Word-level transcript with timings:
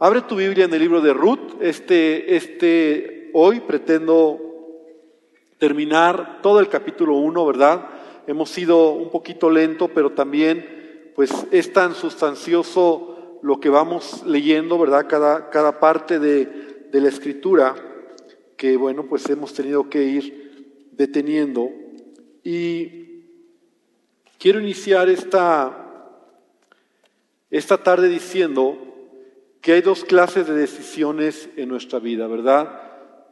Abre 0.00 0.22
tu 0.22 0.34
Biblia 0.34 0.64
en 0.64 0.74
el 0.74 0.80
libro 0.80 1.00
de 1.00 1.12
Ruth. 1.12 1.60
Este, 1.60 2.34
este, 2.34 3.30
hoy 3.32 3.60
pretendo 3.60 4.40
terminar 5.58 6.40
todo 6.42 6.58
el 6.58 6.68
capítulo 6.68 7.14
1, 7.14 7.46
¿verdad? 7.46 7.88
Hemos 8.26 8.50
sido 8.50 8.90
un 8.90 9.10
poquito 9.10 9.48
lento, 9.50 9.86
pero 9.86 10.10
también, 10.10 11.12
pues, 11.14 11.30
es 11.52 11.72
tan 11.72 11.94
sustancioso 11.94 13.38
lo 13.42 13.60
que 13.60 13.68
vamos 13.68 14.24
leyendo, 14.26 14.78
¿verdad? 14.78 15.06
Cada, 15.08 15.48
cada 15.50 15.78
parte 15.78 16.18
de, 16.18 16.88
de 16.90 17.00
la 17.00 17.08
escritura, 17.08 17.76
que, 18.56 18.76
bueno, 18.76 19.04
pues 19.04 19.30
hemos 19.30 19.54
tenido 19.54 19.88
que 19.88 20.02
ir 20.02 20.88
deteniendo. 20.90 21.70
Y 22.42 23.22
quiero 24.38 24.58
iniciar 24.58 25.08
esta, 25.08 26.08
esta 27.48 27.80
tarde 27.80 28.08
diciendo, 28.08 28.93
que 29.64 29.72
hay 29.72 29.80
dos 29.80 30.04
clases 30.04 30.46
de 30.46 30.52
decisiones 30.52 31.48
en 31.56 31.70
nuestra 31.70 31.98
vida, 31.98 32.26
¿verdad? 32.26 32.82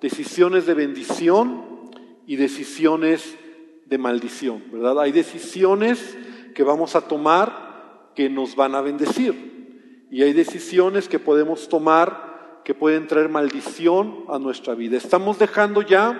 Decisiones 0.00 0.64
de 0.64 0.72
bendición 0.72 1.90
y 2.26 2.36
decisiones 2.36 3.36
de 3.84 3.98
maldición, 3.98 4.64
¿verdad? 4.72 4.98
Hay 4.98 5.12
decisiones 5.12 6.16
que 6.54 6.62
vamos 6.62 6.96
a 6.96 7.02
tomar 7.02 8.12
que 8.14 8.30
nos 8.30 8.56
van 8.56 8.74
a 8.74 8.80
bendecir 8.80 10.08
y 10.10 10.22
hay 10.22 10.32
decisiones 10.32 11.06
que 11.06 11.18
podemos 11.18 11.68
tomar 11.68 12.62
que 12.64 12.72
pueden 12.72 13.06
traer 13.08 13.28
maldición 13.28 14.24
a 14.30 14.38
nuestra 14.38 14.74
vida. 14.74 14.96
Estamos 14.96 15.38
dejando 15.38 15.82
ya 15.82 16.18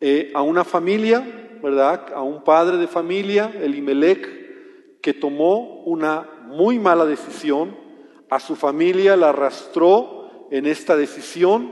eh, 0.00 0.30
a 0.36 0.42
una 0.42 0.62
familia, 0.62 1.58
¿verdad? 1.60 2.12
A 2.14 2.22
un 2.22 2.44
padre 2.44 2.76
de 2.76 2.86
familia, 2.86 3.50
Elimelech, 3.60 5.00
que 5.00 5.14
tomó 5.14 5.82
una 5.82 6.28
muy 6.46 6.78
mala 6.78 7.06
decisión 7.06 7.81
a 8.32 8.40
su 8.40 8.56
familia 8.56 9.14
la 9.14 9.28
arrastró 9.28 10.46
en 10.50 10.64
esta 10.64 10.96
decisión. 10.96 11.70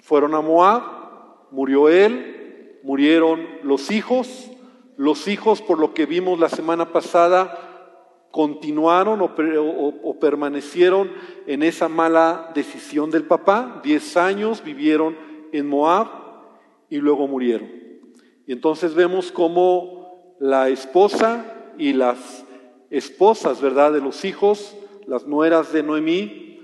Fueron 0.00 0.32
a 0.32 0.40
Moab, 0.40 0.82
murió 1.50 1.88
él, 1.88 2.78
murieron 2.84 3.44
los 3.64 3.90
hijos. 3.90 4.48
Los 4.96 5.26
hijos, 5.26 5.60
por 5.60 5.80
lo 5.80 5.92
que 5.92 6.06
vimos 6.06 6.38
la 6.38 6.48
semana 6.48 6.92
pasada, 6.92 8.28
continuaron 8.30 9.22
o, 9.22 10.20
permanecieron 10.20 11.10
en 11.48 11.64
esa 11.64 11.88
mala 11.88 12.52
decisión 12.54 13.10
del 13.10 13.24
papá. 13.24 13.80
Diez 13.82 14.16
años 14.16 14.62
vivieron 14.62 15.16
en 15.50 15.66
Moab 15.66 16.06
y 16.88 16.98
luego 16.98 17.26
murieron. 17.26 17.68
Y 18.46 18.52
entonces 18.52 18.94
vemos 18.94 19.32
cómo 19.32 20.36
la 20.38 20.68
esposa 20.68 21.72
y 21.76 21.92
las 21.92 22.44
esposas, 22.88 23.60
¿verdad?, 23.60 23.92
de 23.92 24.00
los 24.00 24.24
hijos 24.24 24.76
las 25.06 25.26
nueras 25.26 25.72
de 25.72 25.82
Noemí, 25.82 26.58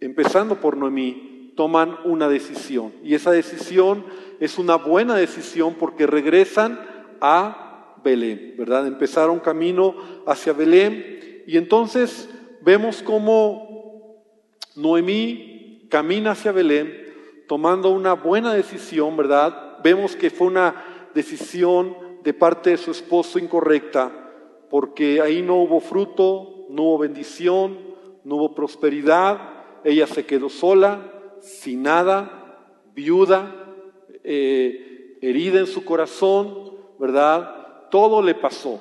empezando 0.00 0.60
por 0.60 0.76
Noemí, 0.76 1.52
toman 1.56 1.96
una 2.04 2.28
decisión. 2.28 2.92
Y 3.02 3.14
esa 3.14 3.30
decisión 3.30 4.04
es 4.40 4.58
una 4.58 4.76
buena 4.76 5.14
decisión 5.14 5.74
porque 5.78 6.06
regresan 6.06 6.80
a 7.20 7.96
Belén, 8.02 8.54
¿verdad? 8.58 8.86
Empezaron 8.86 9.38
camino 9.40 9.94
hacia 10.26 10.52
Belén 10.52 11.44
y 11.46 11.56
entonces 11.56 12.28
vemos 12.62 13.02
cómo 13.02 14.22
Noemí 14.74 15.86
camina 15.90 16.32
hacia 16.32 16.52
Belén 16.52 17.02
tomando 17.46 17.90
una 17.90 18.14
buena 18.14 18.54
decisión, 18.54 19.16
¿verdad? 19.16 19.78
Vemos 19.82 20.16
que 20.16 20.30
fue 20.30 20.46
una 20.46 21.10
decisión 21.14 21.96
de 22.22 22.32
parte 22.32 22.70
de 22.70 22.76
su 22.76 22.90
esposo 22.90 23.38
incorrecta, 23.38 24.10
porque 24.70 25.20
ahí 25.20 25.42
no 25.42 25.56
hubo 25.56 25.80
fruto, 25.80 26.61
no 26.72 26.82
hubo 26.84 26.98
bendición, 26.98 27.78
no 28.24 28.36
hubo 28.36 28.54
prosperidad, 28.54 29.38
ella 29.84 30.06
se 30.06 30.24
quedó 30.26 30.48
sola, 30.48 31.12
sin 31.40 31.82
nada, 31.82 32.72
viuda, 32.94 33.74
eh, 34.24 35.18
herida 35.20 35.60
en 35.60 35.66
su 35.66 35.84
corazón, 35.84 36.72
¿verdad? 36.98 37.88
Todo 37.90 38.22
le 38.22 38.34
pasó. 38.34 38.80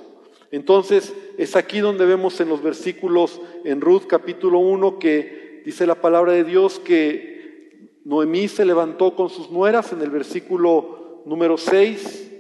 Entonces, 0.51 1.13
es 1.37 1.55
aquí 1.55 1.79
donde 1.79 2.05
vemos 2.05 2.39
en 2.41 2.49
los 2.49 2.61
versículos 2.61 3.41
en 3.63 3.81
Ruth 3.81 4.03
capítulo 4.07 4.59
1 4.59 4.99
que 4.99 5.61
dice 5.65 5.85
la 5.85 5.95
palabra 5.95 6.33
de 6.33 6.43
Dios 6.43 6.79
que 6.79 7.99
Noemí 8.03 8.47
se 8.47 8.65
levantó 8.65 9.15
con 9.15 9.29
sus 9.29 9.49
nueras 9.49 9.93
en 9.93 10.01
el 10.01 10.09
versículo 10.09 11.21
número 11.25 11.57
6 11.57 12.31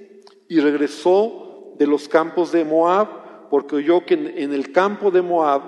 y 0.49 0.59
regresó 0.59 1.73
de 1.77 1.87
los 1.87 2.07
campos 2.07 2.51
de 2.51 2.65
Moab 2.65 3.20
porque 3.51 3.75
oyó 3.75 4.05
que 4.05 4.13
en, 4.13 4.53
el 4.53 4.71
campo 4.71 5.11
de 5.11 5.21
Moab, 5.21 5.61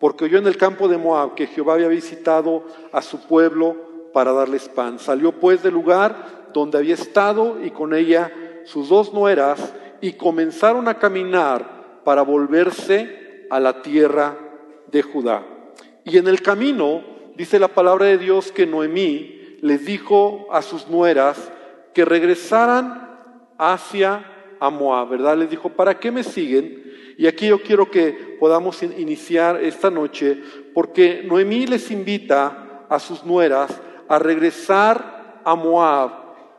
porque 0.00 0.24
oyó 0.24 0.38
en 0.38 0.48
el 0.48 0.56
campo 0.56 0.88
de 0.88 0.98
Moab 0.98 1.36
que 1.36 1.46
Jehová 1.46 1.74
había 1.74 1.86
visitado 1.86 2.64
a 2.90 3.00
su 3.02 3.20
pueblo 3.20 3.76
para 4.12 4.32
darles 4.32 4.68
pan. 4.68 4.98
Salió 4.98 5.30
pues 5.30 5.62
del 5.62 5.74
lugar 5.74 6.50
donde 6.52 6.76
había 6.76 6.94
estado 6.94 7.64
y 7.64 7.70
con 7.70 7.94
ella 7.94 8.32
sus 8.64 8.88
dos 8.88 9.14
nueras 9.14 9.74
y 10.00 10.14
comenzaron 10.14 10.88
a 10.88 10.98
caminar 10.98 12.02
para 12.02 12.22
volverse 12.22 13.46
a 13.48 13.60
la 13.60 13.80
tierra 13.80 14.36
de 14.90 15.02
Judá. 15.02 15.46
Y 16.02 16.18
en 16.18 16.26
el 16.26 16.42
camino, 16.42 17.04
dice 17.36 17.60
la 17.60 17.68
palabra 17.68 18.06
de 18.06 18.18
Dios, 18.18 18.50
que 18.50 18.66
Noemí 18.66 19.58
les 19.60 19.86
dijo 19.86 20.48
a 20.50 20.62
sus 20.62 20.88
nueras 20.88 21.52
que 21.94 22.04
regresaran 22.04 23.20
hacia 23.56 24.56
a 24.58 24.68
Moab, 24.70 25.10
¿verdad? 25.10 25.36
Les 25.36 25.50
dijo, 25.50 25.68
¿para 25.68 26.00
qué 26.00 26.10
me 26.10 26.24
siguen? 26.24 26.83
Y 27.16 27.26
aquí 27.26 27.48
yo 27.48 27.62
quiero 27.62 27.90
que 27.90 28.36
podamos 28.38 28.82
iniciar 28.82 29.62
esta 29.62 29.90
noche 29.90 30.38
porque 30.72 31.22
Noemí 31.24 31.66
les 31.66 31.90
invita 31.90 32.86
a 32.88 32.98
sus 32.98 33.24
nueras 33.24 33.80
a 34.08 34.18
regresar 34.18 35.42
a 35.44 35.54
Moab 35.54 36.10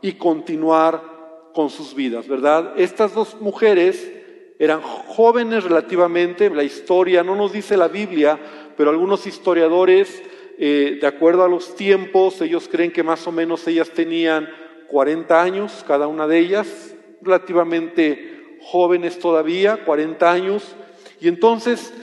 y 0.02 0.14
continuar 0.14 1.16
con 1.54 1.70
sus 1.70 1.96
vidas, 1.96 2.28
¿verdad? 2.28 2.74
Estas 2.78 3.14
dos 3.14 3.40
mujeres 3.40 4.12
eran 4.60 4.82
jóvenes 4.82 5.64
relativamente, 5.64 6.50
la 6.50 6.64
historia 6.64 7.24
no 7.24 7.36
nos 7.36 7.52
dice 7.52 7.76
la 7.76 7.88
Biblia, 7.88 8.40
pero 8.78 8.90
algunos 8.90 9.28
historiadores, 9.28 10.24
eh, 10.58 10.98
de 11.00 11.08
acuerdo 11.08 11.44
a 11.44 11.50
los 11.50 11.76
tiempos, 11.76 12.42
ellos 12.42 12.70
creen 12.70 12.92
que 12.92 13.04
más 13.04 13.26
o 13.28 13.32
menos 13.32 13.68
ellas 13.68 13.90
tenían 13.90 14.50
40 14.88 15.42
años, 15.42 15.84
cada 15.88 16.08
una 16.08 16.28
de 16.28 16.40
ellas, 16.40 16.96
relativamente 17.22 18.35
jóvenes 18.66 19.20
todavía, 19.20 19.86
40 19.86 20.32
años, 20.32 20.76
y 21.22 21.28
entonces 21.28 21.94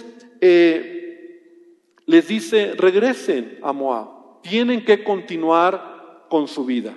eh, 0.40 1.58
les 2.06 2.28
dice, 2.28 2.74
regresen 2.76 3.58
a 3.62 3.72
Moab, 3.72 4.40
tienen 4.42 4.84
que 4.84 5.02
continuar 5.02 6.26
con 6.28 6.46
su 6.46 6.64
vida. 6.64 6.94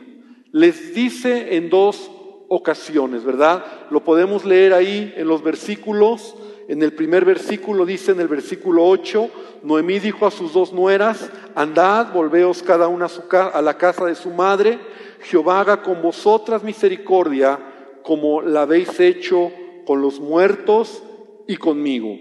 Les 0.52 0.94
dice 0.94 1.56
en 1.56 1.70
dos 1.70 2.12
ocasiones, 2.48 3.24
¿verdad? 3.24 3.66
Lo 3.90 4.04
podemos 4.04 4.46
leer 4.46 4.74
ahí 4.74 5.14
en 5.18 5.28
los 5.28 5.44
versículos. 5.44 6.36
En 6.68 6.82
el 6.82 6.94
primer 6.94 7.26
versículo 7.26 7.86
dice 7.86 8.12
en 8.12 8.20
el 8.20 8.28
versículo 8.28 8.86
8, 8.86 9.30
Noemí 9.64 10.00
dijo 10.00 10.28
a 10.28 10.32
sus 10.32 10.54
dos 10.54 10.74
nueras, 10.74 11.30
andad, 11.56 12.14
volveos 12.14 12.62
cada 12.64 12.88
una 12.88 13.06
a, 13.06 13.10
su 13.10 13.24
a 13.32 13.62
la 13.62 13.78
casa 13.78 14.06
de 14.06 14.16
su 14.16 14.30
madre, 14.30 14.80
Jehová 15.22 15.60
haga 15.60 15.82
con 15.82 16.02
vosotras 16.02 16.64
misericordia 16.64 17.60
como 18.06 18.44
la 18.44 18.62
habéis 18.62 19.00
hecho 19.00 19.52
con 19.84 20.00
los 20.00 20.20
muertos 20.20 21.04
y 21.48 21.58
conmigo. 21.58 22.16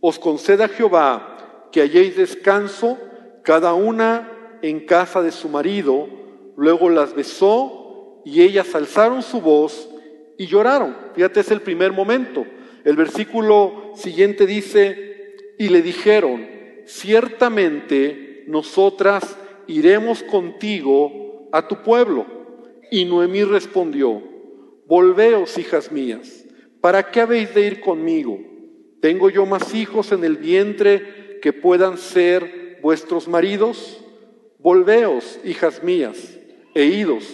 Os 0.00 0.20
conceda 0.20 0.68
Jehová 0.68 1.68
que 1.72 1.80
halléis 1.80 2.16
descanso, 2.16 2.96
cada 3.42 3.74
una 3.74 4.58
en 4.62 4.86
casa 4.86 5.22
de 5.22 5.32
su 5.32 5.48
marido. 5.48 6.08
Luego 6.56 6.90
las 6.90 7.12
besó 7.12 8.22
y 8.24 8.42
ellas 8.42 8.72
alzaron 8.76 9.24
su 9.24 9.40
voz 9.40 9.90
y 10.38 10.46
lloraron. 10.46 10.96
Fíjate, 11.16 11.40
es 11.40 11.50
el 11.50 11.60
primer 11.60 11.92
momento. 11.92 12.46
El 12.84 12.94
versículo 12.94 13.94
siguiente 13.96 14.46
dice, 14.46 15.34
y 15.58 15.70
le 15.70 15.82
dijeron, 15.82 16.46
ciertamente 16.84 18.44
nosotras 18.46 19.36
iremos 19.66 20.22
contigo 20.22 21.48
a 21.50 21.66
tu 21.66 21.82
pueblo. 21.82 22.26
Y 22.92 23.04
Noemí 23.06 23.42
respondió, 23.42 24.35
Volveos, 24.86 25.58
hijas 25.58 25.90
mías, 25.90 26.44
¿para 26.80 27.10
qué 27.10 27.20
habéis 27.20 27.52
de 27.54 27.66
ir 27.66 27.80
conmigo? 27.80 28.38
¿Tengo 29.00 29.30
yo 29.30 29.44
más 29.44 29.74
hijos 29.74 30.12
en 30.12 30.22
el 30.22 30.36
vientre 30.36 31.38
que 31.42 31.52
puedan 31.52 31.98
ser 31.98 32.78
vuestros 32.82 33.26
maridos? 33.26 34.00
Volveos, 34.58 35.40
hijas 35.44 35.82
mías, 35.82 36.38
e 36.74 36.84
idos, 36.84 37.24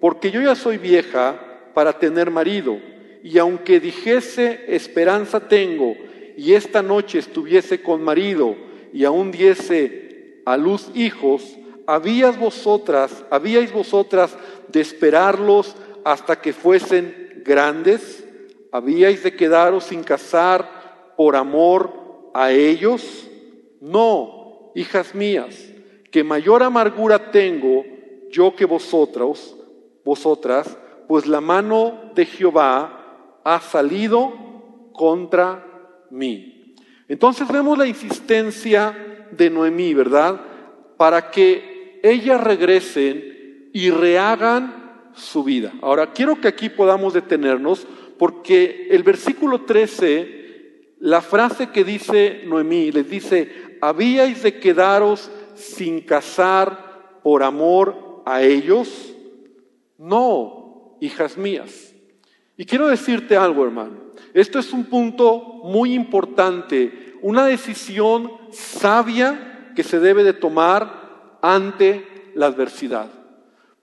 porque 0.00 0.32
yo 0.32 0.42
ya 0.42 0.56
soy 0.56 0.78
vieja 0.78 1.70
para 1.74 1.98
tener 1.98 2.30
marido, 2.30 2.78
y 3.22 3.38
aunque 3.38 3.78
dijese 3.78 4.64
esperanza 4.68 5.48
tengo, 5.48 5.94
y 6.36 6.54
esta 6.54 6.82
noche 6.82 7.20
estuviese 7.20 7.82
con 7.82 8.02
marido, 8.02 8.56
y 8.92 9.04
aún 9.04 9.30
diese 9.30 10.42
a 10.44 10.56
luz 10.56 10.90
hijos, 10.94 11.56
habíais 11.86 12.36
vosotras, 12.36 13.24
habíais 13.30 13.72
vosotras 13.72 14.36
de 14.68 14.80
esperarlos 14.80 15.76
hasta 16.06 16.40
que 16.40 16.52
fuesen 16.52 17.42
grandes? 17.44 18.24
¿Habíais 18.70 19.24
de 19.24 19.34
quedaros 19.34 19.82
sin 19.82 20.04
casar 20.04 21.14
por 21.16 21.34
amor 21.34 22.30
a 22.32 22.52
ellos? 22.52 23.28
No, 23.80 24.70
hijas 24.76 25.16
mías, 25.16 25.68
que 26.12 26.22
mayor 26.22 26.62
amargura 26.62 27.32
tengo 27.32 27.84
yo 28.30 28.54
que 28.54 28.66
vosotros, 28.66 29.56
vosotras, 30.04 30.78
pues 31.08 31.26
la 31.26 31.40
mano 31.40 32.12
de 32.14 32.24
Jehová 32.24 33.40
ha 33.42 33.60
salido 33.60 34.32
contra 34.92 35.66
mí. 36.10 36.76
Entonces 37.08 37.48
vemos 37.48 37.76
la 37.76 37.88
insistencia 37.88 39.26
de 39.32 39.50
Noemí, 39.50 39.92
¿verdad? 39.92 40.40
Para 40.96 41.32
que 41.32 41.98
ellas 42.04 42.40
regresen 42.40 43.70
y 43.72 43.90
rehagan 43.90 44.85
su 45.16 45.42
vida. 45.42 45.72
Ahora, 45.82 46.12
quiero 46.12 46.40
que 46.40 46.48
aquí 46.48 46.68
podamos 46.68 47.14
detenernos 47.14 47.86
porque 48.18 48.88
el 48.90 49.02
versículo 49.02 49.62
13, 49.62 50.94
la 51.00 51.20
frase 51.20 51.70
que 51.70 51.84
dice 51.84 52.42
Noemí, 52.46 52.92
les 52.92 53.08
dice, 53.08 53.78
habíais 53.80 54.42
de 54.42 54.58
quedaros 54.58 55.30
sin 55.54 56.00
casar 56.00 57.20
por 57.22 57.42
amor 57.42 58.22
a 58.24 58.42
ellos. 58.42 59.14
No, 59.98 60.96
hijas 61.00 61.36
mías. 61.36 61.94
Y 62.56 62.64
quiero 62.64 62.88
decirte 62.88 63.36
algo, 63.36 63.64
hermano. 63.64 64.06
Esto 64.32 64.58
es 64.58 64.72
un 64.72 64.84
punto 64.84 65.60
muy 65.64 65.94
importante, 65.94 67.14
una 67.22 67.46
decisión 67.46 68.30
sabia 68.50 69.72
que 69.74 69.82
se 69.82 69.98
debe 69.98 70.24
de 70.24 70.32
tomar 70.32 71.38
ante 71.42 72.06
la 72.34 72.46
adversidad. 72.46 73.10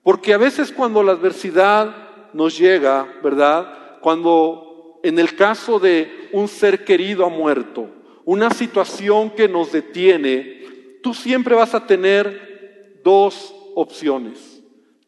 Porque 0.04 0.32
a 0.32 0.38
veces 0.38 0.70
cuando 0.70 1.02
la 1.02 1.12
adversidad 1.12 2.30
nos 2.32 2.56
llega, 2.56 3.08
¿verdad? 3.24 3.98
Cuando 4.00 5.00
en 5.02 5.18
el 5.18 5.34
caso 5.34 5.80
de 5.80 6.28
un 6.32 6.46
ser 6.46 6.84
querido 6.84 7.26
ha 7.26 7.28
muerto, 7.28 7.88
una 8.24 8.50
situación 8.50 9.30
que 9.30 9.48
nos 9.48 9.72
detiene, 9.72 10.62
tú 11.02 11.12
siempre 11.12 11.56
vas 11.56 11.74
a 11.74 11.84
tener 11.84 13.00
dos 13.02 13.52
opciones. 13.74 14.62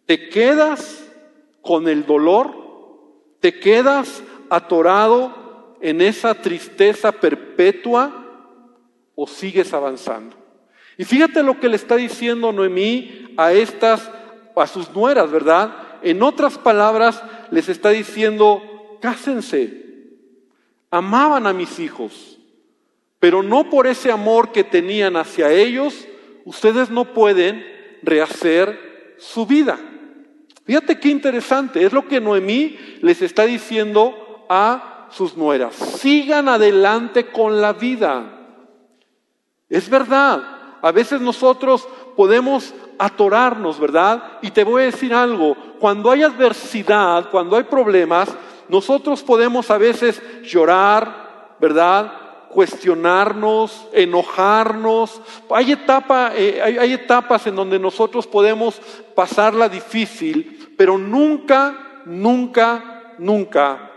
Te 0.04 0.28
quedas 0.28 1.08
con 1.62 1.87
el 1.87 2.04
dolor, 2.04 2.52
te 3.38 3.60
quedas 3.60 4.22
atorado 4.50 5.76
en 5.81 6.00
esa 6.00 6.34
tristeza 6.34 7.12
perpetua 7.12 8.25
o 9.14 9.26
sigues 9.26 9.72
avanzando? 9.72 10.37
Y 10.98 11.04
fíjate 11.04 11.43
lo 11.43 11.60
que 11.60 11.69
le 11.69 11.76
está 11.76 11.96
diciendo 11.96 12.52
Noemí 12.52 13.34
a 13.37 13.52
estas, 13.52 14.10
a 14.62 14.67
sus 14.67 14.91
nueras, 14.91 15.31
¿verdad? 15.31 15.75
En 16.03 16.23
otras 16.23 16.58
palabras, 16.58 17.23
les 17.50 17.69
está 17.69 17.91
diciendo, 17.91 18.99
cásense. 19.00 19.85
Amaban 20.91 21.47
a 21.47 21.53
mis 21.53 21.79
hijos, 21.79 22.38
pero 23.19 23.43
no 23.43 23.69
por 23.70 23.87
ese 23.87 24.11
amor 24.11 24.53
que 24.53 24.64
tenían 24.64 25.17
hacia 25.17 25.50
ellos, 25.50 26.06
ustedes 26.44 26.91
no 26.91 27.12
pueden 27.12 27.64
rehacer 28.03 29.17
su 29.19 29.47
vida. 29.47 29.79
Fíjate 30.64 30.99
qué 30.99 31.08
interesante, 31.08 31.85
es 31.85 31.93
lo 31.93 32.08
que 32.08 32.20
Noemí 32.20 32.79
les 33.00 33.23
está 33.23 33.44
diciendo 33.44 34.47
a 34.49 35.08
sus 35.11 35.37
nueras. 35.37 35.75
Sigan 35.75 36.49
adelante 36.49 37.26
con 37.26 37.61
la 37.61 37.73
vida. 37.73 38.32
Es 39.69 39.88
verdad, 39.88 40.79
a 40.82 40.93
veces 40.93 41.20
nosotros 41.20 41.88
podemos 42.16 42.74
atorarnos, 42.98 43.78
¿verdad? 43.78 44.38
Y 44.42 44.50
te 44.50 44.64
voy 44.64 44.82
a 44.82 44.86
decir 44.86 45.12
algo, 45.12 45.56
cuando 45.78 46.10
hay 46.10 46.22
adversidad, 46.22 47.30
cuando 47.30 47.56
hay 47.56 47.64
problemas, 47.64 48.28
nosotros 48.68 49.22
podemos 49.22 49.70
a 49.70 49.78
veces 49.78 50.22
llorar, 50.42 51.56
¿verdad? 51.60 52.12
cuestionarnos, 52.48 53.86
enojarnos. 53.92 55.20
Hay, 55.50 55.72
etapa, 55.72 56.32
eh, 56.34 56.60
hay, 56.62 56.78
hay, 56.78 56.92
etapas 56.94 57.46
en 57.46 57.54
donde 57.54 57.78
nosotros 57.78 58.26
podemos 58.26 58.80
pasarla 59.14 59.69
difícil, 59.69 60.74
pero 60.76 60.96
nunca, 60.96 62.02
nunca, 62.06 63.14
nunca 63.19 63.90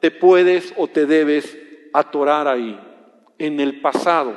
te 0.00 0.12
puedes 0.12 0.72
o 0.76 0.86
te 0.86 1.06
debes 1.06 1.58
atorar 1.92 2.46
ahí, 2.46 2.78
en 3.38 3.58
el 3.58 3.80
pasado, 3.80 4.36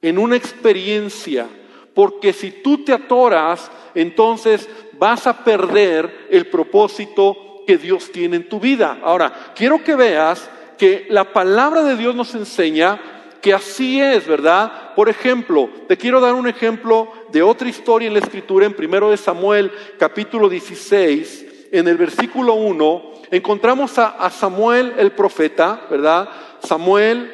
en 0.00 0.18
una 0.18 0.36
experiencia, 0.36 1.48
porque 1.94 2.32
si 2.32 2.50
tú 2.50 2.84
te 2.84 2.92
atoras, 2.92 3.70
entonces 3.94 4.68
vas 4.98 5.26
a 5.26 5.44
perder 5.44 6.28
el 6.30 6.46
propósito 6.46 7.62
que 7.66 7.76
Dios 7.76 8.10
tiene 8.12 8.36
en 8.36 8.48
tu 8.48 8.60
vida. 8.60 8.98
Ahora, 9.02 9.52
quiero 9.54 9.82
que 9.82 9.94
veas 9.94 10.50
que 10.78 11.06
la 11.10 11.32
palabra 11.32 11.82
de 11.82 11.96
Dios 11.96 12.14
nos 12.14 12.34
enseña 12.34 13.00
que 13.40 13.52
así 13.52 14.00
es, 14.00 14.26
¿verdad? 14.26 14.94
Por 14.94 15.08
ejemplo, 15.08 15.68
te 15.88 15.96
quiero 15.96 16.20
dar 16.20 16.34
un 16.34 16.46
ejemplo 16.46 17.10
de 17.32 17.42
otra 17.42 17.68
historia 17.68 18.06
en 18.06 18.14
la 18.14 18.20
escritura, 18.20 18.66
en 18.66 18.74
primero 18.74 19.10
de 19.10 19.16
Samuel, 19.16 19.72
capítulo 19.98 20.48
16, 20.48 21.68
en 21.72 21.88
el 21.88 21.96
versículo 21.96 22.54
1, 22.54 23.12
encontramos 23.32 23.98
a, 23.98 24.30
Samuel 24.30 24.94
el 24.96 25.12
profeta, 25.12 25.86
¿verdad? 25.90 26.28
Samuel, 26.62 27.30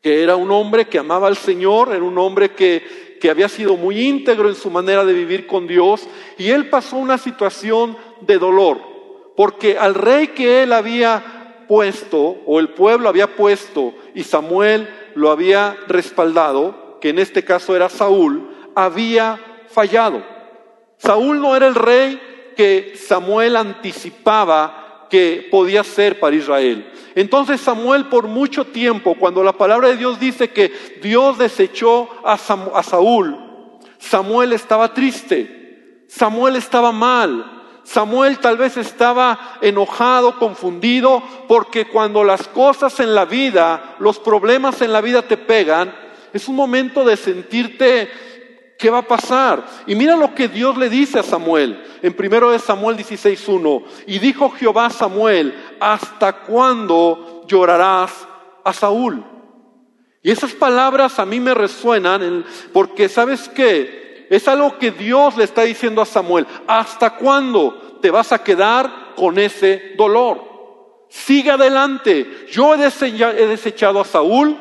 que 0.00 0.22
era 0.22 0.36
un 0.36 0.50
hombre 0.50 0.86
que 0.86 0.98
amaba 0.98 1.28
al 1.28 1.36
Señor, 1.36 1.92
era 1.92 2.02
un 2.02 2.16
hombre 2.16 2.52
que, 2.52 3.03
que 3.20 3.30
había 3.30 3.48
sido 3.48 3.76
muy 3.76 4.00
íntegro 4.00 4.48
en 4.48 4.54
su 4.54 4.70
manera 4.70 5.04
de 5.04 5.12
vivir 5.12 5.46
con 5.46 5.66
Dios, 5.66 6.06
y 6.38 6.50
él 6.50 6.68
pasó 6.68 6.96
una 6.96 7.18
situación 7.18 7.96
de 8.20 8.38
dolor, 8.38 8.80
porque 9.36 9.78
al 9.78 9.94
rey 9.94 10.28
que 10.28 10.62
él 10.62 10.72
había 10.72 11.64
puesto, 11.68 12.36
o 12.46 12.60
el 12.60 12.70
pueblo 12.70 13.08
había 13.08 13.36
puesto, 13.36 13.94
y 14.14 14.22
Samuel 14.24 14.88
lo 15.14 15.30
había 15.30 15.76
respaldado, 15.88 16.98
que 17.00 17.10
en 17.10 17.18
este 17.18 17.44
caso 17.44 17.74
era 17.74 17.88
Saúl, 17.88 18.50
había 18.74 19.38
fallado. 19.68 20.22
Saúl 20.98 21.40
no 21.40 21.56
era 21.56 21.66
el 21.66 21.74
rey 21.74 22.20
que 22.56 22.94
Samuel 22.96 23.56
anticipaba 23.56 24.83
que 25.08 25.48
podía 25.50 25.84
ser 25.84 26.20
para 26.20 26.36
Israel. 26.36 26.90
Entonces 27.14 27.60
Samuel 27.60 28.06
por 28.06 28.26
mucho 28.26 28.64
tiempo, 28.66 29.14
cuando 29.14 29.42
la 29.42 29.52
palabra 29.52 29.88
de 29.88 29.96
Dios 29.96 30.18
dice 30.18 30.50
que 30.50 30.72
Dios 31.02 31.38
desechó 31.38 32.08
a, 32.24 32.36
Saúl, 32.36 33.38
Samuel 33.98 34.52
estaba 34.52 34.92
triste, 34.92 36.04
Samuel 36.08 36.56
estaba 36.56 36.92
mal, 36.92 37.62
Samuel 37.84 38.38
tal 38.38 38.56
vez 38.56 38.76
estaba 38.76 39.58
enojado, 39.60 40.38
confundido, 40.38 41.22
porque 41.46 41.86
cuando 41.86 42.24
las 42.24 42.48
cosas 42.48 42.98
en 43.00 43.14
la 43.14 43.26
vida, 43.26 43.96
los 43.98 44.18
problemas 44.18 44.80
en 44.82 44.92
la 44.92 45.00
vida 45.00 45.22
te 45.22 45.36
pegan, 45.36 45.94
es 46.32 46.48
un 46.48 46.56
momento 46.56 47.04
de 47.04 47.16
sentirte 47.16 48.10
¿Qué 48.84 48.90
va 48.90 48.98
a 48.98 49.08
pasar? 49.08 49.64
Y 49.86 49.94
mira 49.94 50.14
lo 50.14 50.34
que 50.34 50.46
Dios 50.46 50.76
le 50.76 50.90
dice 50.90 51.18
a 51.18 51.22
Samuel 51.22 51.82
en 52.02 52.12
primero 52.12 52.50
de 52.50 52.58
Samuel 52.58 52.98
16:1. 52.98 53.82
Y 54.06 54.18
dijo 54.18 54.50
Jehová 54.50 54.84
a 54.84 54.90
Samuel, 54.90 55.54
¿hasta 55.80 56.42
cuándo 56.42 57.46
llorarás 57.48 58.28
a 58.62 58.74
Saúl? 58.74 59.24
Y 60.22 60.30
esas 60.30 60.52
palabras 60.52 61.18
a 61.18 61.24
mí 61.24 61.40
me 61.40 61.54
resuenan 61.54 62.44
porque 62.74 63.08
sabes 63.08 63.48
qué? 63.48 64.26
Es 64.28 64.46
algo 64.48 64.76
que 64.76 64.90
Dios 64.90 65.34
le 65.38 65.44
está 65.44 65.62
diciendo 65.62 66.02
a 66.02 66.04
Samuel. 66.04 66.46
¿Hasta 66.66 67.16
cuándo 67.16 67.98
te 68.02 68.10
vas 68.10 68.32
a 68.32 68.44
quedar 68.44 69.14
con 69.16 69.38
ese 69.38 69.94
dolor? 69.96 71.06
Sigue 71.08 71.52
adelante. 71.52 72.48
Yo 72.52 72.74
he 72.74 73.46
desechado 73.46 73.98
a 73.98 74.04
Saúl, 74.04 74.58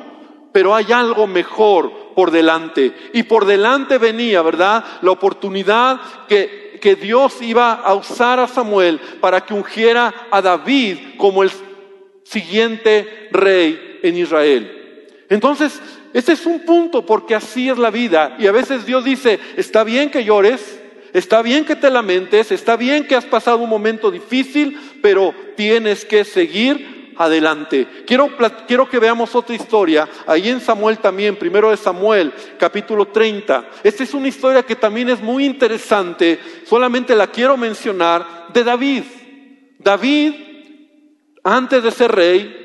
pero 0.54 0.74
hay 0.74 0.94
algo 0.94 1.28
mejor 1.28 2.03
por 2.16 2.32
delante. 2.32 2.94
Y 3.14 3.24
por 3.24 3.46
delante 3.46 3.98
venía, 3.98 4.42
¿verdad? 4.42 4.84
La 5.02 5.12
oportunidad 5.12 6.00
que, 6.28 6.78
que 6.82 6.96
Dios 6.96 7.42
iba 7.42 7.74
a 7.74 7.94
usar 7.94 8.40
a 8.40 8.48
Samuel 8.48 9.00
para 9.20 9.42
que 9.42 9.54
ungiera 9.54 10.28
a 10.32 10.42
David 10.42 10.98
como 11.18 11.44
el 11.44 11.52
siguiente 12.24 13.30
rey 13.32 14.00
en 14.04 14.18
Israel. 14.18 15.08
Entonces, 15.30 15.82
ese 16.14 16.34
es 16.34 16.46
un 16.46 16.60
punto 16.62 17.06
porque 17.06 17.36
así 17.36 17.70
es 17.70 17.78
la 17.78 17.90
vida. 17.90 18.36
Y 18.38 18.48
a 18.48 18.52
veces 18.52 18.86
Dios 18.86 19.04
dice, 19.04 19.40
está 19.58 19.84
bien 19.84 20.12
que 20.12 20.24
llores, 20.24 20.80
está 21.14 21.42
bien 21.42 21.66
que 21.66 21.76
te 21.76 21.90
lamentes, 21.90 22.52
está 22.52 22.76
bien 22.78 23.06
que 23.08 23.16
has 23.16 23.26
pasado 23.26 23.58
un 23.58 23.70
momento 23.70 24.12
difícil, 24.12 24.80
pero 25.02 25.34
tienes 25.56 26.06
que 26.06 26.24
seguir 26.24 27.03
adelante. 27.18 28.04
Quiero, 28.06 28.30
quiero 28.68 28.90
que 28.90 29.00
veamos 29.00 29.36
otra 29.36 29.56
historia, 29.56 30.08
ahí 30.28 30.50
en 30.50 30.62
Samuel 30.62 31.00
también, 31.00 31.36
primero 31.36 31.72
de 31.72 31.78
Samuel, 31.78 32.34
capítulo 32.58 33.08
30. 33.08 33.70
Esta 33.84 34.04
es 34.04 34.14
una 34.14 34.28
historia 34.28 34.64
que 34.64 34.76
también 34.76 35.10
es 35.10 35.22
muy 35.22 35.46
interesante, 35.46 36.40
solamente 36.66 37.16
la 37.16 37.28
quiero 37.28 37.58
mencionar, 37.58 38.48
de 38.54 38.64
David. 38.64 39.04
David, 39.80 40.34
antes 41.44 41.84
de 41.84 41.92
ser 41.92 42.12
rey, 42.12 42.60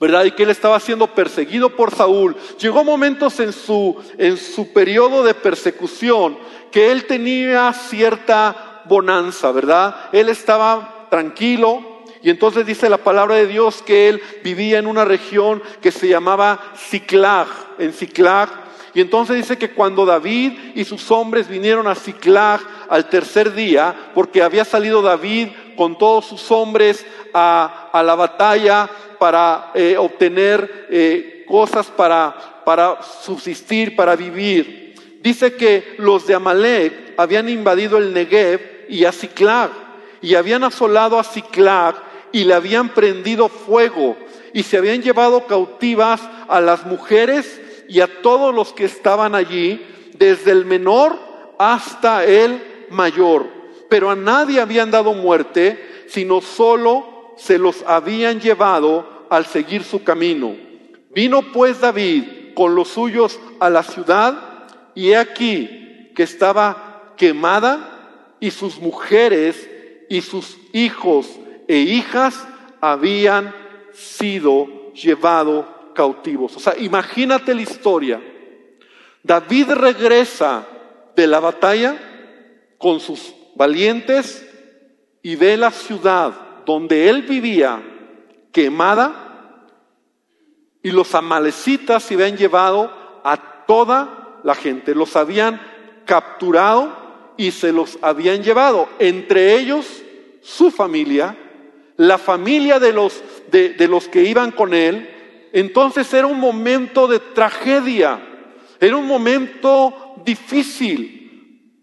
¿verdad? 0.00 0.24
Y 0.24 0.30
que 0.30 0.44
él 0.44 0.50
estaba 0.50 0.78
siendo 0.80 1.08
perseguido 1.08 1.70
por 1.70 1.94
Saúl. 1.94 2.36
Llegó 2.60 2.84
momentos 2.84 3.40
en 3.40 3.52
su, 3.52 3.96
en 4.16 4.36
su 4.36 4.72
periodo 4.72 5.24
de 5.24 5.34
persecución 5.34 6.38
que 6.70 6.92
él 6.92 7.06
tenía 7.06 7.72
cierta 7.72 8.82
bonanza, 8.86 9.50
¿verdad? 9.52 10.08
Él 10.12 10.28
estaba 10.28 11.06
tranquilo, 11.10 11.97
y 12.22 12.30
entonces 12.30 12.66
dice 12.66 12.88
la 12.88 12.98
palabra 12.98 13.36
de 13.36 13.46
Dios 13.46 13.82
que 13.82 14.08
él 14.08 14.22
vivía 14.42 14.78
en 14.78 14.86
una 14.86 15.04
región 15.04 15.62
que 15.80 15.92
se 15.92 16.08
llamaba 16.08 16.72
Ciclag, 16.76 17.46
en 17.78 17.92
Ciclag. 17.92 18.48
Y 18.94 19.00
entonces 19.00 19.36
dice 19.36 19.56
que 19.56 19.70
cuando 19.70 20.04
David 20.04 20.52
y 20.74 20.84
sus 20.84 21.10
hombres 21.10 21.48
vinieron 21.48 21.86
a 21.86 21.94
Ciclag 21.94 22.60
al 22.88 23.08
tercer 23.08 23.54
día, 23.54 23.94
porque 24.14 24.42
había 24.42 24.64
salido 24.64 25.02
David 25.02 25.48
con 25.76 25.96
todos 25.96 26.26
sus 26.26 26.50
hombres 26.50 27.06
a, 27.32 27.90
la 28.04 28.14
batalla 28.14 28.88
para 29.18 29.70
eh, 29.74 29.96
obtener 29.96 30.88
eh, 30.90 31.44
cosas 31.46 31.86
para, 31.86 32.62
para 32.64 33.00
subsistir, 33.02 33.94
para 33.94 34.16
vivir. 34.16 34.94
Dice 35.22 35.54
que 35.54 35.94
los 35.98 36.26
de 36.26 36.34
Amalek 36.34 37.14
habían 37.16 37.48
invadido 37.48 37.98
el 37.98 38.12
Negev 38.12 38.86
y 38.88 39.04
a 39.04 39.12
Ciclag, 39.12 39.70
y 40.20 40.34
habían 40.34 40.64
asolado 40.64 41.18
a 41.18 41.24
Ciclag 41.24 42.07
y 42.32 42.44
le 42.44 42.54
habían 42.54 42.90
prendido 42.90 43.48
fuego, 43.48 44.16
y 44.52 44.62
se 44.62 44.76
habían 44.78 45.02
llevado 45.02 45.46
cautivas 45.46 46.20
a 46.48 46.60
las 46.60 46.86
mujeres 46.86 47.60
y 47.88 48.00
a 48.00 48.22
todos 48.22 48.54
los 48.54 48.72
que 48.72 48.84
estaban 48.84 49.34
allí, 49.34 49.84
desde 50.18 50.50
el 50.50 50.64
menor 50.64 51.18
hasta 51.58 52.24
el 52.24 52.86
mayor. 52.90 53.46
Pero 53.88 54.10
a 54.10 54.16
nadie 54.16 54.60
habían 54.60 54.90
dado 54.90 55.14
muerte, 55.14 56.04
sino 56.08 56.40
solo 56.40 57.34
se 57.36 57.58
los 57.58 57.82
habían 57.86 58.40
llevado 58.40 59.26
al 59.30 59.46
seguir 59.46 59.84
su 59.84 60.02
camino. 60.02 60.56
Vino 61.10 61.42
pues 61.52 61.80
David 61.80 62.54
con 62.54 62.74
los 62.74 62.88
suyos 62.88 63.38
a 63.60 63.70
la 63.70 63.82
ciudad, 63.82 64.66
y 64.94 65.10
he 65.10 65.16
aquí 65.16 66.10
que 66.14 66.24
estaba 66.24 67.14
quemada, 67.16 68.36
y 68.40 68.50
sus 68.50 68.78
mujeres 68.78 69.68
y 70.08 70.20
sus 70.20 70.58
hijos 70.72 71.28
e 71.68 71.76
hijas 71.76 72.48
habían 72.80 73.54
sido 73.92 74.92
llevados 74.94 75.66
cautivos. 75.94 76.56
O 76.56 76.60
sea, 76.60 76.76
imagínate 76.78 77.54
la 77.54 77.62
historia. 77.62 78.20
David 79.22 79.72
regresa 79.72 80.66
de 81.14 81.26
la 81.26 81.40
batalla 81.40 81.96
con 82.78 83.00
sus 83.00 83.34
valientes 83.54 84.48
y 85.22 85.36
ve 85.36 85.56
la 85.56 85.70
ciudad 85.70 86.32
donde 86.64 87.08
él 87.08 87.22
vivía 87.22 87.82
quemada 88.52 89.66
y 90.82 90.90
los 90.90 91.14
amalecitas 91.14 92.02
se 92.02 92.14
habían 92.14 92.36
llevado 92.36 93.20
a 93.24 93.64
toda 93.66 94.40
la 94.44 94.54
gente, 94.54 94.94
los 94.94 95.16
habían 95.16 95.60
capturado 96.06 97.34
y 97.36 97.50
se 97.50 97.72
los 97.72 97.98
habían 98.00 98.42
llevado, 98.42 98.88
entre 98.98 99.56
ellos 99.58 100.02
su 100.40 100.70
familia, 100.70 101.36
la 101.98 102.16
familia 102.16 102.78
de 102.78 102.92
los, 102.92 103.22
de, 103.50 103.88
los 103.88 104.08
que 104.08 104.22
iban 104.22 104.52
con 104.52 104.72
él, 104.72 105.10
entonces 105.52 106.12
era 106.14 106.28
un 106.28 106.38
momento 106.38 107.08
de 107.08 107.18
tragedia, 107.18 108.20
era 108.80 108.96
un 108.96 109.06
momento 109.06 110.14
difícil. 110.24 111.74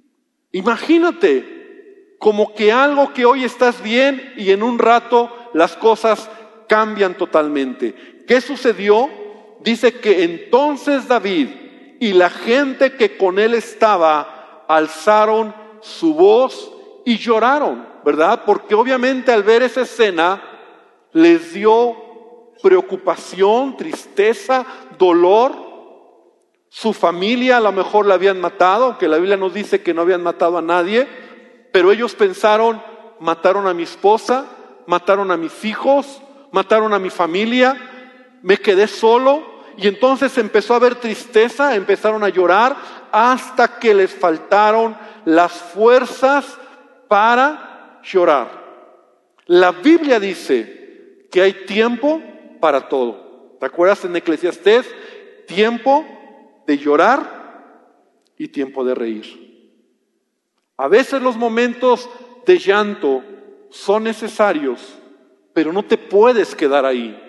Imagínate, 0.53 2.15
como 2.17 2.55
que 2.55 2.71
algo 2.71 3.13
que 3.13 3.25
hoy 3.25 3.43
estás 3.43 3.83
bien 3.83 4.33
y 4.37 4.51
en 4.51 4.63
un 4.63 4.79
rato 4.79 5.29
las 5.53 5.75
cosas 5.75 6.29
cambian 6.69 7.15
totalmente. 7.17 8.23
¿Qué 8.25 8.39
sucedió? 8.39 9.09
Dice 9.61 9.99
que 9.99 10.23
entonces 10.23 11.09
David 11.09 11.49
y 11.99 12.13
la 12.13 12.29
gente 12.29 12.93
que 12.93 13.17
con 13.17 13.37
él 13.37 13.53
estaba 13.53 14.63
alzaron 14.69 15.53
su 15.81 16.13
voz 16.13 16.71
y 17.03 17.17
lloraron, 17.17 17.85
¿verdad? 18.05 18.43
Porque 18.45 18.75
obviamente 18.75 19.33
al 19.33 19.41
ver 19.41 19.63
esa 19.63 19.81
escena 19.81 20.39
les 21.11 21.53
dio 21.53 21.97
preocupación, 22.61 23.75
tristeza, 23.75 24.63
dolor. 24.99 25.53
Su 26.69 26.93
familia 26.93 27.57
a 27.57 27.61
lo 27.61 27.71
mejor 27.71 28.05
la 28.05 28.13
habían 28.13 28.39
matado, 28.39 28.85
aunque 28.85 29.07
la 29.07 29.17
Biblia 29.17 29.37
nos 29.37 29.55
dice 29.55 29.81
que 29.81 29.93
no 29.93 30.01
habían 30.01 30.21
matado 30.21 30.59
a 30.59 30.61
nadie, 30.61 31.07
pero 31.71 31.91
ellos 31.91 32.13
pensaron, 32.13 32.79
mataron 33.19 33.65
a 33.65 33.73
mi 33.73 33.83
esposa, 33.83 34.45
mataron 34.85 35.31
a 35.31 35.37
mis 35.37 35.65
hijos, 35.65 36.21
mataron 36.51 36.93
a 36.93 36.99
mi 36.99 37.09
familia, 37.09 37.75
me 38.43 38.57
quedé 38.57 38.87
solo 38.87 39.41
y 39.77 39.87
entonces 39.87 40.37
empezó 40.37 40.73
a 40.73 40.77
haber 40.77 40.95
tristeza, 40.95 41.75
empezaron 41.75 42.23
a 42.23 42.29
llorar 42.29 42.75
hasta 43.11 43.79
que 43.79 43.95
les 43.95 44.13
faltaron 44.13 44.95
las 45.25 45.53
fuerzas 45.53 46.45
para 47.07 47.74
llorar. 48.05 48.63
La 49.47 49.71
Biblia 49.71 50.19
dice 50.19 51.27
que 51.31 51.41
hay 51.41 51.65
tiempo 51.65 52.21
para 52.59 52.87
todo. 52.87 53.57
¿Te 53.59 53.65
acuerdas 53.65 54.05
en 54.05 54.15
Eclesiastés? 54.15 54.85
Tiempo 55.47 56.05
de 56.65 56.77
llorar 56.77 57.35
y 58.37 58.47
tiempo 58.47 58.83
de 58.83 58.95
reír. 58.95 59.45
A 60.77 60.87
veces 60.87 61.21
los 61.21 61.37
momentos 61.37 62.09
de 62.45 62.57
llanto 62.57 63.23
son 63.69 64.03
necesarios, 64.03 64.97
pero 65.53 65.71
no 65.71 65.83
te 65.83 65.97
puedes 65.97 66.55
quedar 66.55 66.85
ahí. 66.85 67.21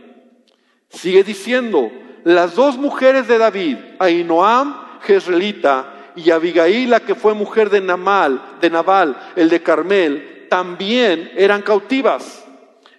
Sigue 0.88 1.22
diciendo, 1.22 1.90
las 2.24 2.54
dos 2.54 2.76
mujeres 2.76 3.28
de 3.28 3.38
David, 3.38 3.76
Ainoam, 3.98 5.00
Jezreelita, 5.02 5.96
y 6.16 6.30
Abigail, 6.30 6.90
la 6.90 7.00
que 7.00 7.14
fue 7.14 7.34
mujer 7.34 7.68
de 7.68 7.80
Namal, 7.80 8.40
de 8.60 8.70
Nabal, 8.70 9.16
el 9.36 9.50
de 9.50 9.62
Carmel, 9.62 10.35
también 10.48 11.32
eran 11.36 11.62
cautivas. 11.62 12.44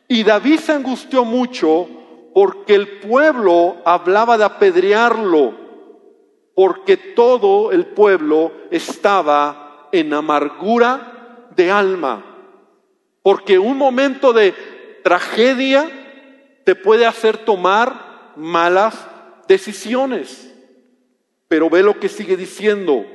Y 0.07 0.23
David 0.23 0.59
se 0.59 0.71
angustió 0.71 1.25
mucho 1.25 1.87
porque 2.33 2.75
el 2.75 2.99
pueblo 2.99 3.77
hablaba 3.83 4.37
de 4.37 4.45
apedrearlo, 4.45 5.53
porque 6.55 6.97
todo 6.97 7.71
el 7.71 7.87
pueblo 7.87 8.51
estaba 8.71 9.89
en 9.91 10.13
amargura 10.13 11.49
de 11.55 11.71
alma, 11.71 12.23
porque 13.23 13.57
un 13.57 13.77
momento 13.77 14.33
de 14.33 14.53
tragedia 15.03 15.89
te 16.63 16.75
puede 16.75 17.05
hacer 17.05 17.37
tomar 17.37 18.33
malas 18.35 19.07
decisiones. 19.47 20.53
Pero 21.47 21.69
ve 21.69 21.81
lo 21.81 21.99
que 21.99 22.09
sigue 22.09 22.35
diciendo. 22.35 23.05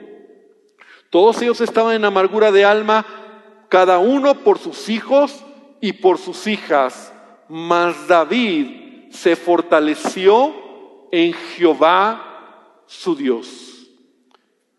Todos 1.11 1.41
ellos 1.43 1.61
estaban 1.61 1.95
en 1.95 2.05
amargura 2.07 2.51
de 2.51 2.65
alma, 2.65 3.05
cada 3.73 3.99
uno 3.99 4.35
por 4.35 4.59
sus 4.59 4.91
hijos 4.91 5.43
y 5.81 5.95
por 5.95 6.19
sus 6.19 6.47
hijas, 6.47 7.11
mas 7.49 8.07
David 8.07 9.09
se 9.11 9.35
fortaleció 9.35 10.55
en 11.11 11.33
Jehová 11.33 12.83
su 12.85 13.17
Dios. 13.17 13.89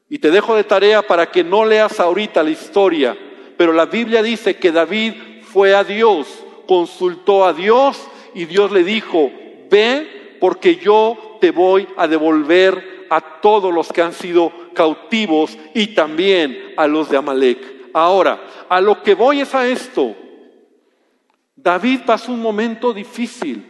Y 0.09 0.19
te 0.19 0.29
dejo 0.29 0.53
de 0.53 0.63
tarea 0.63 1.01
para 1.01 1.31
que 1.31 1.43
no 1.43 1.65
leas 1.65 1.99
ahorita 1.99 2.43
la 2.43 2.51
historia, 2.51 3.17
pero 3.57 3.73
la 3.73 3.87
Biblia 3.87 4.21
dice 4.21 4.57
que 4.57 4.71
David 4.71 5.41
fue 5.41 5.73
a 5.73 5.83
Dios, 5.83 6.27
consultó 6.67 7.45
a 7.45 7.53
Dios 7.53 7.99
y 8.35 8.45
Dios 8.45 8.71
le 8.71 8.83
dijo, 8.83 9.31
ve 9.71 10.37
porque 10.39 10.75
yo 10.75 11.39
te 11.41 11.49
voy 11.49 11.87
a 11.97 12.07
devolver 12.07 13.07
a 13.09 13.41
todos 13.41 13.73
los 13.73 13.91
que 13.91 14.03
han 14.03 14.13
sido 14.13 14.51
cautivos 14.75 15.57
y 15.73 15.95
también 15.95 16.75
a 16.77 16.85
los 16.85 17.09
de 17.09 17.17
Amalek. 17.17 17.73
Ahora, 17.93 18.39
a 18.73 18.81
lo 18.81 19.03
que 19.03 19.13
voy 19.13 19.41
es 19.41 19.53
a 19.53 19.67
esto. 19.67 20.15
David 21.55 22.01
pasó 22.07 22.31
un 22.31 22.41
momento 22.41 22.91
difícil 22.91 23.69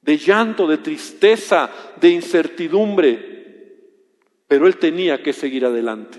de 0.00 0.18
llanto, 0.18 0.66
de 0.66 0.78
tristeza, 0.78 1.70
de 2.00 2.10
incertidumbre, 2.10 3.46
pero 4.48 4.66
él 4.66 4.78
tenía 4.78 5.22
que 5.22 5.32
seguir 5.32 5.64
adelante. 5.64 6.18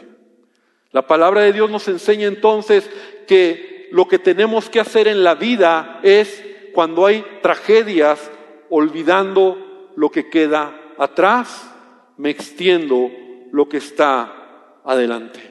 La 0.91 1.05
palabra 1.05 1.41
de 1.41 1.51
Dios 1.51 1.69
nos 1.69 1.89
enseña 1.89 2.27
entonces 2.27 2.89
que 3.27 3.89
lo 3.91 4.07
que 4.07 4.19
tenemos 4.19 4.69
que 4.69 4.79
hacer 4.79 5.09
en 5.09 5.23
la 5.23 5.35
vida 5.35 5.99
es, 6.03 6.43
cuando 6.73 7.05
hay 7.05 7.25
tragedias, 7.41 8.31
olvidando 8.69 9.91
lo 9.97 10.09
que 10.11 10.29
queda 10.29 10.93
atrás, 10.97 11.73
me 12.15 12.29
extiendo 12.29 13.11
lo 13.51 13.67
que 13.67 13.77
está 13.77 14.79
adelante. 14.85 15.46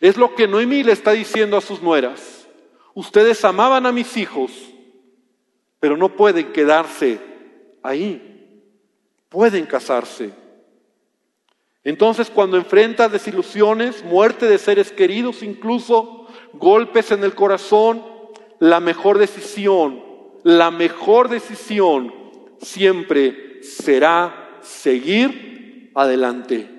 Es 0.00 0.16
lo 0.16 0.34
que 0.34 0.46
Noemí 0.46 0.82
le 0.82 0.92
está 0.92 1.12
diciendo 1.12 1.56
a 1.56 1.60
sus 1.60 1.82
nueras. 1.82 2.46
Ustedes 2.94 3.44
amaban 3.44 3.86
a 3.86 3.92
mis 3.92 4.16
hijos, 4.16 4.50
pero 5.80 5.96
no 5.96 6.16
pueden 6.16 6.52
quedarse 6.52 7.20
ahí, 7.82 8.62
pueden 9.28 9.66
casarse. 9.66 10.32
Entonces 11.84 12.30
cuando 12.30 12.56
enfrentas 12.56 13.12
desilusiones, 13.12 14.02
muerte 14.02 14.46
de 14.46 14.58
seres 14.58 14.90
queridos, 14.90 15.42
incluso 15.42 16.26
golpes 16.54 17.12
en 17.12 17.22
el 17.22 17.34
corazón, 17.34 18.02
la 18.58 18.80
mejor 18.80 19.18
decisión, 19.18 20.02
la 20.42 20.70
mejor 20.70 21.28
decisión 21.28 22.12
siempre 22.60 23.62
será 23.62 24.58
seguir 24.62 25.90
adelante. 25.94 26.75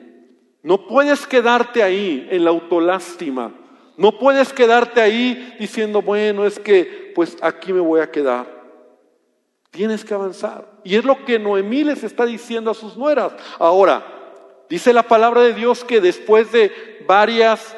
No 0.68 0.86
puedes 0.86 1.26
quedarte 1.26 1.82
ahí 1.82 2.28
en 2.30 2.44
la 2.44 2.50
autolástima. 2.50 3.54
No 3.96 4.20
puedes 4.20 4.52
quedarte 4.52 5.00
ahí 5.00 5.56
diciendo, 5.58 6.02
bueno, 6.02 6.46
es 6.46 6.60
que 6.60 7.14
pues 7.16 7.38
aquí 7.42 7.72
me 7.72 7.80
voy 7.80 8.02
a 8.02 8.12
quedar. 8.12 8.46
Tienes 9.72 10.04
que 10.04 10.14
avanzar. 10.14 10.70
Y 10.84 10.98
es 10.98 11.06
lo 11.06 11.24
que 11.24 11.40
Noemí 11.40 11.86
les 11.86 12.04
está 12.04 12.26
diciendo 12.26 12.70
a 12.70 12.74
sus 12.74 12.98
nueras. 12.98 13.32
Ahora, 13.60 14.06
dice 14.70 14.92
la 14.92 15.04
palabra 15.04 15.40
de 15.44 15.54
Dios 15.54 15.86
que 15.86 16.02
después 16.02 16.52
de 16.52 16.74
varias 17.08 17.74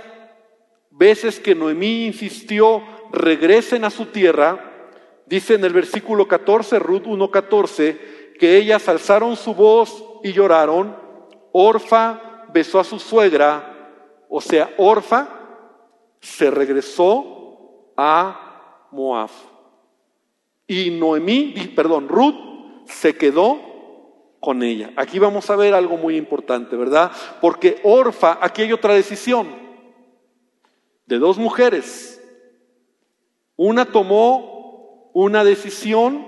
veces 0.90 1.40
que 1.40 1.54
Noemí 1.54 2.08
insistió, 2.08 2.82
regresen 3.12 3.86
a 3.86 3.92
su 3.92 4.08
tierra, 4.08 4.88
dice 5.28 5.54
en 5.54 5.64
el 5.64 5.74
versículo 5.74 6.28
14, 6.28 6.80
Ruth 6.80 7.04
1.14, 7.04 8.34
que 8.40 8.58
ellas 8.58 8.90
alzaron 8.90 9.36
su 9.36 9.54
voz 9.54 10.04
y 10.24 10.34
lloraron. 10.34 10.98
Orfa 11.52 12.29
besó 12.52 12.80
a 12.80 12.84
su 12.84 13.00
suegra, 13.00 14.26
o 14.30 14.42
sea, 14.42 14.74
Orfa 14.78 15.28
se 16.20 16.52
regresó 16.52 17.94
a 17.96 18.88
Moab. 18.92 19.30
Y 20.68 20.92
Noemí, 20.92 21.74
perdón, 21.76 22.08
Ruth 22.08 22.86
se 22.86 23.16
quedó 23.16 23.60
con 24.40 24.64
ella. 24.64 24.92
Aquí 24.96 25.20
vamos 25.20 25.50
a 25.50 25.56
ver 25.56 25.74
algo 25.74 25.98
muy 25.98 26.16
importante, 26.16 26.76
¿verdad? 26.76 27.12
Porque 27.42 27.80
Orfa, 27.84 28.38
aquí 28.42 28.62
hay 28.62 28.74
otra 28.74 28.94
decisión 28.94 29.48
de 31.06 31.18
dos 31.18 31.38
mujeres. 31.38 32.22
Una 33.56 33.86
tomó 33.86 35.12
una 35.14 35.44
decisión 35.44 36.26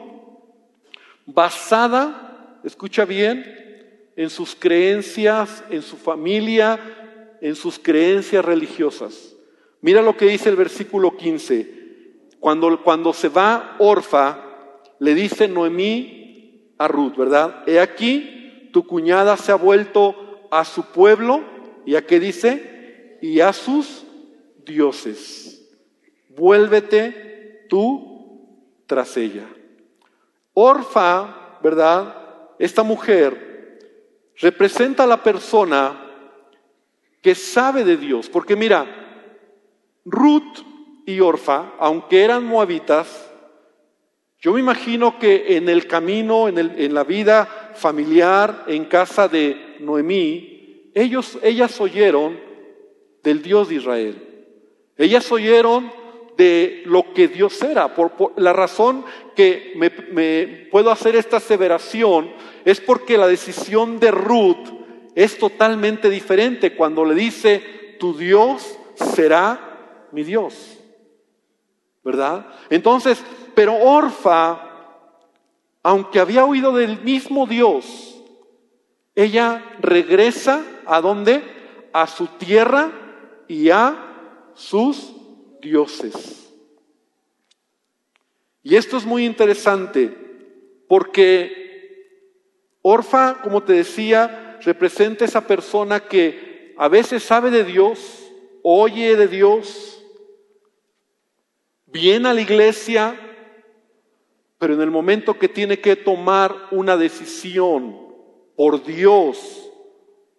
basada, 1.26 2.60
escucha 2.64 3.06
bien, 3.06 3.61
en 4.22 4.30
sus 4.30 4.56
creencias, 4.56 5.64
en 5.72 5.82
su 5.82 5.98
familia, 5.98 6.80
en 7.42 7.56
sus 7.56 7.80
creencias 7.80 8.46
religiosas. 8.46 9.36
Mira 9.82 10.04
lo 10.04 10.16
que 10.16 10.26
dice 10.28 10.50
el 10.50 10.56
versículo 10.56 11.18
15. 11.18 12.30
Cuando, 12.40 12.84
cuando 12.84 13.14
se 13.14 13.30
va 13.30 13.78
Orfa, 13.80 14.40
le 15.00 15.16
dice 15.16 15.48
Noemí 15.48 16.76
a 16.78 16.88
Ruth, 16.88 17.16
¿verdad? 17.18 17.64
He 17.66 17.80
aquí, 17.80 18.70
tu 18.72 18.86
cuñada 18.86 19.38
se 19.38 19.52
ha 19.52 19.56
vuelto 19.56 20.48
a 20.52 20.66
su 20.66 20.84
pueblo, 20.92 21.42
¿y 21.88 21.96
a 21.96 22.06
qué 22.06 22.20
dice? 22.20 23.18
Y 23.24 23.40
a 23.40 23.54
sus 23.54 24.06
dioses. 24.68 25.68
Vuélvete 26.30 27.66
tú 27.70 28.86
tras 28.86 29.18
ella. 29.18 29.48
Orfa, 30.54 31.58
¿verdad? 31.64 32.16
Esta 32.60 32.84
mujer 32.84 33.51
representa 34.42 35.04
a 35.04 35.08
la 35.08 35.24
persona 35.24 36.08
que 37.22 37.36
sabe 37.36 37.84
de 37.84 37.98
Dios, 37.98 38.30
porque 38.30 38.56
mira, 38.56 38.86
Ruth 40.06 40.60
y 41.06 41.20
Orfa, 41.20 41.74
aunque 41.80 42.24
eran 42.24 42.46
moabitas, 42.46 43.30
yo 44.40 44.54
me 44.54 44.60
imagino 44.60 45.20
que 45.20 45.56
en 45.56 45.70
el 45.70 45.86
camino, 45.86 46.48
en, 46.48 46.58
el, 46.58 46.74
en 46.78 46.96
la 46.96 47.04
vida 47.04 47.74
familiar, 47.76 48.64
en 48.68 48.86
casa 48.86 49.28
de 49.28 49.78
Noemí, 49.80 50.92
ellos, 50.96 51.38
ellas 51.44 51.80
oyeron 51.80 52.40
del 53.22 53.44
Dios 53.44 53.70
de 53.70 53.76
Israel. 53.76 54.16
Ellas 54.98 55.32
oyeron 55.32 55.92
de 56.38 56.82
lo 56.86 57.14
que 57.14 57.28
Dios 57.28 57.62
era. 57.62 57.94
Por, 57.94 58.34
la 58.36 58.52
razón 58.52 59.06
que 59.36 59.74
me, 59.76 59.92
me 60.12 60.68
puedo 60.72 60.90
hacer 60.90 61.16
esta 61.16 61.38
aseveración 61.38 62.32
es 62.66 62.80
porque 62.80 63.18
la 63.18 63.28
decisión 63.28 64.00
de 64.00 64.12
Ruth 64.12 64.68
es 65.16 65.38
totalmente 65.38 66.10
diferente 66.10 66.76
cuando 66.76 67.06
le 67.06 67.16
dice, 67.16 67.96
tu 68.00 68.18
Dios 68.18 68.78
será 68.96 70.08
mi 70.12 70.24
Dios. 70.24 70.78
¿Verdad? 72.04 72.48
Entonces, 72.70 73.24
pero 73.54 73.76
Orfa, 73.76 74.60
aunque 75.84 76.20
había 76.20 76.46
oído 76.46 76.72
del 76.74 77.02
mismo 77.02 77.46
Dios, 77.46 78.22
ella 79.16 79.76
regresa 79.80 80.64
a 80.86 81.02
dónde? 81.02 81.44
A 81.94 82.08
su 82.08 82.28
tierra 82.28 82.92
y 83.48 83.70
a 83.70 84.52
sus 84.56 85.14
dioses. 85.62 86.50
Y 88.64 88.76
esto 88.76 88.98
es 88.98 89.06
muy 89.06 89.26
interesante 89.26 90.16
porque 90.88 91.61
Orfa, 92.82 93.42
como 93.42 93.64
te 93.64 93.74
decía, 93.74 94.60
representa 94.64 95.26
esa 95.26 95.46
persona 95.46 96.00
que 96.00 96.74
a 96.78 96.88
veces 96.88 97.24
sabe 97.24 97.52
de 97.52 97.64
Dios, 97.64 98.32
oye 98.64 99.16
de 99.16 99.28
Dios, 99.28 100.04
viene 101.86 102.30
a 102.30 102.34
la 102.34 102.42
iglesia, 102.42 103.16
pero 104.58 104.74
en 104.74 104.82
el 104.82 104.92
momento 104.92 105.38
que 105.38 105.50
tiene 105.50 105.80
que 105.80 105.96
tomar 105.96 106.56
una 106.72 106.98
decisión 106.98 107.98
por 108.56 108.84
Dios 108.84 109.70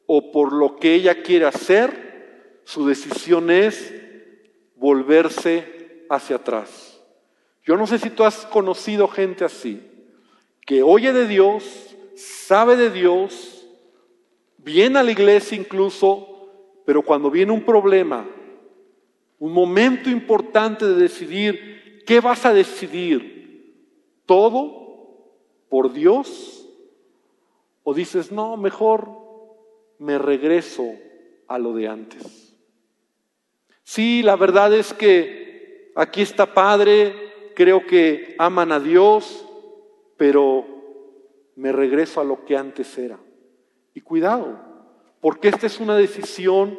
o 0.06 0.32
por 0.32 0.52
lo 0.52 0.76
que 0.76 0.94
ella 0.94 1.22
quiere 1.22 1.46
hacer, 1.46 2.60
su 2.64 2.86
decisión 2.86 3.50
es 3.50 3.94
volverse 4.76 6.04
hacia 6.08 6.36
atrás. 6.36 7.00
Yo 7.64 7.76
no 7.76 7.86
sé 7.86 7.98
si 7.98 8.10
tú 8.10 8.24
has 8.24 8.46
conocido 8.46 9.06
gente 9.08 9.44
así, 9.44 9.80
que 10.66 10.82
oye 10.82 11.12
de 11.12 11.26
Dios, 11.26 11.91
sabe 12.14 12.76
de 12.76 12.90
Dios, 12.90 13.66
viene 14.58 14.98
a 14.98 15.02
la 15.02 15.10
iglesia 15.10 15.56
incluso, 15.56 16.50
pero 16.84 17.02
cuando 17.02 17.30
viene 17.30 17.52
un 17.52 17.64
problema, 17.64 18.26
un 19.38 19.52
momento 19.52 20.08
importante 20.08 20.86
de 20.86 20.94
decidir, 20.94 22.02
¿qué 22.06 22.20
vas 22.20 22.44
a 22.46 22.52
decidir? 22.52 23.76
¿Todo 24.26 25.28
por 25.68 25.92
Dios? 25.92 26.68
¿O 27.82 27.94
dices, 27.94 28.30
no, 28.30 28.56
mejor 28.56 29.08
me 29.98 30.18
regreso 30.18 30.84
a 31.48 31.58
lo 31.58 31.74
de 31.74 31.88
antes? 31.88 32.54
Sí, 33.82 34.22
la 34.22 34.36
verdad 34.36 34.72
es 34.72 34.94
que 34.94 35.92
aquí 35.96 36.22
está 36.22 36.54
Padre, 36.54 37.50
creo 37.54 37.86
que 37.86 38.36
aman 38.38 38.70
a 38.70 38.80
Dios, 38.80 39.44
pero 40.16 40.71
me 41.56 41.72
regreso 41.72 42.20
a 42.20 42.24
lo 42.24 42.44
que 42.44 42.56
antes 42.56 42.96
era. 42.98 43.18
Y 43.94 44.00
cuidado, 44.00 44.58
porque 45.20 45.48
esta 45.48 45.66
es 45.66 45.80
una 45.80 45.96
decisión 45.96 46.78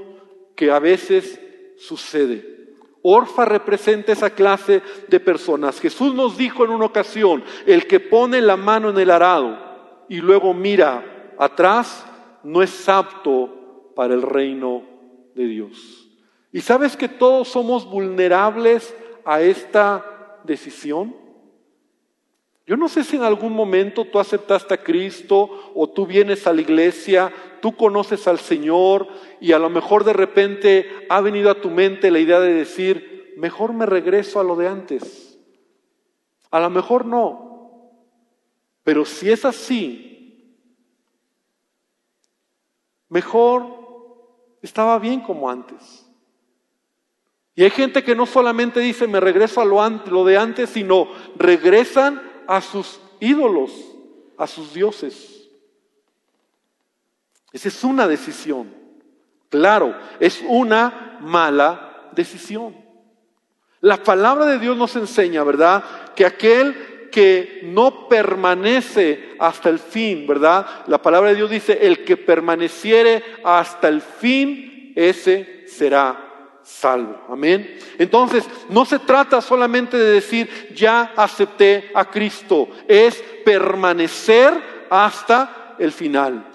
que 0.56 0.72
a 0.72 0.80
veces 0.80 1.40
sucede. 1.78 2.54
Orfa 3.02 3.46
representa 3.46 4.14
esa 4.14 4.30
clase 4.30 4.82
de 5.10 5.20
personas. 5.20 5.80
Jesús 5.80 6.16
nos 6.16 6.38
dijo 6.38 6.64
en 6.64 6.72
una 6.72 6.86
ocasión, 6.86 7.44
el 7.66 7.86
que 7.86 8.00
pone 8.00 8.42
la 8.42 8.56
mano 8.56 8.90
en 8.90 8.98
el 8.98 9.12
arado 9.12 9.60
y 10.08 10.18
luego 10.18 10.54
mira 10.54 11.34
atrás, 11.38 12.06
no 12.44 12.62
es 12.62 12.88
apto 12.88 13.92
para 13.96 14.14
el 14.14 14.22
reino 14.22 14.84
de 15.36 15.46
Dios. 15.46 16.10
¿Y 16.52 16.62
sabes 16.62 16.96
que 16.96 17.10
todos 17.10 17.48
somos 17.48 17.90
vulnerables 17.90 18.96
a 19.26 19.42
esta 19.42 20.40
decisión? 20.44 21.23
Yo 22.66 22.78
no 22.78 22.88
sé 22.88 23.04
si 23.04 23.18
en 23.18 23.24
algún 23.24 23.54
momento 23.54 24.06
tú 24.06 24.20
aceptaste 24.20 24.74
a 24.74 24.84
Cristo 24.84 25.72
o 25.76 25.90
tú 25.90 26.06
vienes 26.06 26.48
a 26.48 26.54
la 26.54 26.62
iglesia, 26.62 27.34
tú 27.62 27.76
conoces 27.76 28.28
al 28.28 28.40
Señor 28.40 29.08
y 29.42 29.52
a 29.52 29.60
lo 29.60 29.70
mejor 29.70 30.06
de 30.06 30.14
repente 30.14 30.90
ha 31.10 31.20
venido 31.20 31.50
a 31.50 31.60
tu 31.60 31.70
mente 31.70 32.10
la 32.10 32.20
idea 32.20 32.40
de 32.40 32.54
decir, 32.54 33.34
mejor 33.38 33.74
me 33.74 33.86
regreso 33.86 34.40
a 34.40 34.44
lo 34.44 34.56
de 34.56 34.68
antes. 34.68 35.38
A 36.52 36.60
lo 36.60 36.70
mejor 36.70 37.06
no. 37.06 37.92
Pero 38.84 39.06
si 39.06 39.30
es 39.30 39.44
así, 39.44 40.58
mejor 43.10 43.66
estaba 44.62 44.98
bien 45.00 45.20
como 45.20 45.50
antes. 45.50 46.06
Y 47.56 47.64
hay 47.64 47.70
gente 47.70 48.04
que 48.04 48.16
no 48.16 48.26
solamente 48.26 48.80
dice 48.80 49.08
me 49.08 49.20
regreso 49.20 49.62
a 49.62 49.66
lo, 49.66 50.26
de 50.26 50.38
antes, 50.38 50.70
sino 50.70 51.08
regresan 51.36 52.22
a 52.48 52.62
sus 52.62 53.00
ídolos, 53.20 53.72
a 54.38 54.48
sus 54.48 54.74
dioses. 54.74 55.50
Esa 57.52 57.68
es 57.68 57.84
una 57.84 58.08
decisión. 58.08 58.74
Claro, 59.50 59.96
es 60.20 60.44
una 60.48 61.20
mala 61.22 62.10
decisión. 62.14 62.76
La 63.82 63.98
palabra 63.98 64.46
de 64.46 64.60
Dios 64.60 64.78
nos 64.78 64.96
enseña, 64.96 65.44
¿verdad? 65.44 65.84
Que 66.16 66.26
aquel 66.26 67.10
que 67.12 67.62
no 67.64 68.08
permanece 68.08 69.36
hasta 69.40 69.70
el 69.70 69.78
fin, 69.78 70.26
¿verdad? 70.26 70.66
La 70.88 71.02
palabra 71.02 71.30
de 71.30 71.36
Dios 71.36 71.52
dice, 71.52 71.86
el 71.86 72.04
que 72.04 72.18
permaneciere 72.18 73.24
hasta 73.44 73.88
el 73.88 74.02
fin, 74.02 74.94
ese 74.96 75.66
será 75.68 76.23
salvo. 76.64 77.20
Amén. 77.30 77.78
Entonces, 77.98 78.46
no 78.70 78.86
se 78.86 79.00
trata 79.00 79.42
solamente 79.42 79.98
de 79.98 80.14
decir, 80.14 80.74
ya 80.76 81.14
acepté 81.16 81.92
a 81.94 82.06
Cristo, 82.10 82.70
es 82.88 83.16
permanecer 83.44 84.88
hasta 84.90 85.76
el 85.80 85.92
final. 85.92 86.50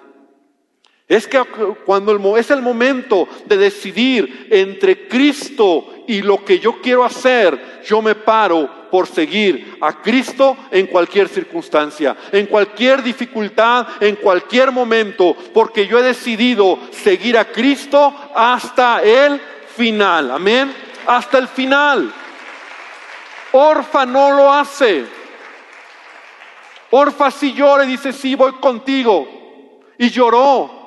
Es 1.07 1.27
que 1.27 1.43
cuando 1.87 2.37
es 2.37 2.51
el 2.51 2.61
momento 2.61 3.27
de 3.47 3.57
decidir 3.57 4.49
entre 4.51 5.09
Cristo 5.09 6.05
y 6.07 6.21
lo 6.21 6.45
que 6.45 6.59
yo 6.59 6.83
quiero 6.83 7.03
hacer, 7.03 7.81
yo 7.87 8.03
me 8.03 8.15
paro 8.15 8.91
por 8.91 9.07
seguir 9.07 9.79
a 9.81 10.03
Cristo 10.03 10.57
en 10.71 10.87
cualquier 10.87 11.29
circunstancia, 11.29 12.15
en 12.31 12.47
cualquier 12.47 13.03
dificultad, 13.03 13.87
en 14.01 14.17
cualquier 14.17 14.71
momento, 14.71 15.35
porque 15.55 15.87
yo 15.87 15.99
he 15.99 16.03
decidido 16.03 16.79
seguir 16.91 17.39
a 17.39 17.47
Cristo 17.47 18.15
hasta 18.35 19.03
el 19.03 19.41
final. 19.79 20.33
Amén. 20.33 20.75
Hasta 21.07 21.39
el 21.39 21.49
final. 21.49 22.13
Orfa 23.53 24.05
no 24.05 24.33
lo 24.33 24.53
hace. 24.53 25.07
Orfa 26.91 27.31
si 27.31 27.53
llora 27.53 27.85
y 27.85 27.89
dice, 27.89 28.13
sí, 28.13 28.35
voy 28.35 28.53
contigo. 28.55 29.81
Y 29.97 30.11
lloró. 30.11 30.79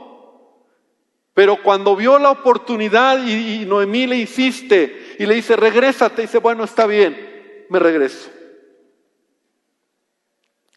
Pero 1.34 1.64
cuando 1.64 1.96
vio 1.96 2.20
la 2.20 2.32
oportunidad 2.32 3.26
y, 3.26 3.66
Noemí 3.66 4.06
le 4.06 4.18
insiste 4.18 5.16
y 5.18 5.26
le 5.26 5.36
dice, 5.36 5.56
regrésate, 5.56 6.24
dice, 6.24 6.40
bueno, 6.40 6.66
está 6.66 6.86
bien, 6.86 7.66
me 7.70 7.80
regreso. 7.80 8.30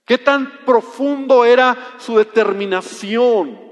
¿Qué 0.05 0.19
tan 0.19 0.65
profundo 0.65 1.45
era 1.45 1.97
su 1.99 2.17
determinación? 2.17 3.64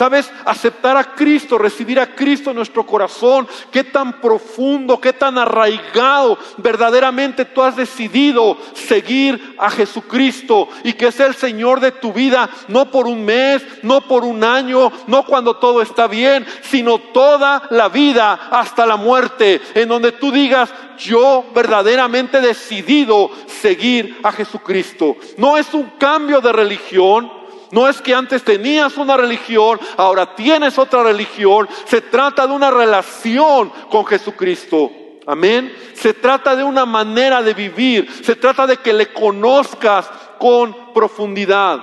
¿Sabes? 0.00 0.32
Aceptar 0.46 0.96
a 0.96 1.14
Cristo, 1.14 1.58
recibir 1.58 2.00
a 2.00 2.14
Cristo 2.14 2.48
en 2.48 2.56
nuestro 2.56 2.86
corazón. 2.86 3.46
Qué 3.70 3.84
tan 3.84 4.18
profundo, 4.18 4.98
qué 4.98 5.12
tan 5.12 5.36
arraigado 5.36 6.38
verdaderamente 6.56 7.44
tú 7.44 7.60
has 7.60 7.76
decidido 7.76 8.56
seguir 8.72 9.56
a 9.58 9.68
Jesucristo 9.68 10.70
y 10.84 10.94
que 10.94 11.12
sea 11.12 11.26
el 11.26 11.34
Señor 11.34 11.80
de 11.80 11.92
tu 11.92 12.14
vida, 12.14 12.48
no 12.68 12.90
por 12.90 13.06
un 13.06 13.26
mes, 13.26 13.62
no 13.82 14.00
por 14.00 14.24
un 14.24 14.42
año, 14.42 14.90
no 15.06 15.26
cuando 15.26 15.56
todo 15.56 15.82
está 15.82 16.06
bien, 16.06 16.46
sino 16.62 16.96
toda 16.96 17.64
la 17.68 17.90
vida 17.90 18.48
hasta 18.50 18.86
la 18.86 18.96
muerte, 18.96 19.60
en 19.74 19.86
donde 19.86 20.12
tú 20.12 20.32
digas, 20.32 20.70
yo 20.96 21.44
verdaderamente 21.54 22.38
he 22.38 22.40
decidido 22.40 23.30
seguir 23.46 24.18
a 24.22 24.32
Jesucristo. 24.32 25.16
No 25.36 25.58
es 25.58 25.74
un 25.74 25.90
cambio 25.98 26.40
de 26.40 26.52
religión, 26.52 27.39
no 27.70 27.88
es 27.88 28.00
que 28.00 28.14
antes 28.14 28.42
tenías 28.42 28.96
una 28.96 29.16
religión, 29.16 29.78
ahora 29.96 30.34
tienes 30.34 30.78
otra 30.78 31.02
religión. 31.02 31.68
Se 31.84 32.00
trata 32.00 32.46
de 32.46 32.52
una 32.52 32.70
relación 32.70 33.72
con 33.88 34.04
Jesucristo. 34.06 34.90
Amén. 35.26 35.72
Se 35.94 36.14
trata 36.14 36.56
de 36.56 36.64
una 36.64 36.84
manera 36.84 37.42
de 37.42 37.54
vivir. 37.54 38.10
Se 38.24 38.34
trata 38.34 38.66
de 38.66 38.78
que 38.78 38.92
le 38.92 39.12
conozcas 39.12 40.10
con 40.38 40.92
profundidad. 40.92 41.78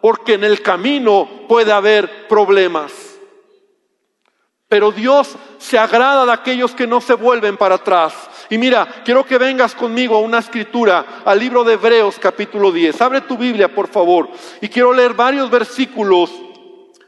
Porque 0.00 0.34
en 0.34 0.44
el 0.44 0.60
camino 0.60 1.28
puede 1.48 1.72
haber 1.72 2.28
problemas. 2.28 2.92
Pero 4.68 4.90
Dios 4.90 5.36
se 5.58 5.78
agrada 5.78 6.26
de 6.26 6.32
aquellos 6.32 6.74
que 6.74 6.86
no 6.86 7.00
se 7.00 7.14
vuelven 7.14 7.56
para 7.56 7.76
atrás. 7.76 8.14
Y 8.52 8.58
mira, 8.58 9.00
quiero 9.02 9.24
que 9.24 9.38
vengas 9.38 9.74
conmigo 9.74 10.14
a 10.14 10.20
una 10.20 10.38
escritura, 10.38 11.22
al 11.24 11.38
libro 11.38 11.64
de 11.64 11.72
Hebreos 11.72 12.18
capítulo 12.18 12.70
10. 12.70 13.00
Abre 13.00 13.22
tu 13.22 13.38
Biblia, 13.38 13.74
por 13.74 13.88
favor. 13.88 14.28
Y 14.60 14.68
quiero 14.68 14.92
leer 14.92 15.14
varios 15.14 15.48
versículos 15.48 16.30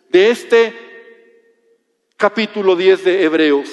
de 0.09 0.31
este 0.31 0.75
capítulo 2.17 2.75
10 2.75 3.05
de 3.05 3.25
Hebreos. 3.25 3.69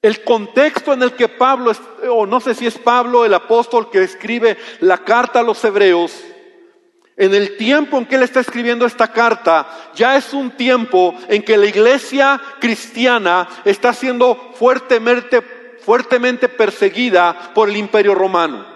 El 0.00 0.22
contexto 0.22 0.92
en 0.92 1.02
el 1.02 1.14
que 1.14 1.26
Pablo, 1.26 1.72
o 2.08 2.24
no 2.24 2.38
sé 2.38 2.54
si 2.54 2.68
es 2.68 2.78
Pablo 2.78 3.24
el 3.24 3.34
apóstol 3.34 3.90
que 3.90 4.04
escribe 4.04 4.56
la 4.78 4.98
carta 4.98 5.40
a 5.40 5.42
los 5.42 5.64
hebreos, 5.64 6.22
en 7.16 7.34
el 7.34 7.56
tiempo 7.56 7.98
en 7.98 8.06
que 8.06 8.16
él 8.16 8.22
está 8.22 8.40
escribiendo 8.40 8.86
esta 8.86 9.08
carta, 9.08 9.66
ya 9.94 10.16
es 10.16 10.32
un 10.32 10.50
tiempo 10.52 11.14
en 11.28 11.42
que 11.42 11.56
la 11.56 11.66
iglesia 11.66 12.40
cristiana 12.58 13.48
está 13.64 13.92
siendo 13.92 14.52
fuertemente, 14.54 15.42
fuertemente 15.84 16.48
perseguida 16.48 17.52
por 17.54 17.68
el 17.68 17.76
imperio 17.76 18.14
romano. 18.14 18.66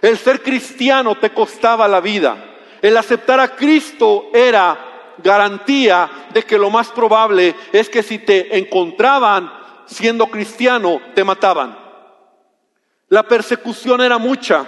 El 0.00 0.16
ser 0.16 0.42
cristiano 0.42 1.16
te 1.16 1.30
costaba 1.30 1.88
la 1.88 2.00
vida. 2.00 2.36
El 2.80 2.96
aceptar 2.96 3.40
a 3.40 3.56
Cristo 3.56 4.30
era 4.32 4.78
garantía 5.22 6.10
de 6.32 6.42
que 6.44 6.56
lo 6.56 6.70
más 6.70 6.88
probable 6.88 7.54
es 7.72 7.88
que 7.90 8.02
si 8.02 8.18
te 8.18 8.56
encontraban 8.56 9.52
siendo 9.84 10.28
cristiano, 10.28 11.00
te 11.14 11.24
mataban. 11.24 11.76
La 13.08 13.24
persecución 13.24 14.00
era 14.00 14.18
mucha. 14.18 14.64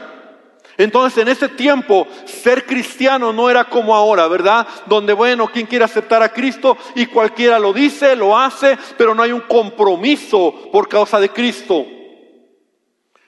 Entonces 0.79 1.23
en 1.23 1.29
ese 1.29 1.49
tiempo 1.49 2.07
ser 2.25 2.65
cristiano 2.65 3.33
no 3.33 3.51
era 3.51 3.65
como 3.65 3.95
ahora, 3.95 4.27
¿verdad? 4.29 4.67
Donde 4.87 5.13
bueno, 5.13 5.49
quien 5.49 5.67
quiere 5.67 5.85
aceptar 5.85 6.23
a 6.23 6.33
Cristo 6.33 6.77
y 6.95 7.07
cualquiera 7.07 7.59
lo 7.59 7.73
dice, 7.73 8.17
lo 8.17 8.39
hace, 8.39 8.79
pero 8.97 9.15
no 9.15 9.23
hay 9.23 9.33
un 9.33 9.43
compromiso 9.43 10.71
por 10.73 10.89
causa 10.89 11.21
de 11.21 11.29
Cristo. 11.29 11.87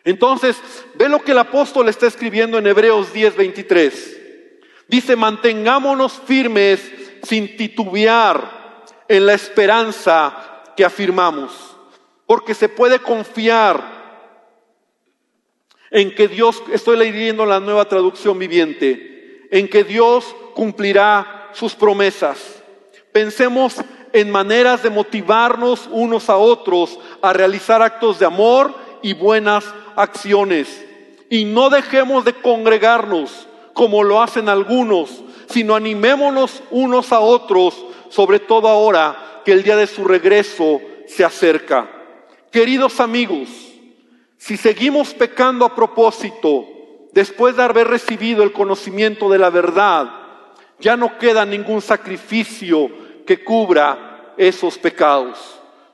Entonces, 0.04 0.60
ve 0.96 1.08
lo 1.08 1.22
que 1.22 1.32
el 1.32 1.38
apóstol 1.38 1.88
está 1.88 2.06
escribiendo 2.06 2.58
en 2.58 2.66
Hebreos 2.66 3.12
10, 3.12 3.36
23. 3.36 4.20
Dice, 4.86 5.16
mantengámonos 5.16 6.20
firmes 6.26 6.92
sin 7.22 7.56
titubear 7.56 8.84
en 9.08 9.26
la 9.26 9.34
esperanza 9.34 10.62
que 10.76 10.84
afirmamos, 10.84 11.52
porque 12.26 12.54
se 12.54 12.68
puede 12.68 12.98
confiar 12.98 13.93
en 15.94 16.12
que 16.12 16.26
Dios, 16.26 16.60
estoy 16.72 16.96
leyendo 16.96 17.46
la 17.46 17.60
nueva 17.60 17.84
traducción 17.84 18.36
viviente, 18.36 19.46
en 19.52 19.68
que 19.68 19.84
Dios 19.84 20.34
cumplirá 20.52 21.50
sus 21.52 21.76
promesas. 21.76 22.60
Pensemos 23.12 23.76
en 24.12 24.28
maneras 24.28 24.82
de 24.82 24.90
motivarnos 24.90 25.88
unos 25.92 26.28
a 26.28 26.36
otros 26.36 26.98
a 27.22 27.32
realizar 27.32 27.80
actos 27.80 28.18
de 28.18 28.26
amor 28.26 28.74
y 29.02 29.14
buenas 29.14 29.64
acciones. 29.94 30.84
Y 31.30 31.44
no 31.44 31.70
dejemos 31.70 32.24
de 32.24 32.32
congregarnos 32.32 33.46
como 33.72 34.02
lo 34.02 34.20
hacen 34.20 34.48
algunos, 34.48 35.22
sino 35.48 35.76
animémonos 35.76 36.60
unos 36.72 37.12
a 37.12 37.20
otros, 37.20 37.86
sobre 38.08 38.40
todo 38.40 38.66
ahora 38.66 39.42
que 39.44 39.52
el 39.52 39.62
día 39.62 39.76
de 39.76 39.86
su 39.86 40.02
regreso 40.02 40.80
se 41.06 41.24
acerca. 41.24 41.88
Queridos 42.50 42.98
amigos, 42.98 43.63
si 44.44 44.58
seguimos 44.58 45.14
pecando 45.14 45.64
a 45.64 45.74
propósito, 45.74 46.66
después 47.12 47.56
de 47.56 47.62
haber 47.62 47.88
recibido 47.88 48.42
el 48.42 48.52
conocimiento 48.52 49.30
de 49.30 49.38
la 49.38 49.48
verdad, 49.48 50.10
ya 50.78 50.98
no 50.98 51.16
queda 51.16 51.46
ningún 51.46 51.80
sacrificio 51.80 52.90
que 53.24 53.42
cubra 53.42 54.34
esos 54.36 54.76
pecados. 54.76 55.38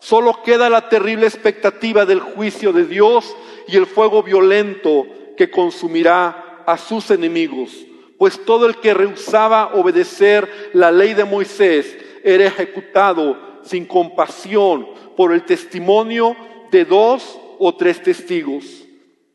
Solo 0.00 0.42
queda 0.42 0.68
la 0.68 0.88
terrible 0.88 1.28
expectativa 1.28 2.04
del 2.04 2.18
juicio 2.18 2.72
de 2.72 2.86
Dios 2.86 3.36
y 3.68 3.76
el 3.76 3.86
fuego 3.86 4.20
violento 4.24 5.06
que 5.36 5.48
consumirá 5.48 6.64
a 6.66 6.76
sus 6.76 7.12
enemigos. 7.12 7.70
Pues 8.18 8.44
todo 8.44 8.66
el 8.66 8.78
que 8.78 8.94
rehusaba 8.94 9.74
obedecer 9.74 10.70
la 10.72 10.90
ley 10.90 11.14
de 11.14 11.22
Moisés 11.22 11.96
era 12.24 12.46
ejecutado 12.46 13.60
sin 13.62 13.86
compasión 13.86 14.88
por 15.16 15.32
el 15.32 15.44
testimonio 15.44 16.34
de 16.72 16.84
dos 16.84 17.38
o 17.62 17.74
tres 17.74 18.02
testigos. 18.02 18.64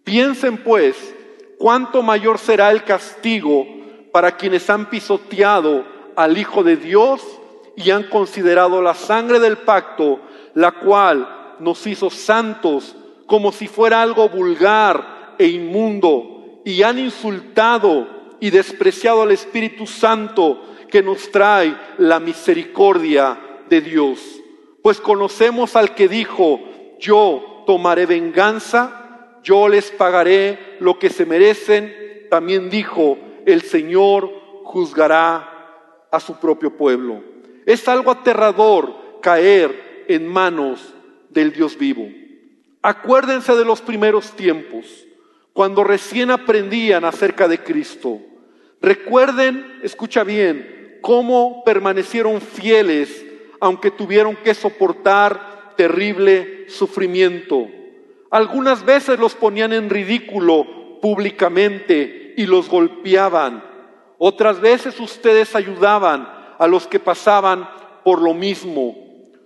Piensen 0.03 0.57
pues 0.57 1.15
cuánto 1.59 2.01
mayor 2.01 2.39
será 2.39 2.71
el 2.71 2.83
castigo 2.83 3.67
para 4.11 4.35
quienes 4.35 4.67
han 4.69 4.89
pisoteado 4.89 5.85
al 6.15 6.37
Hijo 6.37 6.63
de 6.63 6.75
Dios 6.75 7.21
y 7.77 7.91
han 7.91 8.09
considerado 8.09 8.81
la 8.81 8.95
sangre 8.95 9.39
del 9.39 9.59
pacto, 9.59 10.19
la 10.55 10.71
cual 10.71 11.55
nos 11.59 11.85
hizo 11.85 12.09
santos 12.09 12.95
como 13.27 13.51
si 13.51 13.67
fuera 13.67 14.01
algo 14.01 14.27
vulgar 14.27 15.35
e 15.37 15.47
inmundo, 15.47 16.61
y 16.65 16.81
han 16.81 16.97
insultado 16.97 18.07
y 18.39 18.49
despreciado 18.49 19.21
al 19.21 19.31
Espíritu 19.31 19.85
Santo 19.85 20.63
que 20.89 21.03
nos 21.03 21.29
trae 21.31 21.75
la 21.99 22.19
misericordia 22.19 23.39
de 23.69 23.81
Dios. 23.81 24.19
Pues 24.81 24.99
conocemos 24.99 25.75
al 25.75 25.93
que 25.93 26.07
dijo, 26.07 26.59
yo 26.99 27.54
tomaré 27.65 28.05
venganza, 28.05 29.39
yo 29.43 29.67
les 29.67 29.91
pagaré 29.91 30.77
lo 30.79 30.97
que 30.99 31.09
se 31.09 31.25
merecen. 31.25 32.27
También 32.29 32.69
dijo, 32.69 33.17
el 33.45 33.61
Señor 33.61 34.29
juzgará 34.63 36.07
a 36.11 36.19
su 36.19 36.39
propio 36.39 36.75
pueblo. 36.75 37.23
Es 37.65 37.87
algo 37.87 38.11
aterrador 38.11 39.19
caer 39.21 40.05
en 40.07 40.27
manos 40.27 40.93
del 41.29 41.51
Dios 41.51 41.77
vivo. 41.77 42.07
Acuérdense 42.81 43.55
de 43.55 43.65
los 43.65 43.81
primeros 43.81 44.31
tiempos, 44.31 45.05
cuando 45.53 45.83
recién 45.83 46.31
aprendían 46.31 47.03
acerca 47.03 47.47
de 47.47 47.59
Cristo. 47.59 48.19
Recuerden, 48.81 49.79
escucha 49.81 50.23
bien, 50.23 50.99
cómo 51.01 51.63
permanecieron 51.63 52.41
fieles 52.41 53.25
aunque 53.59 53.91
tuvieron 53.91 54.35
que 54.35 54.53
soportar 54.53 55.54
terrible 55.75 56.69
sufrimiento. 56.69 57.67
Algunas 58.31 58.83
veces 58.83 59.19
los 59.19 59.35
ponían 59.35 59.73
en 59.73 59.89
ridículo 59.89 60.99
públicamente 61.01 62.33
y 62.37 62.45
los 62.45 62.69
golpeaban. 62.69 63.63
Otras 64.17 64.59
veces 64.59 64.99
ustedes 64.99 65.55
ayudaban 65.55 66.27
a 66.57 66.67
los 66.67 66.87
que 66.87 66.99
pasaban 66.99 67.69
por 68.03 68.21
lo 68.21 68.33
mismo. 68.33 68.95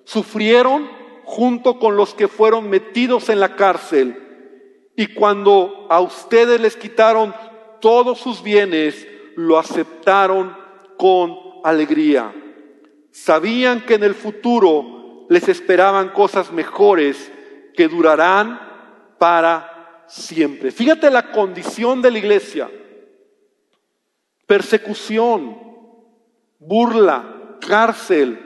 Sufrieron 0.06 0.90
junto 1.24 1.80
con 1.80 1.96
los 1.96 2.14
que 2.14 2.28
fueron 2.28 2.70
metidos 2.70 3.30
en 3.30 3.40
la 3.40 3.56
cárcel. 3.56 4.18
Y 4.96 5.08
cuando 5.08 5.88
a 5.90 6.00
ustedes 6.00 6.60
les 6.60 6.76
quitaron 6.76 7.34
todos 7.80 8.20
sus 8.20 8.42
bienes, 8.42 9.08
lo 9.36 9.58
aceptaron 9.58 10.56
con 10.98 11.38
alegría. 11.64 12.34
Sabían 13.12 13.86
que 13.86 13.96
en 13.96 14.04
el 14.04 14.16
futuro 14.16 14.99
les 15.30 15.48
esperaban 15.48 16.10
cosas 16.10 16.52
mejores 16.52 17.32
que 17.76 17.88
durarán 17.88 18.60
para 19.20 20.04
siempre. 20.08 20.72
Fíjate 20.72 21.10
la 21.12 21.32
condición 21.32 22.02
de 22.02 22.12
la 22.12 22.18
iglesia. 22.18 22.70
Persecución, 24.48 25.56
burla, 26.58 27.58
cárcel. 27.66 28.40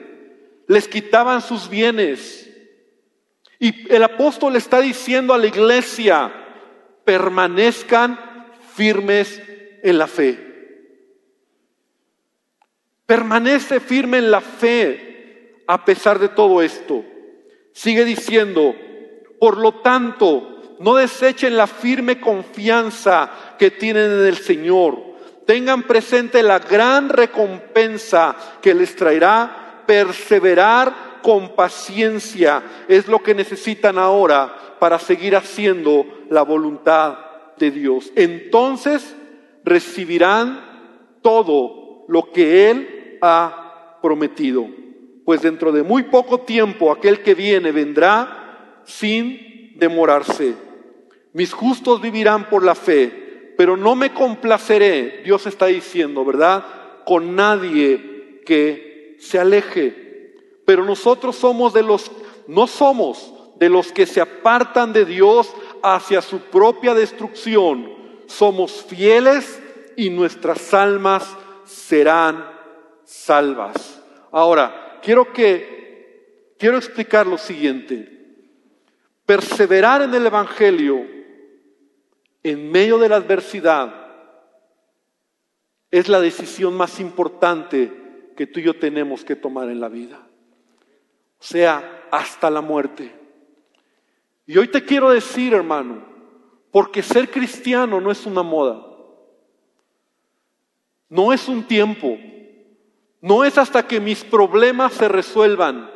Les 0.67 0.87
quitaban 0.89 1.41
sus 1.41 1.69
bienes. 1.69 2.51
Y 3.59 3.89
el 3.91 4.03
apóstol 4.03 4.57
está 4.57 4.81
diciendo 4.81 5.33
a 5.33 5.37
la 5.37 5.47
iglesia, 5.47 6.33
permanezcan 7.05 8.19
firmes 8.75 9.41
en 9.83 9.97
la 9.97 10.07
fe. 10.07 10.37
Permanece 13.05 13.79
firme 13.79 14.17
en 14.17 14.31
la 14.31 14.41
fe 14.41 15.12
a 15.67 15.85
pesar 15.85 16.19
de 16.19 16.29
todo 16.29 16.61
esto. 16.61 17.03
Sigue 17.73 18.05
diciendo, 18.05 18.75
por 19.39 19.57
lo 19.57 19.81
tanto, 19.81 20.77
no 20.79 20.95
desechen 20.95 21.57
la 21.57 21.67
firme 21.67 22.19
confianza 22.19 23.31
que 23.57 23.71
tienen 23.71 24.11
en 24.11 24.25
el 24.25 24.37
Señor. 24.37 24.97
Tengan 25.45 25.83
presente 25.83 26.41
la 26.43 26.59
gran 26.59 27.09
recompensa 27.09 28.35
que 28.61 28.73
les 28.73 28.95
traerá 28.95 29.83
perseverar 29.85 31.21
con 31.21 31.55
paciencia. 31.55 32.63
Es 32.87 33.07
lo 33.07 33.21
que 33.23 33.33
necesitan 33.33 33.97
ahora 33.97 34.77
para 34.79 34.99
seguir 34.99 35.35
haciendo 35.35 36.05
la 36.29 36.43
voluntad 36.43 37.17
de 37.57 37.71
Dios. 37.71 38.11
Entonces 38.15 39.15
recibirán 39.63 41.19
todo 41.21 42.05
lo 42.07 42.31
que 42.31 42.69
Él 42.69 43.17
ha 43.21 43.99
prometido. 44.01 44.82
Pues 45.25 45.41
dentro 45.41 45.71
de 45.71 45.83
muy 45.83 46.03
poco 46.03 46.41
tiempo 46.41 46.91
aquel 46.91 47.21
que 47.21 47.33
viene 47.33 47.71
vendrá 47.71 48.81
sin 48.85 49.77
demorarse. 49.77 50.53
Mis 51.33 51.53
justos 51.53 52.01
vivirán 52.01 52.49
por 52.49 52.63
la 52.63 52.75
fe, 52.75 53.53
pero 53.57 53.77
no 53.77 53.95
me 53.95 54.13
complaceré, 54.13 55.21
Dios 55.23 55.45
está 55.47 55.67
diciendo, 55.67 56.23
¿verdad? 56.25 56.63
Con 57.05 57.35
nadie 57.35 58.41
que 58.45 59.15
se 59.19 59.39
aleje. 59.39 60.35
Pero 60.65 60.85
nosotros 60.85 61.35
somos 61.35 61.73
de 61.73 61.83
los, 61.83 62.11
no 62.47 62.67
somos 62.67 63.33
de 63.57 63.69
los 63.69 63.91
que 63.91 64.05
se 64.05 64.21
apartan 64.21 64.93
de 64.93 65.05
Dios 65.05 65.53
hacia 65.81 66.21
su 66.21 66.39
propia 66.39 66.93
destrucción. 66.93 67.91
Somos 68.27 68.85
fieles 68.87 69.61
y 69.95 70.09
nuestras 70.09 70.73
almas 70.73 71.35
serán 71.65 72.45
salvas. 73.03 74.01
Ahora, 74.31 74.83
quiero 75.03 75.31
que 75.33 76.55
quiero 76.57 76.77
explicar 76.77 77.27
lo 77.27 77.37
siguiente. 77.37 78.09
Perseverar 79.25 80.01
en 80.01 80.13
el 80.13 80.25
evangelio 80.25 81.05
en 82.41 82.71
medio 82.71 82.97
de 82.97 83.09
la 83.09 83.17
adversidad 83.17 84.01
es 85.91 86.09
la 86.09 86.19
decisión 86.19 86.75
más 86.75 86.99
importante 86.99 87.91
que 88.35 88.47
tú 88.47 88.59
y 88.59 88.63
yo 88.63 88.79
tenemos 88.79 89.23
que 89.23 89.35
tomar 89.35 89.69
en 89.69 89.79
la 89.79 89.89
vida. 89.89 90.27
O 91.39 91.43
sea, 91.43 92.07
hasta 92.11 92.49
la 92.49 92.61
muerte. 92.61 93.13
Y 94.45 94.57
hoy 94.57 94.67
te 94.67 94.83
quiero 94.83 95.11
decir, 95.11 95.53
hermano, 95.53 96.03
porque 96.71 97.03
ser 97.03 97.29
cristiano 97.29 98.01
no 98.01 98.11
es 98.11 98.25
una 98.25 98.43
moda, 98.43 98.85
no 101.07 101.31
es 101.31 101.47
un 101.47 101.63
tiempo, 101.63 102.17
no 103.23 103.45
es 103.45 103.57
hasta 103.57 103.87
que 103.87 104.01
mis 104.01 104.21
problemas 104.25 104.91
se 104.91 105.07
resuelvan, 105.07 105.89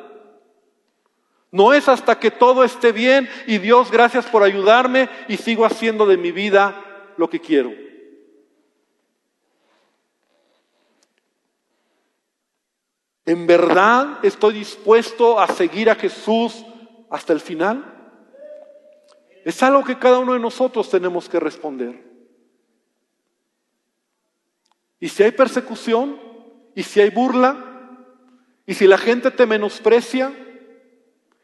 no 1.52 1.74
es 1.74 1.90
hasta 1.90 2.18
que 2.18 2.32
todo 2.32 2.64
esté 2.64 2.94
bien 2.94 3.28
y 3.48 3.58
Dios, 3.58 3.92
gracias 3.92 4.26
por 4.28 4.44
ayudarme 4.44 5.10
y 5.28 5.36
sigo 5.36 5.66
haciendo 5.66 6.06
de 6.06 6.16
mi 6.16 6.32
vida 6.32 7.14
lo 7.18 7.30
que 7.30 7.42
quiero. 7.42 7.74
¿En 13.26 13.46
verdad 13.46 14.20
estoy 14.24 14.54
dispuesto 14.54 15.38
a 15.38 15.50
seguir 15.50 15.90
a 15.90 15.96
Jesús 15.96 16.64
hasta 17.10 17.34
el 17.34 17.42
final? 17.42 17.94
Es 19.44 19.62
algo 19.62 19.84
que 19.84 20.00
cada 20.00 20.20
uno 20.20 20.32
de 20.32 20.40
nosotros 20.40 20.90
tenemos 20.90 21.28
que 21.28 21.42
responder. 21.42 22.08
Y 25.02 25.10
si 25.10 25.24
hay 25.24 25.32
persecución, 25.32 26.27
y 26.78 26.84
si 26.84 27.02
hay 27.02 27.10
burla, 27.10 27.58
y 28.68 28.76
si 28.76 28.86
la 28.86 29.00
gente 29.00 29.32
te 29.32 29.48
menosprecia, 29.48 30.32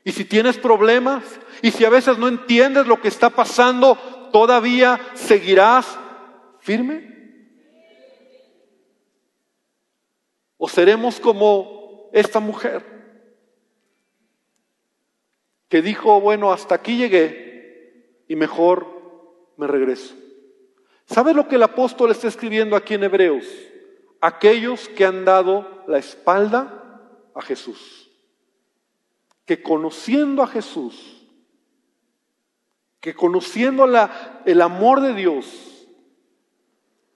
y 0.04 0.12
si 0.12 0.26
tienes 0.26 0.60
problemas, 0.60 1.24
y 1.64 1.72
si 1.72 1.84
a 1.86 1.90
veces 1.90 2.20
no 2.20 2.28
entiendes 2.28 2.86
lo 2.86 3.02
que 3.02 3.08
está 3.08 3.32
pasando, 3.32 3.96
todavía 4.32 5.00
seguirás 5.16 5.98
firme. 6.60 7.50
¿O 10.58 10.70
seremos 10.70 11.20
como 11.20 12.12
esta 12.14 12.40
mujer 12.40 12.86
que 15.68 15.82
dijo, 15.82 16.22
bueno, 16.22 16.54
hasta 16.54 16.76
aquí 16.76 16.96
llegué, 16.96 18.22
y 18.28 18.36
mejor 18.36 18.86
me 19.58 19.66
regreso. 19.66 20.14
¿Sabe 21.08 21.34
lo 21.34 21.48
que 21.48 21.56
el 21.56 21.64
apóstol 21.64 22.12
está 22.12 22.28
escribiendo 22.28 22.76
aquí 22.76 22.94
en 22.94 23.06
Hebreos? 23.06 23.73
Aquellos 24.26 24.88
que 24.88 25.04
han 25.04 25.26
dado 25.26 25.84
la 25.86 25.98
espalda 25.98 27.02
a 27.36 27.42
Jesús, 27.42 28.10
que 29.46 29.62
conociendo 29.62 30.42
a 30.42 30.48
Jesús, 30.48 31.28
que 33.02 33.14
conociendo 33.14 33.84
el 34.46 34.62
amor 34.62 35.02
de 35.02 35.14
Dios, 35.14 35.90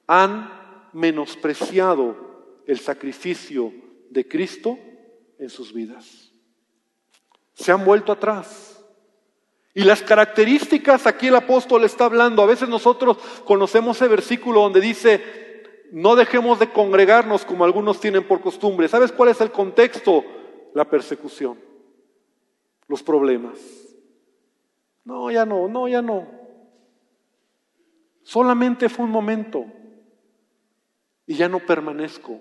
han 0.06 0.52
menospreciado 0.91 2.62
el 2.67 2.78
sacrificio 2.78 3.74
de 4.10 4.28
Cristo 4.28 4.78
en 5.39 5.50
sus 5.50 5.72
vidas. 5.72 6.34
Se 7.54 7.72
han 7.72 7.86
vuelto 7.86 8.12
atrás 8.12 8.84
y 9.74 9.86
las 9.86 10.02
características, 10.02 11.08
aquí 11.08 11.28
el 11.28 11.36
apóstol 11.36 11.86
está 11.86 12.04
hablando, 12.04 12.43
a 12.43 12.48
veces 12.48 12.67
nosotros 12.67 13.17
conocemos 13.46 13.96
ese 13.96 14.10
versículo 14.10 14.60
donde 14.60 14.82
dice, 14.82 15.46
no 15.91 16.15
dejemos 16.15 16.60
de 16.60 16.71
congregarnos 16.71 17.45
como 17.45 17.63
algunos 17.63 18.00
tienen 18.00 18.23
por 18.23 18.41
costumbre. 18.41 18.88
¿Sabes 18.88 19.12
cuál 19.12 19.30
es 19.30 19.41
el 19.41 19.52
contexto? 19.52 20.23
La 20.73 20.86
persecución, 20.86 21.58
los 22.88 23.02
problemas. 23.04 23.58
No, 25.04 25.32
ya 25.32 25.45
no, 25.45 25.67
no, 25.67 25.88
ya 25.88 26.02
no. 26.02 26.28
Solamente 28.23 28.89
fue 28.89 29.06
un 29.06 29.12
momento 29.12 29.65
y 31.26 31.36
ya 31.36 31.47
no 31.47 31.60
permanezco. 31.60 32.39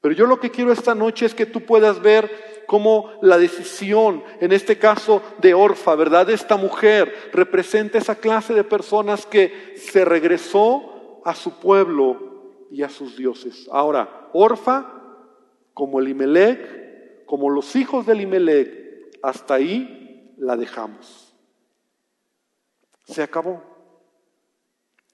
Pero 0.00 0.14
yo 0.14 0.26
lo 0.26 0.38
que 0.38 0.50
quiero 0.50 0.72
esta 0.72 0.94
noche 0.94 1.26
es 1.26 1.34
que 1.34 1.46
tú 1.46 1.62
puedas 1.62 2.00
ver 2.00 2.64
cómo 2.66 3.10
la 3.22 3.38
decisión, 3.38 4.22
en 4.40 4.52
este 4.52 4.78
caso 4.78 5.22
de 5.38 5.54
Orfa, 5.54 5.94
¿verdad? 5.94 6.26
De 6.26 6.34
esta 6.34 6.56
mujer, 6.56 7.30
representa 7.32 7.96
esa 7.96 8.16
clase 8.16 8.52
de 8.52 8.62
personas 8.62 9.24
que 9.24 9.74
se 9.78 10.04
regresó 10.04 10.97
a 11.28 11.34
su 11.34 11.58
pueblo 11.58 12.66
y 12.70 12.82
a 12.82 12.88
sus 12.88 13.18
dioses. 13.18 13.68
Ahora, 13.70 14.30
Orfa, 14.32 14.86
como 15.74 16.00
Elimelech, 16.00 17.26
como 17.26 17.50
los 17.50 17.76
hijos 17.76 18.06
de 18.06 18.14
Elimelech, 18.14 19.18
hasta 19.22 19.54
ahí 19.54 20.32
la 20.38 20.56
dejamos. 20.56 21.34
Se 23.04 23.22
acabó. 23.22 23.62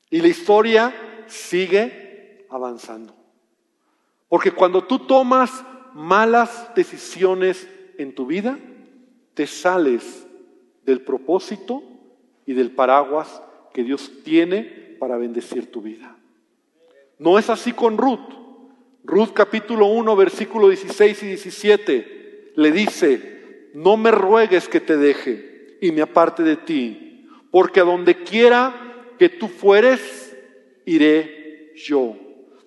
Y 0.08 0.20
la 0.20 0.28
historia 0.28 0.94
sigue 1.26 2.46
avanzando. 2.48 3.12
Porque 4.28 4.52
cuando 4.52 4.84
tú 4.84 5.00
tomas 5.00 5.64
malas 5.94 6.72
decisiones 6.76 7.68
en 7.98 8.14
tu 8.14 8.26
vida, 8.26 8.56
te 9.34 9.48
sales 9.48 10.28
del 10.84 11.00
propósito 11.00 11.82
y 12.46 12.52
del 12.52 12.70
paraguas 12.70 13.42
que 13.72 13.82
Dios 13.82 14.12
tiene 14.22 14.83
para 14.98 15.16
bendecir 15.16 15.70
tu 15.70 15.80
vida. 15.80 16.16
No 17.18 17.38
es 17.38 17.50
así 17.50 17.72
con 17.72 17.98
Ruth. 17.98 18.32
Ruth 19.04 19.32
capítulo 19.34 19.86
1, 19.86 20.16
versículo 20.16 20.68
16 20.68 21.22
y 21.22 21.26
17 21.26 22.52
le 22.56 22.72
dice, 22.72 23.70
no 23.74 23.96
me 23.96 24.10
ruegues 24.10 24.68
que 24.68 24.80
te 24.80 24.96
deje 24.96 25.76
y 25.80 25.92
me 25.92 26.02
aparte 26.02 26.42
de 26.42 26.56
ti, 26.56 27.26
porque 27.50 27.80
a 27.80 27.84
donde 27.84 28.22
quiera 28.22 29.12
que 29.18 29.28
tú 29.28 29.48
fueres, 29.48 30.36
iré 30.86 31.72
yo. 31.76 32.16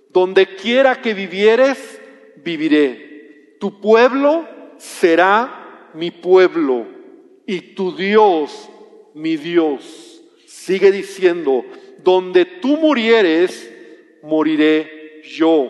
Donde 0.09 0.55
quiera 0.55 1.01
que 1.01 1.13
vivieres, 1.13 2.01
viviré. 2.43 3.55
Tu 3.59 3.81
pueblo 3.81 4.47
será 4.77 5.89
mi 5.93 6.11
pueblo 6.11 6.85
y 7.45 7.73
tu 7.73 7.95
Dios 7.95 8.69
mi 9.17 9.35
Dios. 9.35 10.21
Sigue 10.45 10.91
diciendo, 10.91 11.65
donde 12.03 12.45
tú 12.45 12.77
murieres, 12.77 13.71
moriré 14.23 15.21
yo. 15.23 15.69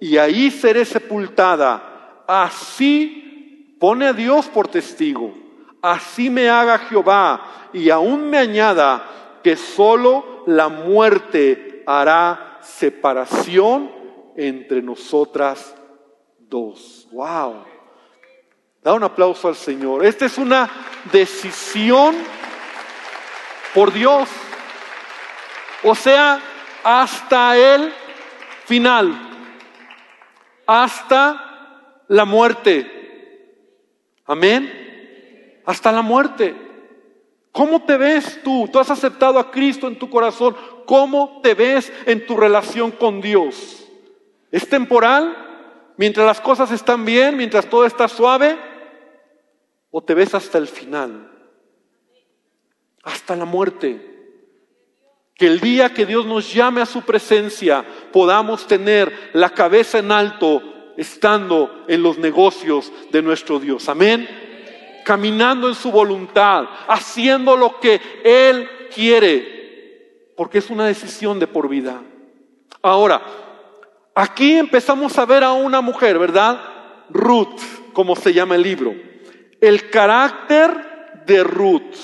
Y 0.00 0.16
ahí 0.18 0.50
seré 0.50 0.84
sepultada. 0.84 2.22
Así 2.26 3.76
pone 3.78 4.06
a 4.06 4.12
Dios 4.12 4.46
por 4.46 4.68
testigo. 4.68 5.34
Así 5.82 6.30
me 6.30 6.48
haga 6.48 6.78
Jehová 6.78 7.70
y 7.72 7.90
aún 7.90 8.30
me 8.30 8.38
añada 8.38 9.40
que 9.42 9.56
solo 9.56 10.44
la 10.46 10.68
muerte 10.68 11.82
hará 11.86 12.58
separación 12.62 13.90
entre 14.36 14.80
nosotras 14.80 15.74
dos. 16.38 17.06
Wow. 17.12 17.64
Da 18.82 18.94
un 18.94 19.02
aplauso 19.02 19.48
al 19.48 19.56
Señor. 19.56 20.04
Esta 20.04 20.26
es 20.26 20.38
una 20.38 20.70
decisión 21.12 22.14
por 23.74 23.92
Dios. 23.92 24.28
O 25.84 25.94
sea, 25.94 26.40
hasta 26.82 27.56
el 27.56 27.92
final, 28.64 29.16
hasta 30.66 32.02
la 32.08 32.24
muerte. 32.24 32.90
Amén. 34.26 35.62
Hasta 35.66 35.92
la 35.92 36.02
muerte. 36.02 36.54
¿Cómo 37.52 37.84
te 37.84 37.96
ves 37.96 38.40
tú? 38.42 38.68
Tú 38.72 38.78
has 38.78 38.90
aceptado 38.90 39.38
a 39.38 39.50
Cristo 39.50 39.86
en 39.86 39.98
tu 39.98 40.10
corazón. 40.10 40.56
¿Cómo 40.86 41.40
te 41.42 41.54
ves 41.54 41.92
en 42.06 42.26
tu 42.26 42.36
relación 42.36 42.90
con 42.90 43.20
Dios? 43.20 43.86
¿Es 44.50 44.68
temporal? 44.68 45.36
Mientras 45.96 46.26
las 46.26 46.40
cosas 46.40 46.70
están 46.72 47.04
bien, 47.04 47.36
mientras 47.36 47.66
todo 47.66 47.86
está 47.86 48.08
suave, 48.08 48.58
o 49.90 50.02
te 50.02 50.14
ves 50.14 50.34
hasta 50.34 50.58
el 50.58 50.66
final, 50.66 51.30
hasta 53.04 53.36
la 53.36 53.44
muerte. 53.44 54.13
Que 55.36 55.46
el 55.46 55.60
día 55.60 55.92
que 55.92 56.06
Dios 56.06 56.26
nos 56.26 56.52
llame 56.52 56.80
a 56.80 56.86
su 56.86 57.02
presencia 57.02 57.84
podamos 58.12 58.66
tener 58.66 59.30
la 59.32 59.50
cabeza 59.50 59.98
en 59.98 60.12
alto 60.12 60.62
estando 60.96 61.84
en 61.88 62.02
los 62.02 62.18
negocios 62.18 62.92
de 63.10 63.22
nuestro 63.22 63.58
Dios. 63.58 63.88
Amén. 63.88 64.28
Caminando 65.04 65.68
en 65.68 65.74
su 65.74 65.90
voluntad, 65.90 66.66
haciendo 66.88 67.56
lo 67.56 67.80
que 67.80 68.00
Él 68.24 68.68
quiere, 68.94 70.32
porque 70.36 70.58
es 70.58 70.70
una 70.70 70.86
decisión 70.86 71.38
de 71.38 71.46
por 71.46 71.68
vida. 71.68 72.00
Ahora, 72.80 73.22
aquí 74.14 74.56
empezamos 74.56 75.18
a 75.18 75.26
ver 75.26 75.42
a 75.42 75.52
una 75.52 75.80
mujer, 75.80 76.18
¿verdad? 76.18 76.60
Ruth, 77.10 77.60
como 77.92 78.16
se 78.16 78.32
llama 78.32 78.54
el 78.54 78.62
libro. 78.62 78.94
El 79.60 79.90
carácter 79.90 81.22
de 81.26 81.42
Ruth. 81.42 81.94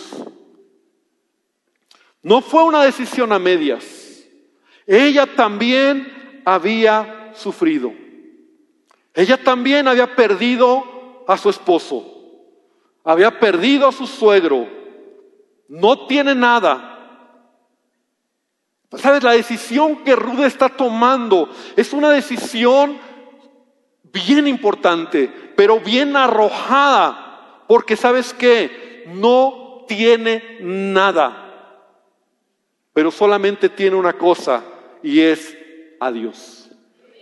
No 2.23 2.41
fue 2.43 2.65
una 2.65 2.85
decisión 2.85 3.33
a 3.33 3.39
medias. 3.39 4.25
Ella 4.87 5.27
también 5.35 6.43
había 6.45 7.33
sufrido. 7.35 7.93
Ella 9.15 9.43
también 9.43 9.89
había 9.89 10.15
perdido 10.15 11.25
a 11.27 11.39
su 11.39 11.49
esposo. 11.49 12.05
Había 13.05 13.41
perdido 13.41 13.89
a 13.89 13.93
su 13.93 14.07
suegro. 14.07 14.69
No 15.69 16.07
tiene 16.07 16.35
nada. 16.35 16.87
¿Sabes? 18.97 19.23
La 19.23 19.33
decisión 19.33 20.05
que 20.05 20.17
Ruth 20.17 20.41
está 20.41 20.69
tomando 20.69 21.49
es 21.77 21.93
una 21.93 22.11
decisión 22.11 22.99
bien 24.13 24.49
importante, 24.49 25.29
pero 25.57 25.79
bien 25.79 26.17
arrojada, 26.17 27.65
porque 27.69 27.97
sabes 27.97 28.35
que 28.35 29.05
no 29.07 29.85
tiene 29.87 30.59
nada 30.61 31.50
pero 32.93 33.11
solamente 33.11 33.69
tiene 33.69 33.97
una 33.97 34.15
cosa 34.15 34.65
y 35.03 35.21
es 35.21 35.57
a 36.01 36.11
Dios. 36.11 36.71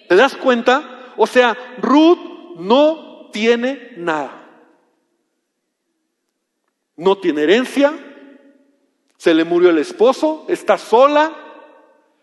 ¿Te 0.09 0.17
das 0.17 0.37
cuenta? 0.37 1.13
O 1.17 1.27
sea, 1.27 1.57
Ruth 1.79 2.57
no 2.59 3.31
tiene 3.33 3.93
nada. 3.97 4.35
No 6.97 7.19
tiene 7.19 7.43
herencia, 7.43 7.93
se 9.17 9.35
le 9.35 9.45
murió 9.45 9.71
el 9.71 9.79
esposo, 9.79 10.47
está 10.49 10.79
sola, 10.79 11.33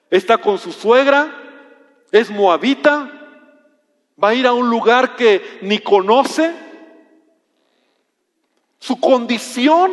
está 0.09 0.37
con 0.37 0.57
su 0.57 0.71
suegra, 0.71 1.33
es 2.11 2.29
moabita, 2.29 3.11
va 4.21 4.29
a 4.29 4.33
ir 4.33 4.47
a 4.47 4.53
un 4.53 4.69
lugar 4.69 5.15
que 5.15 5.59
ni 5.61 5.79
conoce. 5.79 6.53
Su 8.79 8.99
condición 8.99 9.91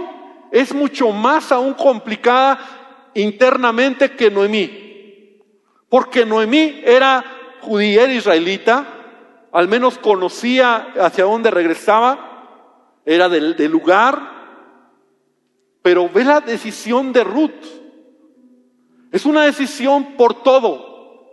es 0.51 0.75
mucho 0.75 1.11
más 1.11 1.51
aún 1.53 1.75
complicada 1.75 2.82
internamente 3.15 4.13
que 4.13 4.31
Noemí. 4.31 5.41
Porque 5.89 6.25
Noemí 6.25 6.81
era 6.85 7.25
judía, 7.61 8.05
era 8.05 8.13
israelita, 8.15 8.87
al 9.53 9.69
menos 9.69 9.99
conocía 9.99 10.95
hacia 10.99 11.25
dónde 11.25 11.51
regresaba, 11.51 13.01
era 13.05 13.29
del, 13.29 13.57
del 13.57 13.71
lugar, 13.71 14.33
pero 15.83 16.09
ve 16.09 16.25
la 16.25 16.41
decisión 16.41 17.13
de 17.13 17.25
Ruth. 17.25 17.65
Es 19.11 19.27
una 19.27 19.45
decisión 19.45 20.17
por 20.17 20.43
todo, 20.43 21.29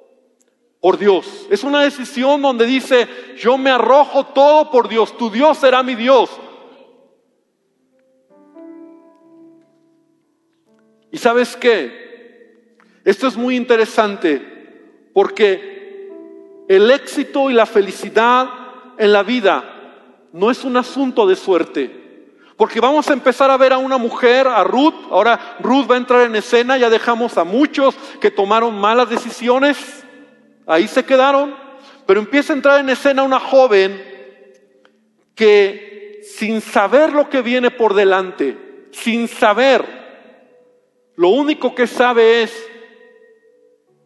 por 0.82 0.98
Dios. 0.98 1.48
Es 1.50 1.64
una 1.64 1.82
decisión 1.82 2.42
donde 2.42 2.66
dice, 2.66 3.08
yo 3.38 3.58
me 3.58 3.70
arrojo 3.70 4.26
todo 4.28 4.70
por 4.72 4.90
Dios, 4.90 5.16
tu 5.18 5.30
Dios 5.30 5.58
será 5.58 5.84
mi 5.84 5.96
Dios. 5.96 6.30
¿Y 11.12 11.18
sabes 11.18 11.56
qué? 11.56 12.10
Esto 13.04 13.28
es 13.28 13.38
muy 13.38 13.56
interesante 13.56 15.10
porque 15.14 16.10
el 16.68 16.92
éxito 16.92 17.50
y 17.50 17.54
la 17.54 17.66
felicidad 17.66 18.50
en 18.98 19.14
la 19.14 19.24
vida 19.24 19.64
no 20.32 20.52
es 20.52 20.64
un 20.64 20.78
asunto 20.78 21.26
de 21.26 21.36
suerte. 21.36 22.00
Porque 22.56 22.82
vamos 22.82 23.10
a 23.10 23.14
empezar 23.14 23.50
a 23.50 23.58
ver 23.58 23.72
a 23.72 23.78
una 23.78 23.98
mujer, 23.98 24.46
a 24.46 24.64
Ruth, 24.64 24.94
ahora 25.10 25.58
Ruth 25.62 25.90
va 25.90 25.96
a 25.96 25.98
entrar 25.98 26.26
en 26.26 26.36
escena, 26.36 26.78
ya 26.78 26.90
dejamos 26.90 27.38
a 27.38 27.46
muchos 27.46 27.96
que 28.20 28.30
tomaron 28.30 28.78
malas 28.78 29.10
decisiones, 29.10 30.04
ahí 30.68 30.88
se 30.88 31.06
quedaron, 31.06 31.56
pero 32.06 32.20
empieza 32.20 32.52
a 32.52 32.58
entrar 32.58 32.80
en 32.82 32.90
escena 32.90 33.24
una 33.24 33.40
joven 33.40 34.04
que 35.36 36.20
sin 36.22 36.60
saber 36.60 37.14
lo 37.14 37.30
que 37.30 37.42
viene 37.42 37.72
por 37.72 37.94
delante, 37.94 38.58
sin 38.92 39.30
saber 39.30 40.09
lo 41.20 41.28
único 41.28 41.76
que 41.76 41.86
sabe 41.86 42.44
es, 42.44 42.70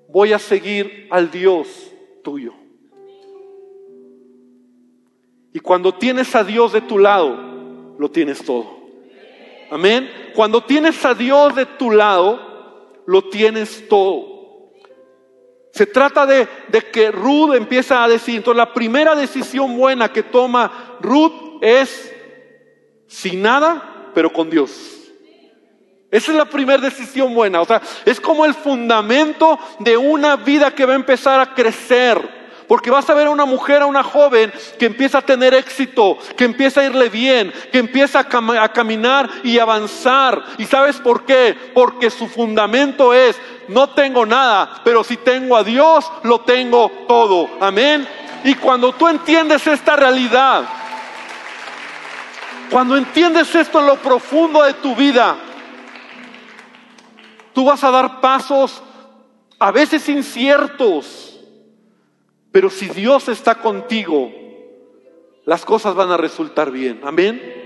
voy 0.10 0.34
a 0.34 0.40
seguir 0.40 1.06
al 1.12 1.30
Dios 1.30 1.68
tuyo. 2.24 2.56
Y 5.54 5.60
cuando 5.60 5.94
tienes 5.94 6.36
a 6.36 6.44
Dios 6.44 6.74
de 6.74 6.82
tu 6.82 6.98
lado, 6.98 7.96
lo 8.00 8.10
tienes 8.10 8.44
todo. 8.44 8.66
Amén. 9.70 10.10
Cuando 10.34 10.64
tienes 10.64 11.06
a 11.06 11.14
Dios 11.14 11.54
de 11.54 11.68
tu 11.68 11.92
lado, 11.92 13.04
lo 13.06 13.30
tienes 13.30 13.88
todo. 13.88 14.72
Se 15.72 15.86
trata 15.86 16.26
de, 16.26 16.48
de, 16.70 16.82
que 16.90 17.12
Ruth 17.12 17.54
empieza 17.54 18.04
a 18.04 18.08
decir, 18.08 18.38
entonces 18.38 18.58
la 18.58 18.74
primera 18.74 19.16
decisión 19.16 19.78
buena 19.78 20.12
que 20.12 20.24
toma 20.24 20.98
Ruth 21.00 21.62
es 21.62 22.12
sin 23.06 23.44
nada, 23.44 24.10
pero 24.16 24.34
con 24.34 24.50
Dios. 24.50 24.93
Esa 26.14 26.32
es 26.32 26.38
la 26.38 26.46
primera 26.46 26.78
decisión 26.78 27.34
buena. 27.34 27.60
O 27.60 27.66
sea, 27.66 27.82
es 28.06 28.22
como 28.22 28.46
el 28.46 28.54
fundamento 28.54 29.58
de 29.80 29.98
una 29.98 30.36
vida 30.36 30.70
que 30.70 30.86
va 30.86 30.94
a 30.94 30.96
empezar 30.96 31.40
a 31.40 31.56
crecer. 31.56 32.44
Porque 32.68 32.92
vas 32.92 33.10
a 33.10 33.16
ver 33.16 33.26
a 33.26 33.32
una 33.32 33.46
mujer, 33.46 33.82
a 33.82 33.88
una 33.88 34.04
joven 34.04 34.54
que 34.78 34.86
empieza 34.86 35.18
a 35.18 35.22
tener 35.24 35.56
éxito, 35.56 36.20
que 36.38 36.44
empieza 36.44 36.82
a 36.82 36.86
irle 36.86 37.10
bien, 37.10 37.52
que 37.72 37.80
empieza 37.80 38.20
a, 38.20 38.70
caminar 38.70 39.28
y 39.44 39.58
avanzar. 39.58 40.44
¿Y 40.60 40.66
sabes 40.66 40.98
por 40.98 41.26
qué? 41.26 41.58
Porque 41.74 42.12
su 42.12 42.28
fundamento 42.28 43.12
es, 43.12 43.36
no 43.68 43.90
tengo 43.90 44.24
nada, 44.24 44.82
pero 44.84 45.04
si 45.04 45.18
tengo 45.18 45.58
a 45.58 45.64
Dios, 45.64 46.06
lo 46.22 46.42
tengo 46.42 46.92
todo. 47.08 47.50
Amén. 47.60 48.08
Y 48.44 48.54
cuando 48.54 48.94
tú 48.94 49.08
entiendes 49.08 49.66
esta 49.66 49.96
realidad, 49.96 50.64
cuando 52.70 52.98
entiendes 52.98 53.56
esto 53.56 53.80
en 53.80 53.88
lo 53.88 53.96
profundo 53.96 54.62
de 54.62 54.74
tu 54.74 54.96
vida, 54.96 55.38
Tú 57.54 57.66
vas 57.66 57.84
a 57.84 57.92
dar 57.92 58.22
pasos 58.22 58.82
a 59.60 59.72
veces 59.72 60.10
inciertos, 60.10 61.40
pero 62.52 62.70
si 62.70 62.88
Dios 62.90 63.30
está 63.30 63.56
contigo, 63.56 64.32
las 65.46 65.66
cosas 65.66 65.96
van 65.96 66.12
a 66.12 66.18
resultar 66.18 66.72
bien. 66.72 67.02
Amén. 67.04 67.62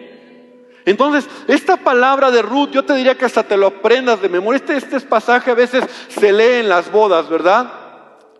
Entonces, 0.85 1.29
esta 1.47 1.77
palabra 1.77 2.31
de 2.31 2.41
Ruth, 2.41 2.69
yo 2.71 2.85
te 2.85 2.93
diría 2.93 3.17
que 3.17 3.25
hasta 3.25 3.43
te 3.43 3.57
lo 3.57 3.67
aprendas 3.67 4.21
de 4.21 4.29
memoria. 4.29 4.57
Este, 4.57 4.77
este 4.77 4.99
pasaje 5.01 5.51
a 5.51 5.55
veces 5.55 5.83
se 6.07 6.31
lee 6.31 6.61
en 6.61 6.69
las 6.69 6.91
bodas, 6.91 7.27
¿verdad? 7.27 7.87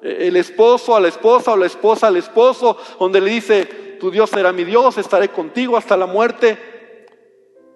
el 0.02 0.36
esposo 0.36 0.96
a 0.96 1.00
la 1.00 1.08
esposa 1.08 1.54
o 1.54 1.58
la 1.58 1.66
esposa 1.66 2.08
al 2.08 2.18
esposo, 2.18 2.78
donde 3.00 3.22
le 3.22 3.32
dice, 3.32 3.66
tu 4.00 4.12
Dios 4.12 4.30
será 4.30 4.52
mi 4.52 4.64
Dios, 4.64 4.98
estaré 4.98 5.30
contigo 5.30 5.76
hasta 5.76 5.98
la 5.98 6.06
muerte. 6.06 7.06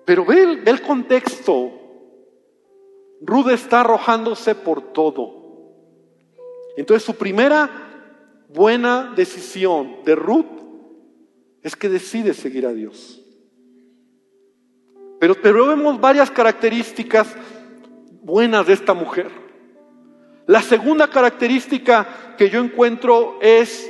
Pero 0.06 0.26
ve 0.26 0.58
ve 0.58 0.72
el 0.72 0.82
contexto. 0.82 1.81
Ruth 3.22 3.50
está 3.52 3.82
arrojándose 3.82 4.56
por 4.56 4.94
todo. 4.94 5.42
Entonces 6.76 7.04
su 7.04 7.16
primera 7.16 7.70
buena 8.50 9.14
decisión 9.16 9.98
de 10.04 10.16
Ruth 10.16 10.46
es 11.62 11.76
que 11.76 11.90
decide 11.90 12.34
seguir 12.34 12.66
a 12.66 12.74
Dios. 12.74 13.22
Pero, 15.20 15.36
pero 15.40 15.68
vemos 15.68 16.02
varias 16.02 16.32
características 16.32 17.36
buenas 18.24 18.66
de 18.66 18.74
esta 18.74 18.96
mujer. 18.96 19.30
La 20.48 20.64
segunda 20.64 21.08
característica 21.08 22.36
que 22.38 22.50
yo 22.50 22.60
encuentro 22.60 23.38
es 23.42 23.90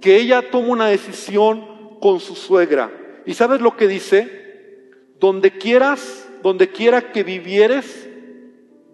que 0.00 0.16
ella 0.16 0.50
toma 0.50 0.68
una 0.68 0.86
decisión 0.86 1.98
con 2.00 2.20
su 2.20 2.36
suegra. 2.36 2.92
¿Y 3.26 3.34
sabes 3.34 3.60
lo 3.60 3.76
que 3.76 3.88
dice? 3.88 4.88
Donde 5.18 5.58
quieras, 5.58 6.28
donde 6.42 6.70
quiera 6.70 7.12
que 7.12 7.24
vivieres, 7.24 8.09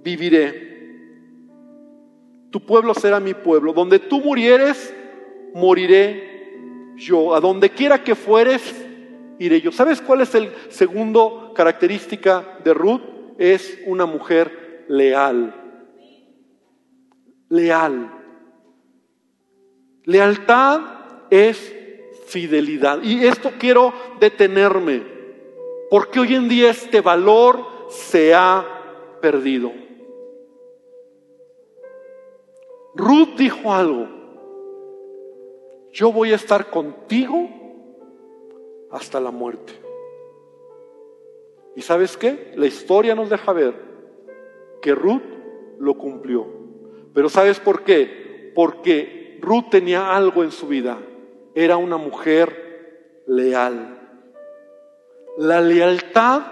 viviré. 0.07 0.67
Tu 2.53 2.65
pueblo 2.65 2.95
será 2.95 3.19
mi 3.19 3.35
pueblo. 3.35 3.73
Donde 3.73 3.99
tú 3.99 4.21
murieres, 4.21 4.95
moriré 5.53 6.95
yo. 6.97 7.35
A 7.35 7.41
donde 7.41 7.71
quiera 7.71 8.05
que 8.05 8.15
fueres, 8.15 8.63
iré 9.41 9.61
yo. 9.61 9.73
¿Sabes 9.73 10.01
cuál 10.01 10.21
es 10.21 10.33
el 10.37 10.53
segundo 10.69 11.53
característica 11.57 12.61
de 12.63 12.73
Ruth? 12.73 13.03
Es 13.37 13.81
una 13.87 14.07
mujer 14.07 14.85
leal. 14.89 15.53
Leal. 17.49 18.13
Lealtad 20.05 20.81
es 21.31 21.75
fidelidad. 22.29 23.03
Y 23.03 23.27
esto 23.27 23.51
quiero 23.59 23.93
detenerme, 24.21 25.03
porque 25.91 26.21
hoy 26.21 26.37
en 26.37 26.49
día 26.49 26.71
este 26.71 27.01
valor 27.01 27.67
se 27.91 28.33
ha 28.35 28.65
perdido. 29.21 29.86
Ruth 32.97 33.37
dijo 33.37 33.75
algo, 33.75 34.09
yo 35.93 36.11
voy 36.13 36.33
a 36.33 36.37
estar 36.37 36.71
contigo 36.71 37.47
hasta 38.91 39.21
la 39.21 39.31
muerte. 39.31 39.75
¿Y 41.75 41.83
sabes 41.83 42.17
qué? 42.17 42.53
La 42.57 42.65
historia 42.65 43.15
nos 43.15 43.29
deja 43.29 43.53
ver 43.53 43.75
que 44.81 44.95
Ruth 44.95 45.23
lo 45.79 45.99
cumplió. 45.99 46.47
Pero 47.13 47.29
¿sabes 47.29 47.61
por 47.61 47.85
qué? 47.85 48.53
Porque 48.55 49.39
Ruth 49.43 49.69
tenía 49.71 50.17
algo 50.17 50.43
en 50.43 50.51
su 50.51 50.67
vida. 50.67 50.99
Era 51.55 51.77
una 51.77 51.99
mujer 51.99 53.23
leal. 53.27 54.01
La 55.37 55.61
lealtad 55.61 56.43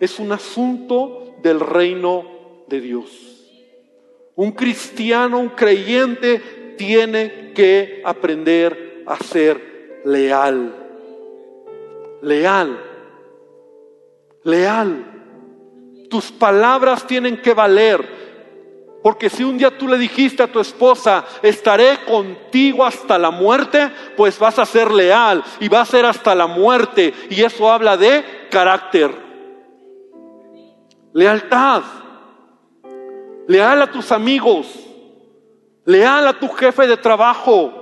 es 0.00 0.18
un 0.18 0.32
asunto 0.32 1.34
del 1.42 1.60
reino 1.60 2.24
de 2.66 2.80
Dios. 2.80 3.41
Un 4.36 4.52
cristiano, 4.52 5.38
un 5.38 5.50
creyente, 5.50 6.74
tiene 6.78 7.52
que 7.54 8.02
aprender 8.04 9.04
a 9.06 9.16
ser 9.16 10.00
leal 10.04 10.82
leal, 12.22 12.78
leal. 14.44 15.04
Tus 16.08 16.32
palabras 16.32 17.06
tienen 17.06 17.40
que 17.42 17.52
valer. 17.52 18.22
Porque 19.02 19.28
si 19.28 19.42
un 19.42 19.58
día 19.58 19.76
tú 19.76 19.88
le 19.88 19.98
dijiste 19.98 20.44
a 20.44 20.46
tu 20.52 20.60
esposa, 20.60 21.24
estaré 21.42 21.98
contigo 22.06 22.84
hasta 22.84 23.18
la 23.18 23.32
muerte, 23.32 23.90
pues 24.16 24.38
vas 24.38 24.60
a 24.60 24.66
ser 24.66 24.92
leal 24.92 25.42
y 25.58 25.68
va 25.68 25.80
a 25.80 25.86
ser 25.86 26.06
hasta 26.06 26.34
la 26.36 26.46
muerte. 26.46 27.12
Y 27.28 27.42
eso 27.42 27.70
habla 27.70 27.96
de 27.96 28.24
carácter. 28.48 29.10
Lealtad. 31.12 31.82
Leal 33.48 33.82
a 33.82 33.90
tus 33.90 34.12
amigos. 34.12 34.66
Leal 35.84 36.26
a 36.28 36.38
tu 36.38 36.48
jefe 36.48 36.86
de 36.86 36.96
trabajo. 36.96 37.72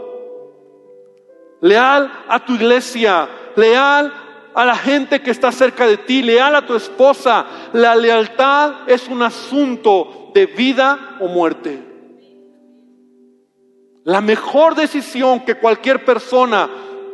Leal 1.60 2.10
a 2.28 2.44
tu 2.44 2.54
iglesia. 2.54 3.28
Leal 3.56 4.12
a 4.54 4.64
la 4.64 4.76
gente 4.76 5.20
que 5.20 5.30
está 5.30 5.52
cerca 5.52 5.86
de 5.86 5.96
ti, 5.96 6.22
leal 6.22 6.54
a 6.54 6.66
tu 6.66 6.74
esposa. 6.74 7.46
La 7.72 7.94
lealtad 7.94 8.88
es 8.88 9.08
un 9.08 9.22
asunto 9.22 10.30
de 10.34 10.46
vida 10.46 11.16
o 11.20 11.28
muerte. 11.28 11.82
La 14.04 14.20
mejor 14.20 14.74
decisión 14.74 15.40
que 15.40 15.56
cualquier 15.56 16.04
persona 16.04 16.68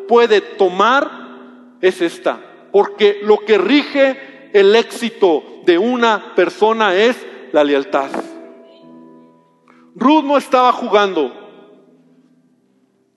puede 0.09 0.41
tomar 0.41 1.11
es 1.81 2.01
esta, 2.01 2.39
porque 2.73 3.21
lo 3.23 3.39
que 3.39 3.59
rige 3.59 4.51
el 4.53 4.75
éxito 4.77 5.43
de 5.65 5.79
una 5.79 6.35
persona 6.35 6.95
es 6.95 7.17
la 7.53 7.65
lealtad. 7.65 8.11
Ruth 9.97 10.25
no 10.25 10.37
estaba 10.37 10.73
jugando. 10.73 11.33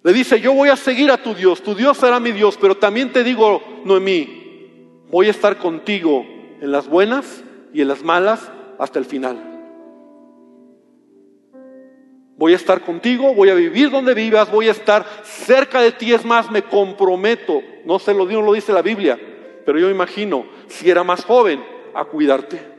Le 0.02 0.14
dice, 0.14 0.40
yo 0.40 0.54
voy 0.54 0.70
a 0.70 0.78
seguir 0.78 1.12
a 1.12 1.22
tu 1.22 1.36
Dios, 1.36 1.62
tu 1.62 1.76
Dios 1.76 1.98
será 1.98 2.22
mi 2.22 2.32
Dios, 2.32 2.58
pero 2.60 2.76
también 2.76 3.12
te 3.12 3.22
digo, 3.22 3.62
Noemí, 3.84 5.04
voy 5.12 5.28
a 5.28 5.32
estar 5.32 5.58
contigo 5.58 6.26
en 6.62 6.72
las 6.72 6.88
buenas 6.88 7.44
y 7.74 7.82
en 7.82 7.90
las 7.90 8.02
malas 8.02 8.50
hasta 8.80 8.98
el 8.98 9.04
final. 9.04 9.38
Voy 12.38 12.54
a 12.54 12.56
estar 12.56 12.80
contigo, 12.80 13.36
voy 13.36 13.50
a 13.50 13.56
vivir 13.56 13.92
donde 13.92 14.14
vivas, 14.14 14.50
voy 14.50 14.70
a 14.70 14.72
estar 14.72 15.06
cerca 15.24 15.82
de 15.82 15.92
ti, 15.92 16.14
es 16.14 16.24
más, 16.24 16.50
me 16.50 16.62
comprometo, 16.62 17.62
no 17.84 18.00
se 18.00 18.14
lo, 18.14 18.26
no 18.26 18.42
lo 18.42 18.54
dice 18.54 18.72
la 18.72 18.82
Biblia, 18.82 19.20
pero 19.66 19.78
yo 19.78 19.90
imagino, 19.90 20.46
si 20.68 20.90
era 20.90 21.04
más 21.04 21.26
joven, 21.26 21.62
a 21.94 22.06
cuidarte. 22.06 22.79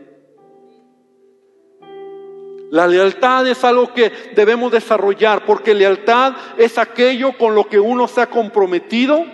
La 2.70 2.86
lealtad 2.86 3.48
es 3.48 3.64
algo 3.64 3.92
que 3.92 4.12
debemos 4.34 4.70
desarrollar, 4.70 5.44
porque 5.44 5.74
lealtad 5.74 6.34
es 6.56 6.78
aquello 6.78 7.36
con 7.36 7.56
lo 7.56 7.68
que 7.68 7.80
uno 7.80 8.06
se 8.06 8.20
ha 8.20 8.30
comprometido, 8.30 9.24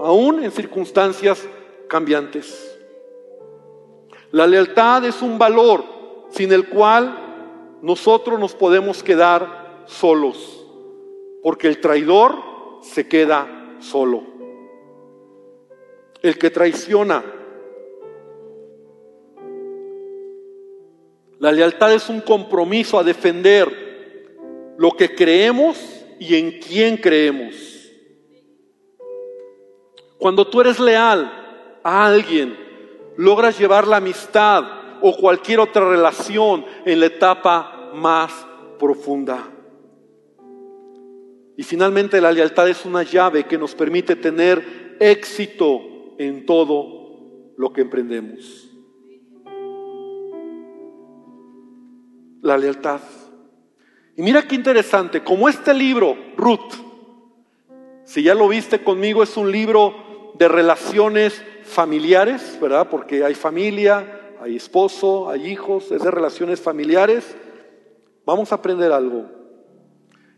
aún 0.00 0.42
en 0.42 0.50
circunstancias 0.50 1.46
cambiantes. 1.88 2.76
La 4.32 4.46
lealtad 4.46 5.04
es 5.04 5.22
un 5.22 5.38
valor 5.38 5.84
sin 6.30 6.52
el 6.52 6.68
cual 6.68 7.78
nosotros 7.80 8.40
nos 8.40 8.54
podemos 8.54 9.04
quedar 9.04 9.84
solos, 9.86 10.66
porque 11.44 11.68
el 11.68 11.80
traidor 11.80 12.34
se 12.82 13.06
queda 13.06 13.46
solo. 13.78 14.24
El 16.22 16.36
que 16.36 16.50
traiciona 16.50 17.37
La 21.40 21.52
lealtad 21.52 21.92
es 21.92 22.08
un 22.08 22.20
compromiso 22.20 22.98
a 22.98 23.04
defender 23.04 24.74
lo 24.76 24.90
que 24.92 25.14
creemos 25.14 25.78
y 26.18 26.34
en 26.34 26.58
quién 26.60 26.96
creemos. 26.96 27.54
Cuando 30.18 30.48
tú 30.48 30.60
eres 30.60 30.80
leal 30.80 31.80
a 31.84 32.06
alguien, 32.06 32.56
logras 33.16 33.58
llevar 33.58 33.86
la 33.86 33.98
amistad 33.98 34.64
o 35.00 35.16
cualquier 35.16 35.60
otra 35.60 35.88
relación 35.88 36.64
en 36.84 37.00
la 37.00 37.06
etapa 37.06 37.92
más 37.94 38.32
profunda. 38.78 39.48
Y 41.56 41.62
finalmente 41.62 42.20
la 42.20 42.32
lealtad 42.32 42.68
es 42.68 42.84
una 42.84 43.02
llave 43.02 43.44
que 43.44 43.58
nos 43.58 43.74
permite 43.74 44.16
tener 44.16 44.96
éxito 45.00 45.80
en 46.18 46.46
todo 46.46 47.54
lo 47.56 47.72
que 47.72 47.82
emprendemos. 47.82 48.67
La 52.42 52.56
lealtad. 52.56 53.00
Y 54.16 54.22
mira 54.22 54.46
qué 54.46 54.54
interesante, 54.54 55.22
como 55.22 55.48
este 55.48 55.72
libro, 55.72 56.16
Ruth, 56.36 56.74
si 58.04 58.22
ya 58.22 58.34
lo 58.34 58.48
viste 58.48 58.82
conmigo, 58.82 59.22
es 59.22 59.36
un 59.36 59.52
libro 59.52 60.32
de 60.38 60.48
relaciones 60.48 61.42
familiares, 61.62 62.58
¿verdad? 62.60 62.88
Porque 62.88 63.22
hay 63.22 63.34
familia, 63.34 64.36
hay 64.40 64.56
esposo, 64.56 65.28
hay 65.28 65.46
hijos, 65.46 65.90
es 65.92 66.02
de 66.02 66.10
relaciones 66.10 66.60
familiares. 66.60 67.36
Vamos 68.24 68.50
a 68.50 68.56
aprender 68.56 68.92
algo. 68.92 69.26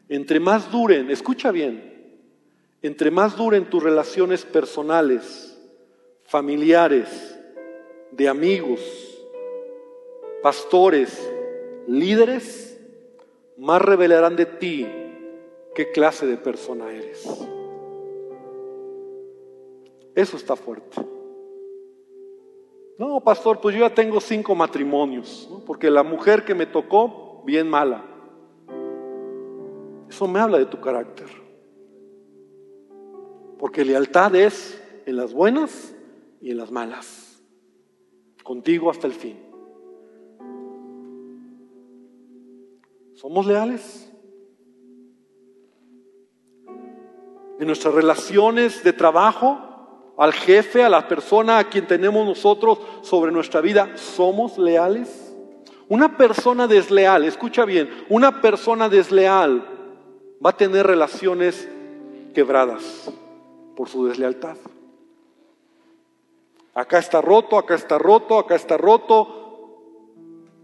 Entre 0.09 0.41
más 0.41 0.71
duren, 0.71 1.11
escucha 1.11 1.53
bien, 1.53 2.19
entre 2.83 3.11
más 3.11 3.37
duren 3.37 3.71
tus 3.71 3.83
relaciones 3.83 4.45
personales, 4.45 5.57
familiares, 6.25 7.39
de 8.11 8.29
amigos, 8.29 8.81
pastores, 10.43 11.31
líderes, 11.91 12.81
más 13.59 13.83
revelarán 13.83 14.37
de 14.37 14.47
ti 14.47 14.87
qué 15.75 15.91
clase 15.91 16.27
de 16.27 16.37
persona 16.37 16.93
eres. 16.93 17.27
Eso 20.15 20.37
está 20.37 20.55
fuerte. 20.57 21.05
No, 22.97 23.21
pastor, 23.21 23.61
pues 23.61 23.75
yo 23.75 23.81
ya 23.81 23.95
tengo 23.95 24.21
cinco 24.21 24.55
matrimonios, 24.55 25.51
porque 25.67 25.91
la 25.91 26.03
mujer 26.03 26.45
que 26.45 26.55
me 26.55 26.67
tocó, 26.67 27.43
bien 27.45 27.69
mala. 27.69 28.05
Eso 30.09 30.29
me 30.29 30.39
habla 30.39 30.59
de 30.59 30.67
tu 30.67 30.81
carácter. 30.81 31.29
Porque 33.59 33.85
lealtad 33.85 34.35
es 34.37 34.81
en 35.07 35.17
las 35.17 35.33
buenas 35.33 35.95
y 36.41 36.51
en 36.51 36.59
las 36.59 36.71
malas. 36.71 37.43
Contigo 38.43 38.91
hasta 38.91 39.07
el 39.07 39.13
fin. 39.13 39.50
¿Somos 43.21 43.45
leales? 43.45 44.11
En 47.59 47.67
nuestras 47.67 47.93
relaciones 47.93 48.83
de 48.83 48.95
trabajo, 48.95 49.59
al 50.17 50.33
jefe, 50.33 50.83
a 50.83 50.89
la 50.89 51.07
persona 51.07 51.59
a 51.59 51.69
quien 51.69 51.87
tenemos 51.87 52.27
nosotros 52.27 52.79
sobre 53.03 53.31
nuestra 53.31 53.61
vida, 53.61 53.95
¿somos 53.99 54.57
leales? 54.57 55.37
Una 55.91 56.17
persona 56.17 56.67
desleal, 56.67 57.25
escucha 57.25 57.67
bien, 57.67 57.91
una 58.09 58.41
persona 58.41 58.89
desleal 58.89 59.69
va 60.43 60.51
a 60.51 60.57
tener 60.57 60.87
relaciones 60.87 61.69
quebradas 62.33 63.13
por 63.77 63.91
su 63.91 64.07
deslealtad. 64.07 64.57
Acá 66.73 66.97
está 66.97 67.21
roto, 67.21 67.59
acá 67.59 67.75
está 67.75 67.99
roto, 67.99 68.39
acá 68.39 68.55
está 68.55 68.79
roto, 68.79 69.77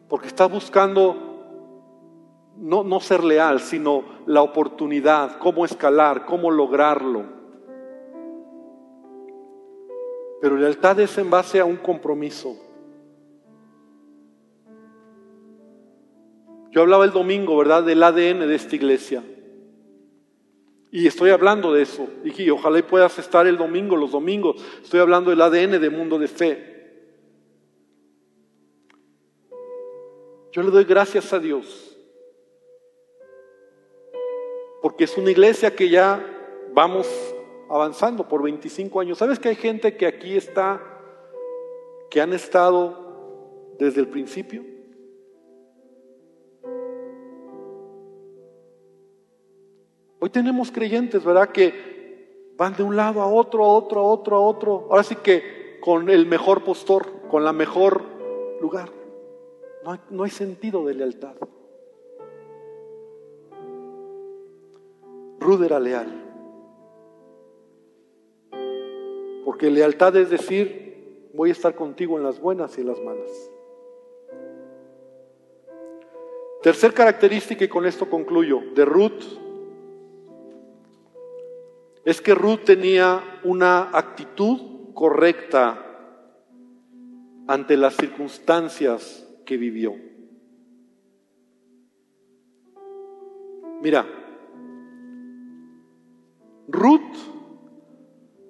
porque 0.09 0.29
está 0.29 0.47
buscando 0.47 1.36
no, 2.59 2.85
no 2.85 3.01
ser 3.01 3.23
leal, 3.25 3.61
sino 3.61 4.05
la 4.27 4.43
oportunidad, 4.43 5.39
cómo 5.39 5.65
escalar, 5.65 6.27
cómo 6.27 6.51
lograrlo. 6.51 7.25
Pero 10.41 10.57
lealtad 10.57 11.01
es 11.01 11.17
en 11.19 11.31
base 11.31 11.61
a 11.61 11.65
un 11.65 11.77
compromiso. 11.77 12.57
Yo 16.71 16.83
hablaba 16.83 17.05
el 17.05 17.13
domingo, 17.13 17.57
¿verdad?, 17.57 17.83
del 17.85 18.03
ADN 18.03 18.47
de 18.47 18.55
esta 18.55 18.77
iglesia. 18.77 19.25
Y 20.91 21.07
estoy 21.07 21.31
hablando 21.31 21.73
de 21.73 21.83
eso. 21.83 22.07
Dije, 22.23 22.51
ojalá 22.51 22.79
y 22.79 22.83
puedas 22.83 23.19
estar 23.19 23.47
el 23.47 23.57
domingo, 23.57 23.97
los 23.97 24.13
domingos. 24.13 24.63
Estoy 24.83 25.01
hablando 25.01 25.31
del 25.31 25.41
ADN 25.41 25.81
de 25.81 25.91
mundo 25.91 26.19
de 26.19 26.29
fe. 26.29 26.77
Yo 30.53 30.63
le 30.63 30.71
doy 30.71 30.85
gracias 30.85 31.33
a 31.33 31.39
Dios. 31.39 31.96
Porque 34.87 35.03
es 35.03 35.19
una 35.19 35.33
iglesia 35.33 35.75
que 35.75 35.89
ya 35.89 36.25
vamos 36.73 37.09
avanzando 37.69 38.29
por 38.29 38.41
25 38.45 39.01
años. 39.01 39.19
¿Sabes 39.19 39.41
que 39.41 39.49
hay 39.49 39.57
gente 39.57 39.97
que 39.97 40.07
aquí 40.07 40.37
está, 40.37 40.81
que 42.09 42.21
han 42.21 42.33
estado 42.33 43.75
desde 43.81 44.01
el 44.01 44.07
principio? 44.07 44.65
Hoy 50.21 50.31
tenemos 50.31 50.71
creyentes, 50.71 51.25
¿verdad? 51.25 51.49
Que 51.49 52.53
van 52.57 52.77
de 52.77 52.85
un 52.85 52.95
lado 52.95 53.23
a 53.23 53.27
otro, 53.27 53.65
a 53.65 53.69
otro, 53.73 54.03
a 54.03 54.05
otro, 54.05 54.37
a 54.37 54.41
otro. 54.41 54.87
Ahora 54.89 55.03
sí 55.03 55.17
que 55.17 55.81
con 55.81 56.09
el 56.09 56.27
mejor 56.27 56.63
postor, 56.63 57.27
con 57.29 57.43
la 57.43 57.53
mejor 57.53 58.05
lugar. 58.61 58.93
No 59.83 59.91
hay, 59.91 59.99
no 60.11 60.23
hay 60.23 60.31
sentido 60.31 60.87
de 60.87 60.95
lealtad. 60.95 61.35
Ruth 65.47 65.63
era 65.63 65.79
leal. 65.79 66.09
Porque 69.45 69.71
lealtad 69.71 70.17
es 70.17 70.29
decir, 70.29 71.31
voy 71.35 71.51
a 71.51 71.53
estar 71.53 71.77
contigo 71.77 72.19
en 72.19 72.25
las 72.25 72.41
buenas 72.41 72.77
y 72.77 72.81
en 72.81 72.89
las 72.89 73.01
malas. 73.01 73.31
Tercer 76.63 76.93
característica, 76.93 77.65
y 77.65 77.69
con 77.69 77.87
esto 77.87 78.11
concluyo, 78.11 78.61
de 78.75 78.85
Ruth 78.85 79.23
es 82.05 82.21
que 82.21 82.35
Ruth 82.35 82.65
tenía 82.65 83.23
una 83.45 83.97
actitud 83.97 84.93
correcta 84.95 85.81
ante 87.47 87.77
las 87.77 87.95
circunstancias 87.95 89.29
que 89.45 89.57
vivió. 89.57 89.95
Mira, 93.81 94.26
Ruth, 96.69 97.17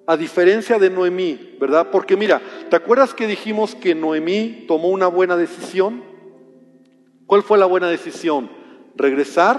a 0.05 0.17
diferencia 0.17 0.79
de 0.79 0.89
Noemí, 0.89 1.57
¿verdad? 1.59 1.89
Porque 1.91 2.15
mira, 2.15 2.41
¿te 2.69 2.75
acuerdas 2.75 3.13
que 3.13 3.27
dijimos 3.27 3.75
que 3.75 3.93
Noemí 3.93 4.65
tomó 4.67 4.89
una 4.89 5.07
buena 5.07 5.35
decisión? 5.35 6.03
¿Cuál 7.25 7.43
fue 7.43 7.57
la 7.57 7.65
buena 7.65 7.89
decisión? 7.89 8.49
Regresar 8.95 9.57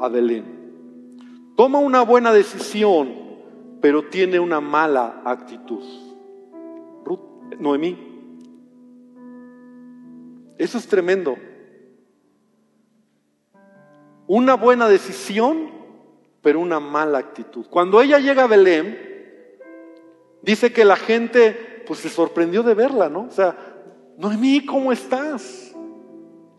a 0.00 0.08
Belén. 0.08 1.54
Toma 1.56 1.78
una 1.78 2.02
buena 2.02 2.32
decisión, 2.32 3.12
pero 3.80 4.04
tiene 4.04 4.38
una 4.38 4.60
mala 4.60 5.22
actitud. 5.24 5.82
Noemí. 7.58 7.96
Eso 10.58 10.78
es 10.78 10.86
tremendo. 10.86 11.36
Una 14.26 14.54
buena 14.54 14.88
decisión, 14.88 15.70
pero 16.46 16.60
una 16.60 16.78
mala 16.78 17.18
actitud. 17.18 17.66
Cuando 17.68 18.00
ella 18.00 18.20
llega 18.20 18.44
a 18.44 18.46
Belén, 18.46 18.96
dice 20.42 20.72
que 20.72 20.84
la 20.84 20.94
gente 20.94 21.82
pues 21.84 21.98
se 21.98 22.08
sorprendió 22.08 22.62
de 22.62 22.74
verla, 22.74 23.08
¿no? 23.08 23.22
O 23.22 23.30
sea, 23.32 23.56
Noemí, 24.16 24.64
¿cómo 24.64 24.92
estás? 24.92 25.74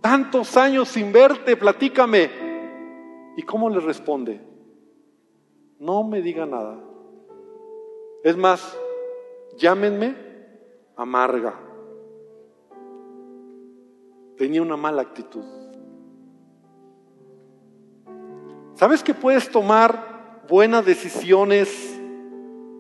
Tantos 0.02 0.58
años 0.58 0.90
sin 0.90 1.14
verte, 1.14 1.56
platícame. 1.56 2.30
¿Y 3.38 3.44
cómo 3.44 3.70
le 3.70 3.80
responde? 3.80 4.42
no 5.80 6.04
me 6.04 6.22
diga 6.22 6.46
nada. 6.46 6.84
Es 8.26 8.36
más, 8.36 8.78
llámenme 9.56 10.18
amarga. 10.98 11.58
Tenía 14.36 14.62
una 14.62 14.76
mala 14.76 15.02
actitud. 15.02 15.46
¿Sabes 18.78 19.02
que 19.02 19.16
puedes 19.16 19.50
tomar 19.50 20.44
buenas 20.48 20.86
decisiones, 20.86 22.00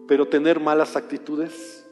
pero 0.07 0.27
tener 0.27 0.59
malas 0.59 0.95
actitudes? 0.95 1.89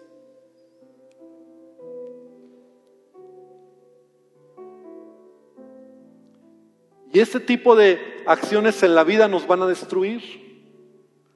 Y 7.12 7.20
este 7.20 7.40
tipo 7.40 7.76
de 7.76 7.98
acciones 8.28 8.84
en 8.84 8.94
la 8.94 9.04
vida 9.04 9.28
nos 9.28 9.48
van 9.48 9.64
a 9.64 9.68
destruir. 9.68 10.22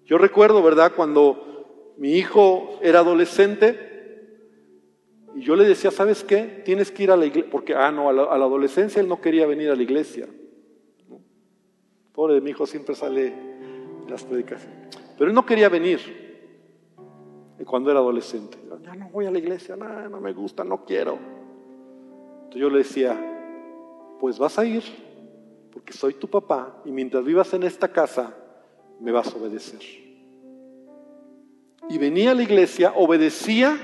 Yo 0.06 0.20
recuerdo, 0.20 0.62
¿verdad?, 0.62 0.92
cuando 0.96 1.96
mi 1.98 2.18
hijo 2.18 2.78
era 2.84 3.00
adolescente 3.00 3.80
y 5.34 5.42
yo 5.42 5.56
le 5.56 5.68
decía, 5.68 5.90
¿sabes 5.90 6.24
qué? 6.24 6.62
Tienes 6.66 6.92
que 6.92 7.02
ir 7.02 7.10
a 7.10 7.18
la 7.18 7.26
iglesia, 7.26 7.50
porque, 7.50 7.74
ah, 7.74 7.92
no, 7.92 8.10
a 8.10 8.14
la, 8.14 8.46
adolescencia 8.46 9.02
él 9.02 9.08
no 9.08 9.22
quería 9.22 9.48
venir 9.48 9.72
a 9.72 9.76
la 9.76 9.82
iglesia. 9.82 10.28
Pobre 12.20 12.34
de 12.34 12.42
mi 12.42 12.50
hijo 12.50 12.68
siempre 12.68 12.96
sale 12.96 13.28
en 13.28 14.06
las 14.10 14.26
predicaciones. 14.26 14.90
Pero 15.18 15.30
él 15.30 15.34
no 15.34 15.46
quería 15.46 15.70
venir 15.70 16.02
cuando 17.66 17.90
era 17.92 18.02
adolescente. 18.02 18.58
Ya 18.84 18.94
no 18.94 19.08
voy 19.08 19.26
a 19.26 19.32
la 19.32 19.40
iglesia, 19.40 19.78
no, 19.78 20.10
no 20.10 20.20
me 20.20 20.34
gusta, 20.34 20.66
no 20.66 20.84
quiero. 20.84 21.18
Entonces 22.40 22.62
yo 22.62 22.70
le 22.70 22.80
decía, 22.80 23.18
pues 24.20 24.38
vas 24.38 24.60
a 24.60 24.66
ir, 24.66 24.84
porque 25.72 25.94
soy 25.94 26.16
tu 26.16 26.28
papá 26.28 26.82
y 26.84 26.92
mientras 26.92 27.24
vivas 27.24 27.54
en 27.54 27.64
esta 27.64 27.88
casa, 27.88 28.36
me 29.00 29.14
vas 29.14 29.34
a 29.34 29.38
obedecer. 29.38 29.80
Y 31.90 31.98
venía 31.98 32.32
a 32.32 32.36
la 32.36 32.44
iglesia, 32.44 32.92
obedecía, 32.98 33.80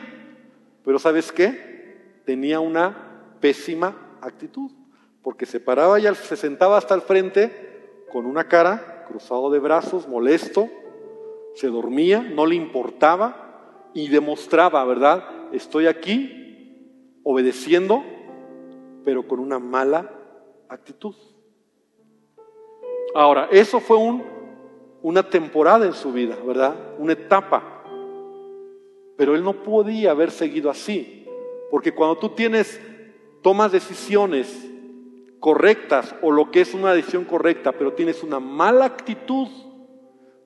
pero 0.84 1.00
¿sabes 1.00 1.32
qué? 1.32 2.20
Tenía 2.26 2.60
una 2.60 3.38
pésima 3.40 4.18
actitud, 4.20 4.74
porque 5.22 5.46
se 5.46 5.62
paraba 5.62 6.02
y 6.02 6.16
se 6.16 6.36
sentaba 6.36 6.78
hasta 6.78 6.96
el 6.96 7.02
frente 7.02 7.75
con 8.16 8.26
una 8.28 8.48
cara 8.48 9.04
cruzado 9.10 9.50
de 9.50 9.60
brazos, 9.60 10.08
molesto, 10.08 10.70
se 11.54 11.68
dormía, 11.68 12.22
no 12.22 12.46
le 12.46 12.56
importaba 12.56 13.90
y 13.94 14.08
demostraba, 14.08 14.86
¿verdad? 14.86 15.26
Estoy 15.52 15.88
aquí 15.88 17.20
obedeciendo, 17.24 18.06
pero 19.04 19.28
con 19.28 19.42
una 19.42 19.60
mala 19.60 20.10
actitud. 20.70 21.14
Ahora, 23.14 23.50
eso 23.52 23.82
fue 23.82 23.98
un 23.98 24.24
una 25.02 25.30
temporada 25.30 25.86
en 25.86 25.92
su 25.92 26.14
vida, 26.14 26.38
¿verdad? 26.48 26.74
Una 26.98 27.12
etapa. 27.12 27.84
Pero 29.18 29.36
él 29.36 29.44
no 29.44 29.62
podía 29.62 30.12
haber 30.12 30.32
seguido 30.32 30.70
así, 30.70 31.28
porque 31.70 31.94
cuando 31.94 32.18
tú 32.18 32.30
tienes, 32.30 32.80
tomas 33.42 33.74
decisiones 33.74 34.72
correctas 35.46 36.16
o 36.24 36.32
lo 36.32 36.50
que 36.50 36.62
es 36.62 36.74
una 36.74 36.92
decisión 36.92 37.24
correcta, 37.24 37.72
pero 37.72 37.94
tienes 37.94 38.24
una 38.24 38.40
mala 38.40 38.86
actitud, 38.86 39.48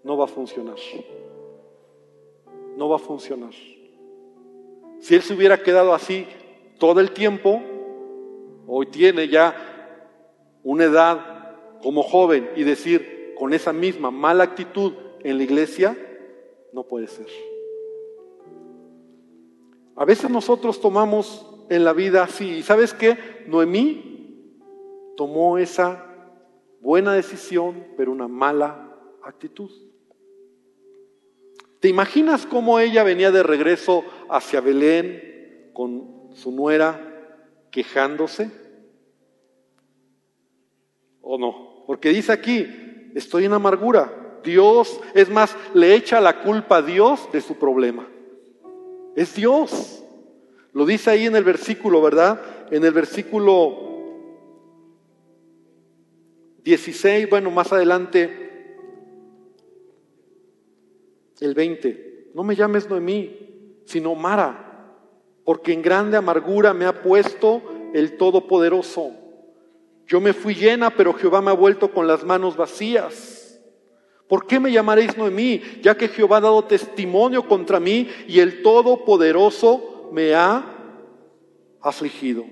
no 0.04 0.18
va 0.18 0.26
a 0.26 0.28
funcionar. 0.28 0.76
No 2.76 2.90
va 2.90 2.98
a 2.98 3.00
funcionar. 3.00 3.54
Si 5.00 5.16
él 5.16 5.22
se 5.22 5.34
hubiera 5.34 5.64
quedado 5.64 5.94
así 5.94 6.28
todo 6.80 7.00
el 7.00 7.12
tiempo, 7.12 7.62
hoy 8.68 8.88
tiene 8.88 9.30
ya 9.30 9.56
una 10.64 10.84
edad 10.84 11.56
como 11.82 12.04
joven 12.04 12.50
y 12.58 12.66
decir, 12.66 13.36
con 13.40 13.54
esa 13.54 13.72
misma 13.72 14.12
mala 14.12 14.44
actitud 14.44 14.92
en 15.22 15.38
la 15.38 15.44
iglesia, 15.44 15.98
no 16.74 16.84
puede 16.84 17.08
ser. 17.08 17.28
A 19.96 20.04
veces 20.04 20.30
nosotros 20.30 20.82
tomamos 20.82 21.46
en 21.70 21.86
la 21.86 21.94
vida 21.94 22.24
así, 22.24 22.58
y 22.58 22.64
sabes 22.64 22.94
qué, 22.94 23.46
Noemí 23.48 24.09
tomó 25.20 25.58
esa 25.58 26.06
buena 26.80 27.12
decisión, 27.12 27.88
pero 27.98 28.14
una 28.14 28.30
mala 28.30 28.96
actitud. 29.22 29.70
¿Te 31.82 31.90
imaginas 31.90 32.46
cómo 32.46 32.80
ella 32.80 33.04
venía 33.04 33.30
de 33.30 33.44
regreso 33.44 34.06
hacia 34.30 34.62
Belén 34.62 35.72
con 35.74 36.30
su 36.36 36.54
nuera 36.54 37.36
quejándose? 37.70 38.50
¿O 41.22 41.38
no? 41.38 41.84
Porque 41.86 42.12
dice 42.12 42.32
aquí, 42.32 42.66
estoy 43.14 43.44
en 43.44 43.52
amargura. 43.52 44.40
Dios, 44.42 45.02
es 45.14 45.30
más, 45.30 45.54
le 45.74 45.96
echa 45.96 46.22
la 46.22 46.44
culpa 46.44 46.78
a 46.78 46.82
Dios 46.82 47.30
de 47.34 47.42
su 47.42 47.56
problema. 47.56 48.08
Es 49.18 49.36
Dios. 49.36 50.02
Lo 50.72 50.86
dice 50.86 51.10
ahí 51.10 51.26
en 51.26 51.36
el 51.36 51.44
versículo, 51.44 52.02
¿verdad? 52.02 52.40
En 52.72 52.86
el 52.86 52.94
versículo 52.94 53.89
16, 56.64 57.30
bueno, 57.30 57.52
más 57.52 57.72
adelante, 57.72 58.50
el 61.40 61.54
20. 61.54 62.32
No 62.34 62.44
me 62.44 62.56
llames 62.56 62.90
Noemí, 62.90 63.82
sino 63.86 64.16
Mara, 64.16 64.96
porque 65.44 65.74
en 65.74 65.82
grande 65.82 66.18
amargura 66.18 66.74
me 66.74 66.86
ha 66.86 67.02
puesto 67.02 67.62
el 67.94 68.18
Todopoderoso. 68.18 69.12
Yo 70.08 70.20
me 70.20 70.34
fui 70.34 70.56
llena, 70.56 70.90
pero 70.90 71.14
Jehová 71.14 71.42
me 71.42 71.52
ha 71.52 71.56
vuelto 71.56 71.92
con 71.92 72.08
las 72.08 72.24
manos 72.24 72.58
vacías. 72.58 73.60
¿Por 74.28 74.46
qué 74.46 74.60
me 74.60 74.72
llamaréis 74.72 75.18
Noemí? 75.18 75.62
Ya 75.82 75.98
que 75.98 76.08
Jehová 76.08 76.38
ha 76.38 76.42
dado 76.42 76.64
testimonio 76.66 77.48
contra 77.48 77.80
mí 77.80 78.08
y 78.28 78.40
el 78.40 78.62
Todopoderoso 78.62 80.10
me 80.12 80.36
ha 80.36 80.76
afligido. 81.82 82.46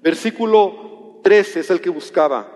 Versículo 0.00 0.97
13 1.28 1.60
es 1.60 1.70
el 1.70 1.82
que 1.82 1.90
buscaba. 1.90 2.46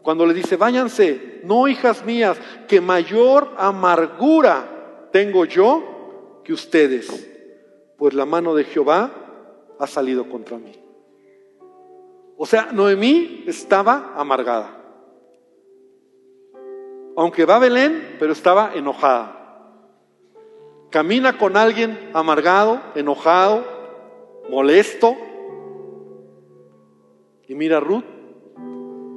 Cuando 0.00 0.24
le 0.24 0.32
dice, 0.32 0.56
váyanse, 0.56 1.42
no 1.44 1.68
hijas 1.68 2.02
mías, 2.02 2.40
que 2.66 2.80
mayor 2.80 3.50
amargura 3.58 5.10
tengo 5.12 5.44
yo 5.44 6.40
que 6.42 6.54
ustedes, 6.54 7.28
pues 7.98 8.14
la 8.14 8.24
mano 8.24 8.54
de 8.54 8.64
Jehová 8.64 9.10
ha 9.78 9.86
salido 9.86 10.30
contra 10.30 10.56
mí. 10.56 10.72
O 12.38 12.46
sea, 12.46 12.72
Noemí 12.72 13.44
estaba 13.46 14.14
amargada. 14.16 14.78
Aunque 17.14 17.44
va 17.44 17.56
a 17.56 17.58
Belén, 17.58 18.16
pero 18.18 18.32
estaba 18.32 18.72
enojada. 18.74 19.40
Camina 20.88 21.36
con 21.36 21.58
alguien 21.58 22.08
amargado, 22.14 22.80
enojado, 22.94 23.62
molesto. 24.48 25.14
Y 27.46 27.54
mira, 27.54 27.78
Ruth 27.78 28.11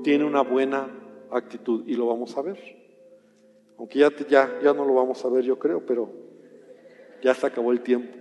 tiene 0.06 0.24
una 0.24 0.44
buena 0.44 0.88
actitud 1.32 1.84
y 1.88 1.96
lo 1.96 2.06
vamos 2.06 2.38
a 2.38 2.44
ver. 2.44 2.60
Aunque 3.76 3.98
ya, 3.98 4.16
ya, 4.30 4.60
ya 4.62 4.72
no 4.72 4.86
lo 4.86 4.94
vamos 4.94 5.26
a 5.26 5.30
ver, 5.30 5.44
yo 5.44 5.58
creo, 5.58 5.84
pero 5.84 6.12
ya 7.24 7.34
se 7.34 7.48
acabó 7.48 7.72
el 7.72 7.82
tiempo. 7.82 8.16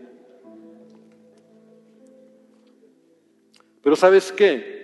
Pero 3.82 3.96
¿sabes 3.96 4.32
qué? 4.32 4.82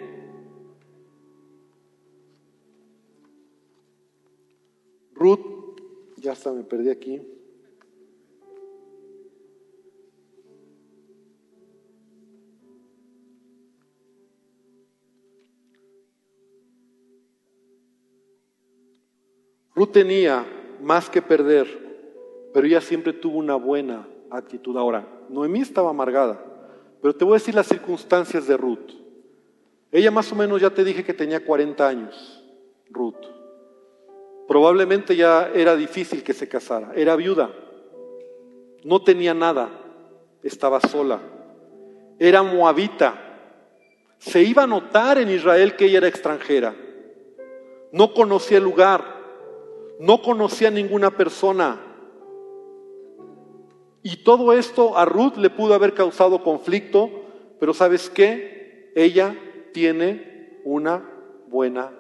Ruth, 5.15 5.81
ya 6.19 6.33
hasta 6.33 6.53
me 6.53 6.65
perdí 6.65 6.91
aquí. 6.91 7.23
Ruth 19.81 19.93
tenía 19.93 20.45
más 20.83 21.09
que 21.09 21.23
perder, 21.23 21.67
pero 22.53 22.67
ella 22.67 22.83
siempre 22.83 23.15
tuvo 23.15 23.39
una 23.39 23.55
buena 23.55 24.07
actitud. 24.29 24.77
Ahora, 24.77 25.09
Noemí 25.31 25.63
estaba 25.63 25.89
amargada, 25.89 26.39
pero 27.01 27.15
te 27.17 27.25
voy 27.25 27.33
a 27.33 27.39
decir 27.39 27.55
las 27.55 27.69
circunstancias 27.69 28.47
de 28.47 28.59
Ruth. 28.59 28.91
Ella 29.91 30.11
más 30.11 30.31
o 30.33 30.35
menos 30.35 30.61
ya 30.61 30.69
te 30.69 30.85
dije 30.85 31.03
que 31.03 31.15
tenía 31.15 31.47
40 31.47 31.89
años, 31.89 32.45
Ruth. 32.91 33.25
Probablemente 34.47 35.17
ya 35.17 35.51
era 35.55 35.75
difícil 35.77 36.23
que 36.23 36.35
se 36.35 36.47
casara, 36.47 36.93
era 36.95 37.17
viuda, 37.17 37.51
no 38.85 39.03
tenía 39.03 39.33
nada, 39.33 39.71
estaba 40.43 40.79
sola, 40.83 41.21
era 42.19 42.43
moabita, 42.43 43.15
se 44.19 44.43
iba 44.43 44.65
a 44.65 44.67
notar 44.67 45.17
en 45.17 45.31
Israel 45.31 45.75
que 45.75 45.87
ella 45.87 45.97
era 45.97 46.09
extranjera, 46.09 46.75
no 47.93 48.13
conocía 48.13 48.59
el 48.59 48.65
lugar, 48.65 49.20
no 50.01 50.23
conocía 50.23 50.71
ninguna 50.71 51.11
persona. 51.11 51.79
Y 54.03 54.25
todo 54.25 54.55
esto 54.55 54.97
a 54.97 55.05
Ruth 55.05 55.37
le 55.37 55.51
pudo 55.51 55.75
haber 55.75 55.93
causado 55.93 56.43
conflicto, 56.43 57.11
pero 57.61 57.75
¿sabes 57.75 58.09
qué? 58.09 58.91
Ella 58.97 59.37
tiene 59.75 60.63
una 60.65 61.07
buena 61.49 61.93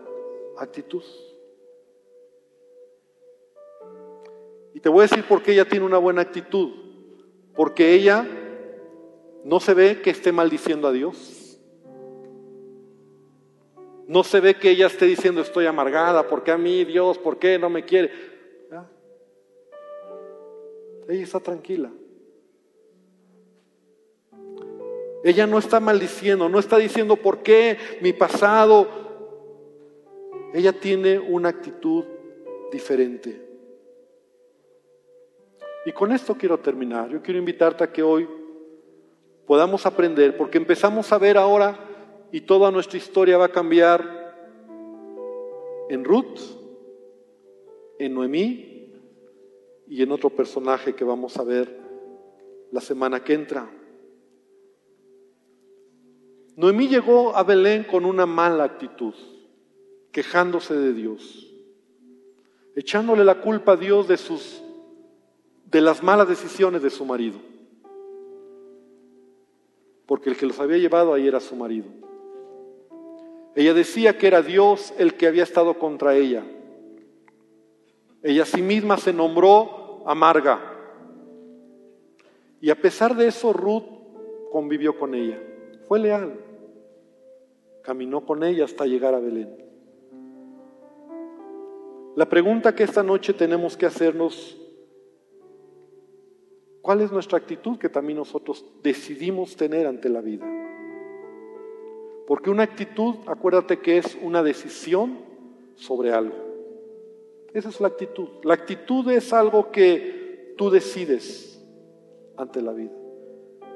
actitud. 0.56 1.04
Y 4.72 4.80
te 4.80 4.88
voy 4.88 5.00
a 5.00 5.02
decir 5.02 5.24
por 5.28 5.42
qué 5.42 5.52
ella 5.52 5.66
tiene 5.66 5.84
una 5.84 5.98
buena 5.98 6.22
actitud. 6.22 6.70
Porque 7.54 7.92
ella 7.92 8.26
no 9.44 9.60
se 9.60 9.74
ve 9.74 10.00
que 10.00 10.08
esté 10.08 10.32
maldiciendo 10.32 10.88
a 10.88 10.92
Dios. 10.92 11.39
No 14.10 14.24
se 14.24 14.40
ve 14.40 14.56
que 14.56 14.70
ella 14.70 14.88
esté 14.88 15.06
diciendo 15.06 15.40
estoy 15.40 15.66
amargada, 15.66 16.26
porque 16.26 16.50
a 16.50 16.58
mí 16.58 16.84
Dios, 16.84 17.16
¿por 17.16 17.38
qué 17.38 17.60
no 17.60 17.70
me 17.70 17.84
quiere? 17.84 18.10
Ella 21.08 21.22
está 21.22 21.38
tranquila. 21.38 21.92
Ella 25.22 25.46
no 25.46 25.58
está 25.58 25.78
maldiciendo, 25.78 26.48
no 26.48 26.58
está 26.58 26.78
diciendo 26.78 27.14
por 27.14 27.44
qué 27.44 27.78
mi 28.00 28.12
pasado. 28.12 28.88
Ella 30.54 30.72
tiene 30.72 31.20
una 31.20 31.50
actitud 31.50 32.04
diferente. 32.72 33.40
Y 35.86 35.92
con 35.92 36.10
esto 36.10 36.34
quiero 36.34 36.58
terminar. 36.58 37.10
Yo 37.10 37.22
quiero 37.22 37.38
invitarte 37.38 37.84
a 37.84 37.92
que 37.92 38.02
hoy 38.02 38.28
podamos 39.46 39.86
aprender, 39.86 40.36
porque 40.36 40.58
empezamos 40.58 41.12
a 41.12 41.18
ver 41.18 41.38
ahora 41.38 41.89
y 42.32 42.42
toda 42.42 42.70
nuestra 42.70 42.98
historia 42.98 43.38
va 43.38 43.46
a 43.46 43.52
cambiar 43.52 44.20
en 45.88 46.04
Ruth, 46.04 46.38
en 47.98 48.14
Noemí 48.14 48.92
y 49.88 50.02
en 50.02 50.12
otro 50.12 50.30
personaje 50.30 50.94
que 50.94 51.04
vamos 51.04 51.36
a 51.36 51.44
ver 51.44 51.80
la 52.70 52.80
semana 52.80 53.24
que 53.24 53.34
entra. 53.34 53.68
Noemí 56.56 56.88
llegó 56.88 57.34
a 57.34 57.42
Belén 57.42 57.84
con 57.84 58.04
una 58.04 58.26
mala 58.26 58.64
actitud, 58.64 59.14
quejándose 60.12 60.74
de 60.74 60.92
Dios, 60.92 61.52
echándole 62.76 63.24
la 63.24 63.40
culpa 63.40 63.72
a 63.72 63.76
Dios 63.76 64.06
de 64.06 64.16
sus 64.16 64.62
de 65.64 65.80
las 65.80 66.02
malas 66.02 66.28
decisiones 66.28 66.82
de 66.82 66.90
su 66.90 67.04
marido. 67.04 67.38
Porque 70.06 70.28
el 70.30 70.36
que 70.36 70.46
los 70.46 70.58
había 70.58 70.78
llevado 70.78 71.14
ahí 71.14 71.28
era 71.28 71.38
su 71.38 71.54
marido. 71.54 71.86
Ella 73.60 73.74
decía 73.74 74.16
que 74.16 74.26
era 74.26 74.40
Dios 74.40 74.94
el 74.96 75.18
que 75.18 75.26
había 75.26 75.42
estado 75.42 75.78
contra 75.78 76.16
ella. 76.16 76.42
Ella 78.22 78.44
a 78.44 78.46
sí 78.46 78.62
misma 78.62 78.96
se 78.96 79.12
nombró 79.12 80.02
amarga. 80.06 80.58
Y 82.62 82.70
a 82.70 82.80
pesar 82.80 83.14
de 83.14 83.26
eso, 83.26 83.52
Ruth 83.52 83.84
convivió 84.50 84.98
con 84.98 85.14
ella. 85.14 85.38
Fue 85.88 85.98
leal. 85.98 86.40
Caminó 87.82 88.24
con 88.24 88.44
ella 88.44 88.64
hasta 88.64 88.86
llegar 88.86 89.12
a 89.12 89.20
Belén. 89.20 89.54
La 92.16 92.30
pregunta 92.30 92.74
que 92.74 92.84
esta 92.84 93.02
noche 93.02 93.34
tenemos 93.34 93.76
que 93.76 93.84
hacernos 93.84 94.56
¿Cuál 96.80 97.02
es 97.02 97.12
nuestra 97.12 97.36
actitud 97.36 97.76
que 97.76 97.90
también 97.90 98.16
nosotros 98.20 98.64
decidimos 98.82 99.54
tener 99.54 99.86
ante 99.86 100.08
la 100.08 100.22
vida? 100.22 100.46
Porque 102.30 102.48
una 102.48 102.62
actitud, 102.62 103.16
acuérdate 103.26 103.80
que 103.80 103.98
es 103.98 104.16
una 104.22 104.44
decisión 104.44 105.18
sobre 105.74 106.12
algo. 106.12 106.36
Esa 107.52 107.70
es 107.70 107.80
la 107.80 107.88
actitud. 107.88 108.28
La 108.44 108.54
actitud 108.54 109.10
es 109.10 109.32
algo 109.32 109.72
que 109.72 110.54
tú 110.56 110.70
decides 110.70 111.60
ante 112.36 112.62
la 112.62 112.70
vida. 112.70 112.92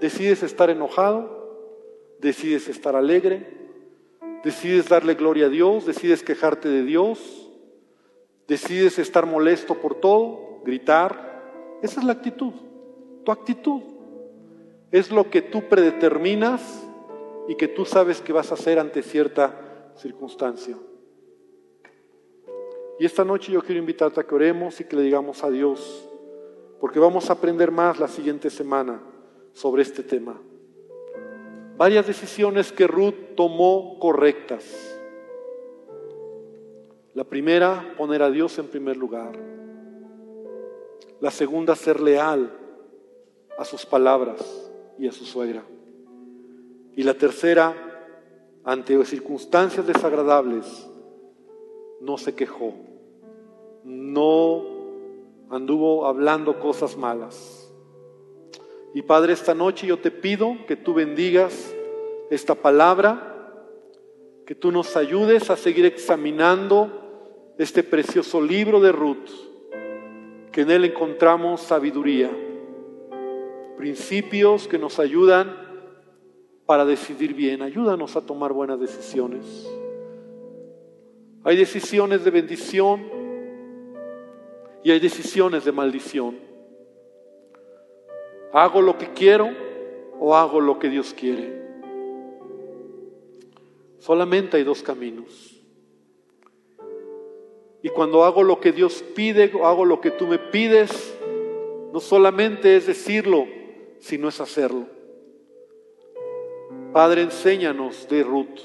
Decides 0.01 0.45
estar 0.45 0.71
enojado, 0.71 1.75
decides 2.21 2.69
estar 2.69 2.95
alegre, 2.95 3.45
decides 4.45 4.89
darle 4.89 5.15
gloria 5.15 5.47
a 5.47 5.49
Dios, 5.51 5.85
decides 5.85 6.23
quejarte 6.23 6.69
de 6.69 6.85
Dios, 6.85 7.51
decides 8.47 9.01
estar 9.01 9.27
molesto 9.27 9.75
por 9.81 9.97
todo, 9.97 10.61
gritar. 10.65 11.43
Esa 11.83 11.99
es 11.99 12.07
la 12.07 12.13
actitud, 12.13 12.53
tu 13.25 13.33
actitud. 13.33 13.83
Es 14.93 15.11
lo 15.11 15.29
que 15.29 15.43
tú 15.43 15.63
predeterminas 15.63 16.84
y 17.49 17.57
que 17.57 17.69
tú 17.69 17.85
sabes 17.85 18.21
que 18.21 18.33
vas 18.33 18.51
a 18.51 18.55
hacer 18.55 18.79
ante 18.79 19.03
cierta 19.03 19.93
circunstancia. 19.97 20.77
Y 22.99 23.05
esta 23.05 23.25
noche 23.25 23.53
yo 23.53 23.63
quiero 23.63 23.81
invitarte 23.81 24.21
a 24.21 24.25
que 24.25 24.35
oremos 24.35 24.81
y 24.81 24.85
que 24.85 24.97
le 24.97 25.03
digamos 25.03 25.43
a 25.43 25.51
Dios, 25.51 26.09
porque 26.81 26.99
vamos 26.99 27.29
a 27.29 27.35
aprender 27.35 27.71
más 27.71 27.99
la 27.99 28.09
siguiente 28.09 28.51
semana 28.51 29.01
sobre 29.53 29.83
este 29.83 30.03
tema. 30.03 30.41
Varias 31.77 32.07
decisiones 32.07 32.71
que 32.71 32.87
Ruth 32.87 33.35
tomó 33.37 33.99
correctas. 33.99 35.01
La 37.15 37.25
primera, 37.25 37.95
poner 37.97 38.23
a 38.23 38.31
Dios 38.31 38.59
en 38.59 38.69
primer 38.69 38.97
lugar. 38.97 39.37
La 41.21 41.31
segunda, 41.31 41.75
ser 41.75 42.01
leal 42.01 42.53
a 43.59 43.65
sus 43.65 43.87
palabras 43.87 44.71
y 44.99 45.09
a 45.09 45.13
su 45.13 45.25
suegra. 45.25 45.65
Y 46.97 47.03
la 47.03 47.15
tercera, 47.15 47.75
ante 48.65 49.05
circunstancias 49.05 49.87
desagradables, 49.87 50.89
no 52.01 52.19
se 52.19 52.35
quejó, 52.35 52.75
no 53.85 54.65
anduvo 55.51 56.07
hablando 56.07 56.59
cosas 56.61 56.97
malas. 56.97 57.73
Y 58.95 59.03
Padre, 59.03 59.33
esta 59.33 59.55
noche 59.55 59.87
yo 59.87 59.99
te 59.99 60.11
pido 60.11 60.57
que 60.69 60.77
tú 60.77 60.95
bendigas 60.95 61.75
esta 62.31 62.55
palabra, 62.55 63.61
que 64.47 64.55
tú 64.55 64.71
nos 64.71 64.97
ayudes 64.97 65.51
a 65.51 65.57
seguir 65.57 65.85
examinando 65.87 67.55
este 67.59 67.83
precioso 67.83 68.41
libro 68.41 68.81
de 68.81 68.93
Ruth, 68.93 69.31
que 70.53 70.61
en 70.61 70.71
él 70.71 70.85
encontramos 70.85 71.61
sabiduría, 71.61 72.31
principios 73.77 74.69
que 74.69 74.79
nos 74.79 74.99
ayudan 75.01 75.64
para 76.67 76.85
decidir 76.85 77.35
bien. 77.35 77.63
Ayúdanos 77.63 78.17
a 78.17 78.21
tomar 78.21 78.53
buenas 78.53 78.81
decisiones. 78.81 79.69
Hay 81.45 81.57
decisiones 81.57 82.25
de 82.25 82.31
bendición 82.31 83.05
y 84.83 84.91
hay 84.91 84.99
decisiones 84.99 85.65
de 85.65 85.73
maldición. 85.73 86.39
¿Hago 88.53 88.81
lo 88.81 88.97
que 88.97 89.13
quiero 89.13 89.51
o 90.19 90.35
hago 90.37 90.61
lo 90.61 90.79
que 90.79 90.89
Dios 90.89 91.13
quiere? 91.13 91.63
Solamente 93.99 94.57
hay 94.57 94.65
dos 94.65 94.83
caminos. 94.83 95.51
Y 97.83 97.91
cuando 97.91 98.25
hago 98.25 98.43
lo 98.43 98.61
que 98.61 98.73
Dios 98.73 99.05
pide 99.15 99.53
o 99.55 99.67
hago 99.67 99.85
lo 99.85 100.01
que 100.01 100.11
tú 100.11 100.27
me 100.27 100.39
pides, 100.39 101.15
no 101.93 102.01
solamente 102.01 102.77
es 102.77 102.87
decirlo, 102.87 103.47
sino 103.99 104.29
es 104.29 104.41
hacerlo. 104.41 104.94
Padre, 106.95 107.23
enséñanos 107.23 108.07
de 108.09 108.23
Ruth, 108.23 108.61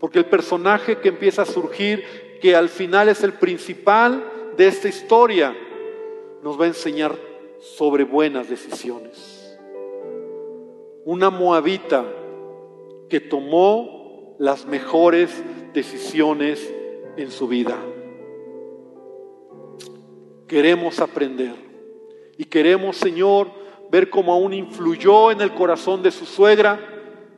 porque 0.00 0.18
el 0.18 0.24
personaje 0.24 0.96
que 0.96 1.10
empieza 1.10 1.42
a 1.42 1.44
surgir, 1.44 2.02
que 2.40 2.56
al 2.56 2.70
final 2.70 3.10
es 3.10 3.22
el 3.22 3.34
principal 3.34 4.24
de 4.56 4.66
esta 4.66 4.88
historia, 4.88 5.54
nos 6.42 6.58
va 6.58 6.64
a 6.64 6.68
enseñar 6.68 7.14
sobre 7.60 8.04
buenas 8.04 8.48
decisiones. 8.48 9.58
Una 11.04 11.28
moabita 11.28 12.06
que 13.10 13.20
tomó 13.20 14.36
las 14.38 14.64
mejores 14.64 15.30
decisiones 15.74 16.72
en 17.18 17.30
su 17.30 17.46
vida. 17.46 17.76
Queremos 20.48 20.98
aprender 20.98 21.52
y 22.38 22.46
queremos, 22.46 22.96
Señor, 22.96 23.48
ver 23.90 24.08
cómo 24.08 24.32
aún 24.32 24.54
influyó 24.54 25.30
en 25.30 25.42
el 25.42 25.52
corazón 25.52 26.02
de 26.02 26.10
su 26.10 26.24
suegra 26.24 26.92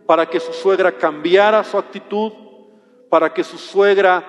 para 0.07 0.27
que 0.27 0.41
su 0.41 0.53
suegra 0.53 0.97
cambiara 0.97 1.65
su 1.65 1.77
actitud, 1.77 2.33
para 3.11 3.35
que 3.35 3.45
su 3.45 3.59
suegra 3.59 4.25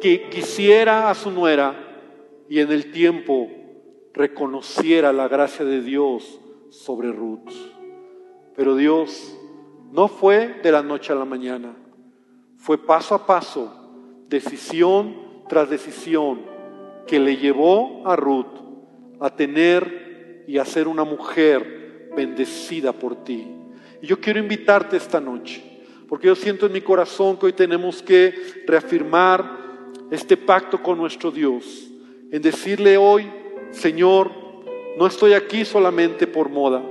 que 0.00 0.28
quisiera 0.30 1.10
a 1.10 1.14
su 1.14 1.30
nuera 1.30 1.74
y 2.48 2.60
en 2.60 2.70
el 2.70 2.90
tiempo 2.92 3.50
reconociera 4.12 5.12
la 5.12 5.28
gracia 5.28 5.64
de 5.64 5.80
Dios 5.80 6.40
sobre 6.70 7.10
Ruth. 7.10 7.50
Pero 8.54 8.76
Dios 8.76 9.36
no 9.90 10.08
fue 10.08 10.60
de 10.62 10.72
la 10.72 10.82
noche 10.82 11.12
a 11.12 11.16
la 11.16 11.24
mañana, 11.24 11.74
fue 12.56 12.78
paso 12.78 13.14
a 13.14 13.26
paso, 13.26 14.24
decisión 14.28 15.16
tras 15.48 15.68
decisión, 15.68 16.42
que 17.06 17.18
le 17.18 17.36
llevó 17.36 18.02
a 18.06 18.16
Ruth 18.16 18.46
a 19.20 19.30
tener 19.34 20.44
y 20.46 20.58
a 20.58 20.64
ser 20.64 20.88
una 20.88 21.04
mujer 21.04 22.10
bendecida 22.16 22.92
por 22.92 23.24
ti. 23.24 23.63
Y 24.04 24.06
yo 24.06 24.20
quiero 24.20 24.38
invitarte 24.38 24.98
esta 24.98 25.18
noche, 25.18 25.64
porque 26.10 26.26
yo 26.26 26.34
siento 26.34 26.66
en 26.66 26.72
mi 26.72 26.82
corazón 26.82 27.38
que 27.38 27.46
hoy 27.46 27.52
tenemos 27.54 28.02
que 28.02 28.34
reafirmar 28.66 29.50
este 30.10 30.36
pacto 30.36 30.82
con 30.82 30.98
nuestro 30.98 31.30
Dios, 31.30 31.88
en 32.30 32.42
decirle 32.42 32.98
hoy, 32.98 33.32
Señor, 33.70 34.30
no 34.98 35.06
estoy 35.06 35.32
aquí 35.32 35.64
solamente 35.64 36.26
por 36.26 36.50
moda, 36.50 36.82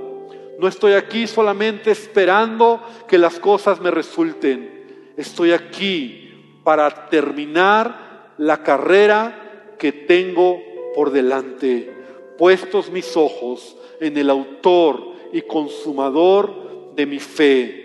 no 0.58 0.66
estoy 0.66 0.94
aquí 0.94 1.28
solamente 1.28 1.92
esperando 1.92 2.82
que 3.06 3.16
las 3.16 3.38
cosas 3.38 3.80
me 3.80 3.92
resulten, 3.92 5.12
estoy 5.16 5.52
aquí 5.52 6.32
para 6.64 7.08
terminar 7.10 8.32
la 8.38 8.64
carrera 8.64 9.76
que 9.78 9.92
tengo 9.92 10.60
por 10.96 11.12
delante, 11.12 11.94
puestos 12.36 12.90
mis 12.90 13.16
ojos 13.16 13.76
en 14.00 14.16
el 14.18 14.30
autor 14.30 15.14
y 15.32 15.42
consumador 15.42 16.63
de 16.94 17.06
mi 17.06 17.18
fe, 17.18 17.84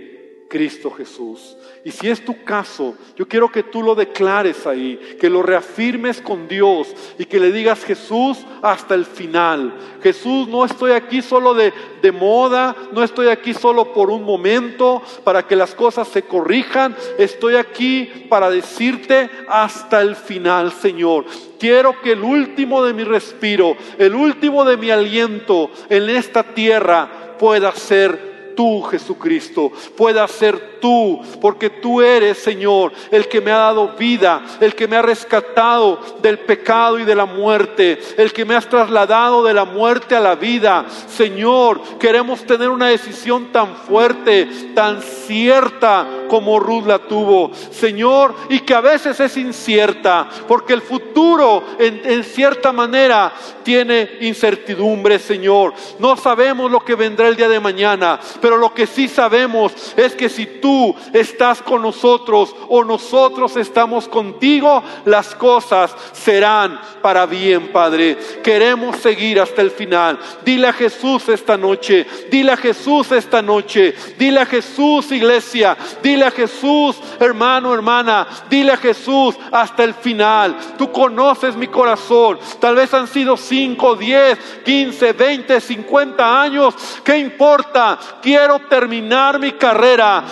Cristo 0.49 0.89
Jesús. 0.89 1.55
Y 1.85 1.91
si 1.91 2.09
es 2.09 2.25
tu 2.25 2.43
caso, 2.43 2.95
yo 3.15 3.27
quiero 3.27 3.49
que 3.49 3.63
tú 3.63 3.81
lo 3.81 3.95
declares 3.95 4.67
ahí, 4.67 4.99
que 5.19 5.29
lo 5.29 5.41
reafirmes 5.41 6.21
con 6.21 6.47
Dios 6.47 6.93
y 7.17 7.25
que 7.25 7.39
le 7.39 7.53
digas 7.53 7.85
Jesús 7.85 8.39
hasta 8.61 8.95
el 8.95 9.05
final. 9.05 9.73
Jesús, 10.03 10.47
no 10.47 10.65
estoy 10.65 10.91
aquí 10.91 11.21
solo 11.21 11.53
de, 11.53 11.71
de 12.01 12.11
moda, 12.11 12.75
no 12.91 13.03
estoy 13.03 13.27
aquí 13.27 13.53
solo 13.53 13.93
por 13.93 14.09
un 14.09 14.23
momento 14.23 15.01
para 15.23 15.47
que 15.47 15.55
las 15.55 15.73
cosas 15.73 16.07
se 16.09 16.23
corrijan, 16.23 16.97
estoy 17.17 17.55
aquí 17.55 18.25
para 18.27 18.49
decirte 18.49 19.29
hasta 19.47 20.01
el 20.01 20.15
final, 20.15 20.73
Señor. 20.73 21.25
Quiero 21.59 22.01
que 22.01 22.13
el 22.13 22.23
último 22.23 22.83
de 22.83 22.93
mi 22.93 23.03
respiro, 23.03 23.77
el 23.97 24.15
último 24.15 24.65
de 24.65 24.77
mi 24.77 24.89
aliento 24.89 25.69
en 25.89 26.09
esta 26.09 26.43
tierra 26.43 27.37
pueda 27.37 27.71
ser 27.73 28.28
tú, 28.59 28.81
Jesucristo, 28.81 29.71
pueda 29.95 30.27
ser 30.27 30.68
tú, 30.79 31.21
porque 31.41 31.69
tú 31.69 32.01
eres, 32.01 32.37
Señor, 32.37 32.91
el 33.11 33.27
que 33.27 33.41
me 33.41 33.51
ha 33.51 33.57
dado 33.57 33.95
vida, 33.97 34.41
el 34.59 34.75
que 34.75 34.87
me 34.87 34.95
ha 34.95 35.01
rescatado 35.01 35.99
del 36.21 36.39
pecado 36.39 36.99
y 36.99 37.05
de 37.05 37.15
la 37.15 37.25
muerte, 37.25 37.99
el 38.17 38.31
que 38.33 38.45
me 38.45 38.55
has 38.55 38.67
trasladado 38.67 39.43
de 39.43 39.53
la 39.53 39.65
muerte 39.65 40.15
a 40.15 40.19
la 40.19 40.35
vida. 40.35 40.85
Señor, 41.07 41.81
queremos 41.99 42.43
tener 42.43 42.69
una 42.69 42.87
decisión 42.87 43.51
tan 43.51 43.75
fuerte, 43.75 44.47
tan 44.73 45.01
cierta 45.01 46.07
como 46.29 46.59
Ruth 46.59 46.85
la 46.85 46.99
tuvo, 46.99 47.51
Señor, 47.71 48.35
y 48.49 48.59
que 48.59 48.73
a 48.73 48.81
veces 48.81 49.19
es 49.19 49.35
incierta, 49.35 50.29
porque 50.47 50.73
el 50.73 50.81
futuro 50.81 51.63
en, 51.79 52.23
cierta 52.23 52.71
manera 52.71 53.33
tiene 53.63 54.17
incertidumbre, 54.21 55.19
Señor. 55.19 55.73
No 55.97 56.15
sabemos 56.15 56.71
lo 56.71 56.79
que 56.79 56.95
vendrá 56.95 57.27
el 57.27 57.35
día 57.35 57.49
de 57.49 57.59
mañana, 57.59 58.19
pero 58.41 58.57
lo 58.57 58.73
que 58.73 58.87
sí 58.87 59.07
sabemos 59.07 59.73
es 59.97 60.15
que 60.15 60.29
si 60.29 60.45
tú 60.45 60.68
estás 61.13 61.61
con 61.61 61.81
nosotros 61.81 62.55
o 62.67 62.83
nosotros 62.83 63.55
estamos 63.57 64.07
contigo, 64.07 64.83
las 65.05 65.35
cosas 65.35 65.95
serán 66.13 66.79
para 67.01 67.25
bien, 67.25 67.71
Padre. 67.71 68.17
Queremos 68.43 68.97
seguir 68.97 69.39
hasta 69.39 69.61
el 69.61 69.71
final. 69.71 70.19
Dile 70.43 70.67
a 70.67 70.73
Jesús 70.73 71.29
esta 71.29 71.57
noche, 71.57 72.05
dile 72.29 72.51
a 72.51 72.57
Jesús 72.57 73.11
esta 73.11 73.41
noche, 73.41 73.93
dile 74.17 74.41
a 74.41 74.45
Jesús, 74.45 75.11
iglesia, 75.11 75.77
dile 76.01 76.25
a 76.25 76.31
Jesús, 76.31 76.97
hermano, 77.19 77.73
hermana, 77.73 78.27
dile 78.49 78.73
a 78.73 78.77
Jesús 78.77 79.35
hasta 79.51 79.83
el 79.83 79.93
final. 79.93 80.57
Tú 80.77 80.91
conoces 80.91 81.55
mi 81.55 81.67
corazón. 81.67 82.39
Tal 82.59 82.75
vez 82.75 82.93
han 82.93 83.07
sido 83.07 83.37
5, 83.37 83.95
10, 83.95 84.39
15, 84.65 85.13
20, 85.13 85.61
50 85.61 86.41
años. 86.41 86.75
¿Qué 87.03 87.17
importa? 87.17 87.99
quiero 88.21 88.59
terminar 88.59 89.39
mi 89.39 89.53
carrera, 89.53 90.23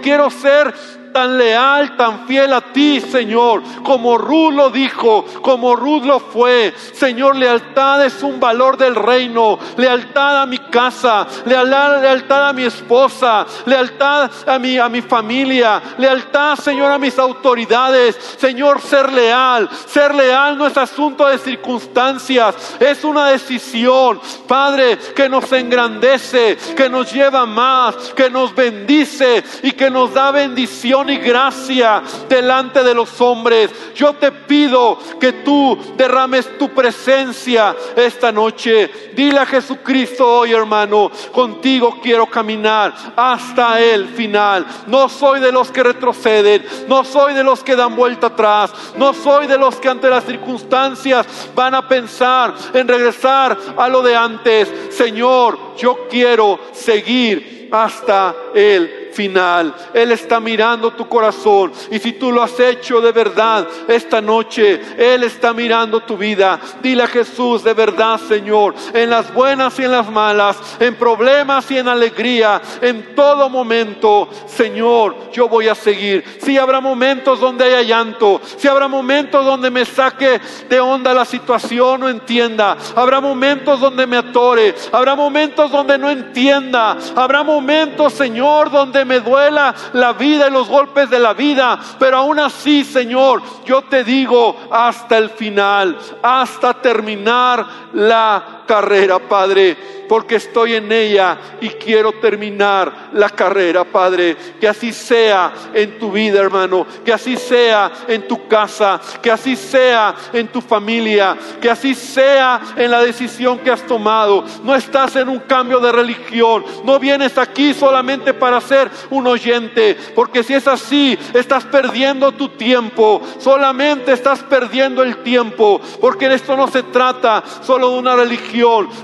quiero 0.00 0.30
ser 0.30 0.74
tan 1.14 1.38
leal, 1.38 1.96
tan 1.96 2.26
fiel 2.26 2.52
a 2.52 2.60
ti, 2.60 3.00
Señor, 3.00 3.62
como 3.84 4.18
Ruth 4.18 4.52
lo 4.52 4.68
dijo, 4.68 5.24
como 5.42 5.76
Ruth 5.76 6.02
lo 6.02 6.18
fue. 6.18 6.74
Señor, 6.92 7.36
lealtad 7.36 8.04
es 8.04 8.20
un 8.24 8.40
valor 8.40 8.76
del 8.76 8.96
reino, 8.96 9.56
lealtad 9.76 10.42
a 10.42 10.46
mi 10.46 10.58
casa, 10.58 11.24
lealtad, 11.46 12.02
lealtad 12.02 12.48
a 12.48 12.52
mi 12.52 12.64
esposa, 12.64 13.46
lealtad 13.64 14.28
a 14.44 14.58
mi, 14.58 14.76
a 14.76 14.88
mi 14.88 15.02
familia, 15.02 15.80
lealtad, 15.98 16.56
Señor, 16.56 16.90
a 16.90 16.98
mis 16.98 17.16
autoridades. 17.16 18.16
Señor, 18.36 18.80
ser 18.80 19.12
leal, 19.12 19.70
ser 19.86 20.12
leal 20.16 20.58
no 20.58 20.66
es 20.66 20.76
asunto 20.76 21.28
de 21.28 21.38
circunstancias, 21.38 22.56
es 22.80 23.04
una 23.04 23.28
decisión, 23.28 24.20
Padre, 24.48 24.98
que 25.14 25.28
nos 25.28 25.52
engrandece, 25.52 26.58
que 26.76 26.88
nos 26.88 27.12
lleva 27.12 27.46
más, 27.46 27.94
que 28.16 28.28
nos 28.28 28.52
bendice 28.52 29.44
y 29.62 29.70
que 29.70 29.88
nos 29.90 30.12
da 30.12 30.32
bendición 30.32 31.03
y 31.12 31.16
gracia 31.16 32.02
delante 32.28 32.82
de 32.82 32.94
los 32.94 33.20
hombres. 33.20 33.70
Yo 33.94 34.14
te 34.14 34.32
pido 34.32 34.98
que 35.20 35.32
tú 35.32 35.78
derrames 35.96 36.58
tu 36.58 36.68
presencia 36.70 37.74
esta 37.96 38.32
noche. 38.32 38.90
Dile 39.14 39.38
a 39.38 39.46
Jesucristo 39.46 40.26
hoy, 40.26 40.52
hermano, 40.52 41.10
contigo 41.32 41.98
quiero 42.02 42.26
caminar 42.26 42.94
hasta 43.16 43.80
el 43.80 44.08
final. 44.08 44.66
No 44.86 45.08
soy 45.08 45.40
de 45.40 45.52
los 45.52 45.70
que 45.70 45.82
retroceden, 45.82 46.64
no 46.88 47.04
soy 47.04 47.34
de 47.34 47.44
los 47.44 47.62
que 47.62 47.76
dan 47.76 47.94
vuelta 47.94 48.28
atrás, 48.28 48.72
no 48.96 49.12
soy 49.12 49.46
de 49.46 49.58
los 49.58 49.76
que 49.76 49.88
ante 49.88 50.10
las 50.10 50.24
circunstancias 50.24 51.26
van 51.54 51.74
a 51.74 51.86
pensar 51.86 52.54
en 52.72 52.88
regresar 52.88 53.56
a 53.76 53.88
lo 53.88 54.02
de 54.02 54.16
antes. 54.16 54.72
Señor, 54.90 55.76
yo 55.76 56.06
quiero 56.08 56.58
seguir 56.72 57.68
hasta 57.70 58.34
el 58.54 59.03
final. 59.14 59.74
Él 59.94 60.12
está 60.12 60.40
mirando 60.40 60.92
tu 60.92 61.08
corazón. 61.08 61.72
Y 61.90 61.98
si 61.98 62.12
tú 62.12 62.32
lo 62.32 62.42
has 62.42 62.58
hecho 62.58 63.00
de 63.00 63.12
verdad 63.12 63.66
esta 63.88 64.20
noche, 64.20 64.80
Él 64.98 65.22
está 65.22 65.52
mirando 65.52 66.00
tu 66.00 66.16
vida. 66.16 66.60
Dile 66.82 67.04
a 67.04 67.08
Jesús 67.08 67.62
de 67.62 67.74
verdad, 67.74 68.20
Señor, 68.20 68.74
en 68.92 69.10
las 69.10 69.32
buenas 69.32 69.78
y 69.78 69.84
en 69.84 69.92
las 69.92 70.10
malas, 70.10 70.56
en 70.80 70.94
problemas 70.96 71.70
y 71.70 71.78
en 71.78 71.88
alegría, 71.88 72.60
en 72.80 73.14
todo 73.14 73.48
momento, 73.48 74.28
Señor, 74.46 75.30
yo 75.32 75.48
voy 75.48 75.68
a 75.68 75.74
seguir. 75.74 76.24
Si 76.42 76.58
habrá 76.58 76.80
momentos 76.80 77.40
donde 77.40 77.64
haya 77.64 77.82
llanto, 77.82 78.40
si 78.56 78.68
habrá 78.68 78.88
momentos 78.88 79.44
donde 79.44 79.70
me 79.70 79.84
saque 79.84 80.40
de 80.68 80.80
onda 80.80 81.14
la 81.14 81.24
situación, 81.24 82.00
no 82.00 82.08
entienda. 82.08 82.76
Habrá 82.96 83.20
momentos 83.20 83.80
donde 83.80 84.06
me 84.06 84.16
atore, 84.16 84.74
habrá 84.92 85.14
momentos 85.14 85.70
donde 85.70 85.98
no 85.98 86.10
entienda, 86.10 86.96
habrá 87.14 87.42
momentos, 87.42 88.12
Señor, 88.12 88.70
donde 88.70 89.03
me 89.04 89.20
duela 89.20 89.74
la 89.92 90.12
vida 90.12 90.48
y 90.48 90.50
los 90.50 90.68
golpes 90.68 91.10
de 91.10 91.18
la 91.18 91.34
vida, 91.34 91.78
pero 91.98 92.18
aún 92.18 92.38
así, 92.38 92.84
Señor, 92.84 93.42
yo 93.64 93.82
te 93.82 94.04
digo 94.04 94.56
hasta 94.70 95.18
el 95.18 95.30
final, 95.30 95.98
hasta 96.22 96.74
terminar 96.74 97.66
la 97.92 98.63
carrera, 98.66 99.18
Padre, 99.18 99.76
porque 100.08 100.36
estoy 100.36 100.74
en 100.74 100.90
ella 100.92 101.38
y 101.60 101.68
quiero 101.70 102.12
terminar 102.12 103.10
la 103.12 103.30
carrera, 103.30 103.84
Padre. 103.84 104.36
Que 104.60 104.68
así 104.68 104.92
sea 104.92 105.52
en 105.72 105.98
tu 105.98 106.12
vida, 106.12 106.40
hermano, 106.40 106.86
que 107.04 107.12
así 107.12 107.36
sea 107.36 107.90
en 108.08 108.26
tu 108.28 108.46
casa, 108.46 109.00
que 109.22 109.30
así 109.30 109.56
sea 109.56 110.14
en 110.32 110.48
tu 110.48 110.60
familia, 110.60 111.36
que 111.60 111.70
así 111.70 111.94
sea 111.94 112.60
en 112.76 112.90
la 112.90 113.00
decisión 113.00 113.58
que 113.58 113.70
has 113.70 113.86
tomado. 113.86 114.44
No 114.62 114.74
estás 114.74 115.16
en 115.16 115.28
un 115.28 115.40
cambio 115.40 115.80
de 115.80 115.92
religión, 115.92 116.64
no 116.84 116.98
vienes 116.98 117.38
aquí 117.38 117.74
solamente 117.74 118.34
para 118.34 118.60
ser 118.60 118.90
un 119.10 119.26
oyente, 119.26 119.96
porque 120.14 120.42
si 120.42 120.54
es 120.54 120.66
así, 120.68 121.18
estás 121.32 121.64
perdiendo 121.64 122.32
tu 122.32 122.50
tiempo, 122.50 123.22
solamente 123.38 124.12
estás 124.12 124.42
perdiendo 124.42 125.02
el 125.02 125.18
tiempo, 125.18 125.80
porque 126.00 126.26
en 126.26 126.32
esto 126.32 126.56
no 126.56 126.68
se 126.68 126.82
trata 126.84 127.42
solo 127.62 127.90
de 127.90 127.98
una 127.98 128.16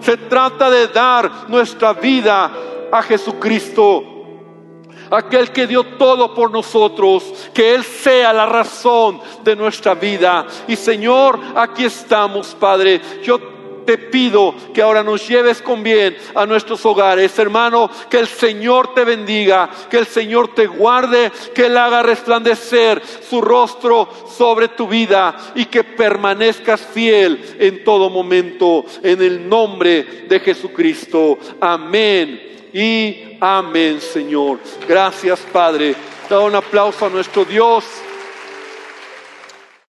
se 0.00 0.16
trata 0.16 0.70
de 0.70 0.88
dar 0.88 1.48
nuestra 1.48 1.92
vida 1.92 2.50
a 2.90 3.02
Jesucristo. 3.02 4.04
Aquel 5.10 5.50
que 5.50 5.66
dio 5.66 5.82
todo 5.96 6.32
por 6.34 6.52
nosotros, 6.52 7.50
que 7.52 7.74
Él 7.74 7.82
sea 7.82 8.32
la 8.32 8.46
razón 8.46 9.20
de 9.42 9.56
nuestra 9.56 9.94
vida. 9.94 10.46
Y 10.68 10.76
Señor, 10.76 11.38
aquí 11.56 11.84
estamos, 11.84 12.54
Padre. 12.54 13.00
Yo 13.24 13.59
te 13.90 13.98
pido 13.98 14.54
que 14.72 14.82
ahora 14.82 15.02
nos 15.02 15.26
lleves 15.26 15.60
con 15.60 15.82
bien 15.82 16.16
a 16.36 16.46
nuestros 16.46 16.86
hogares. 16.86 17.36
Hermano, 17.36 17.90
que 18.08 18.20
el 18.20 18.28
Señor 18.28 18.94
te 18.94 19.02
bendiga, 19.02 19.68
que 19.90 19.98
el 19.98 20.06
Señor 20.06 20.54
te 20.54 20.68
guarde, 20.68 21.32
que 21.52 21.66
Él 21.66 21.76
haga 21.76 22.00
resplandecer 22.00 23.02
su 23.28 23.40
rostro 23.40 24.08
sobre 24.38 24.68
tu 24.68 24.86
vida 24.86 25.36
y 25.56 25.64
que 25.64 25.82
permanezcas 25.82 26.80
fiel 26.80 27.56
en 27.58 27.82
todo 27.82 28.10
momento. 28.10 28.84
En 29.02 29.20
el 29.22 29.48
nombre 29.48 30.04
de 30.28 30.38
Jesucristo. 30.38 31.36
Amén 31.60 32.68
y 32.72 33.38
amén, 33.40 34.00
Señor. 34.00 34.60
Gracias, 34.86 35.40
Padre. 35.52 35.96
Da 36.28 36.38
un 36.38 36.54
aplauso 36.54 37.06
a 37.06 37.10
nuestro 37.10 37.44
Dios. 37.44 37.84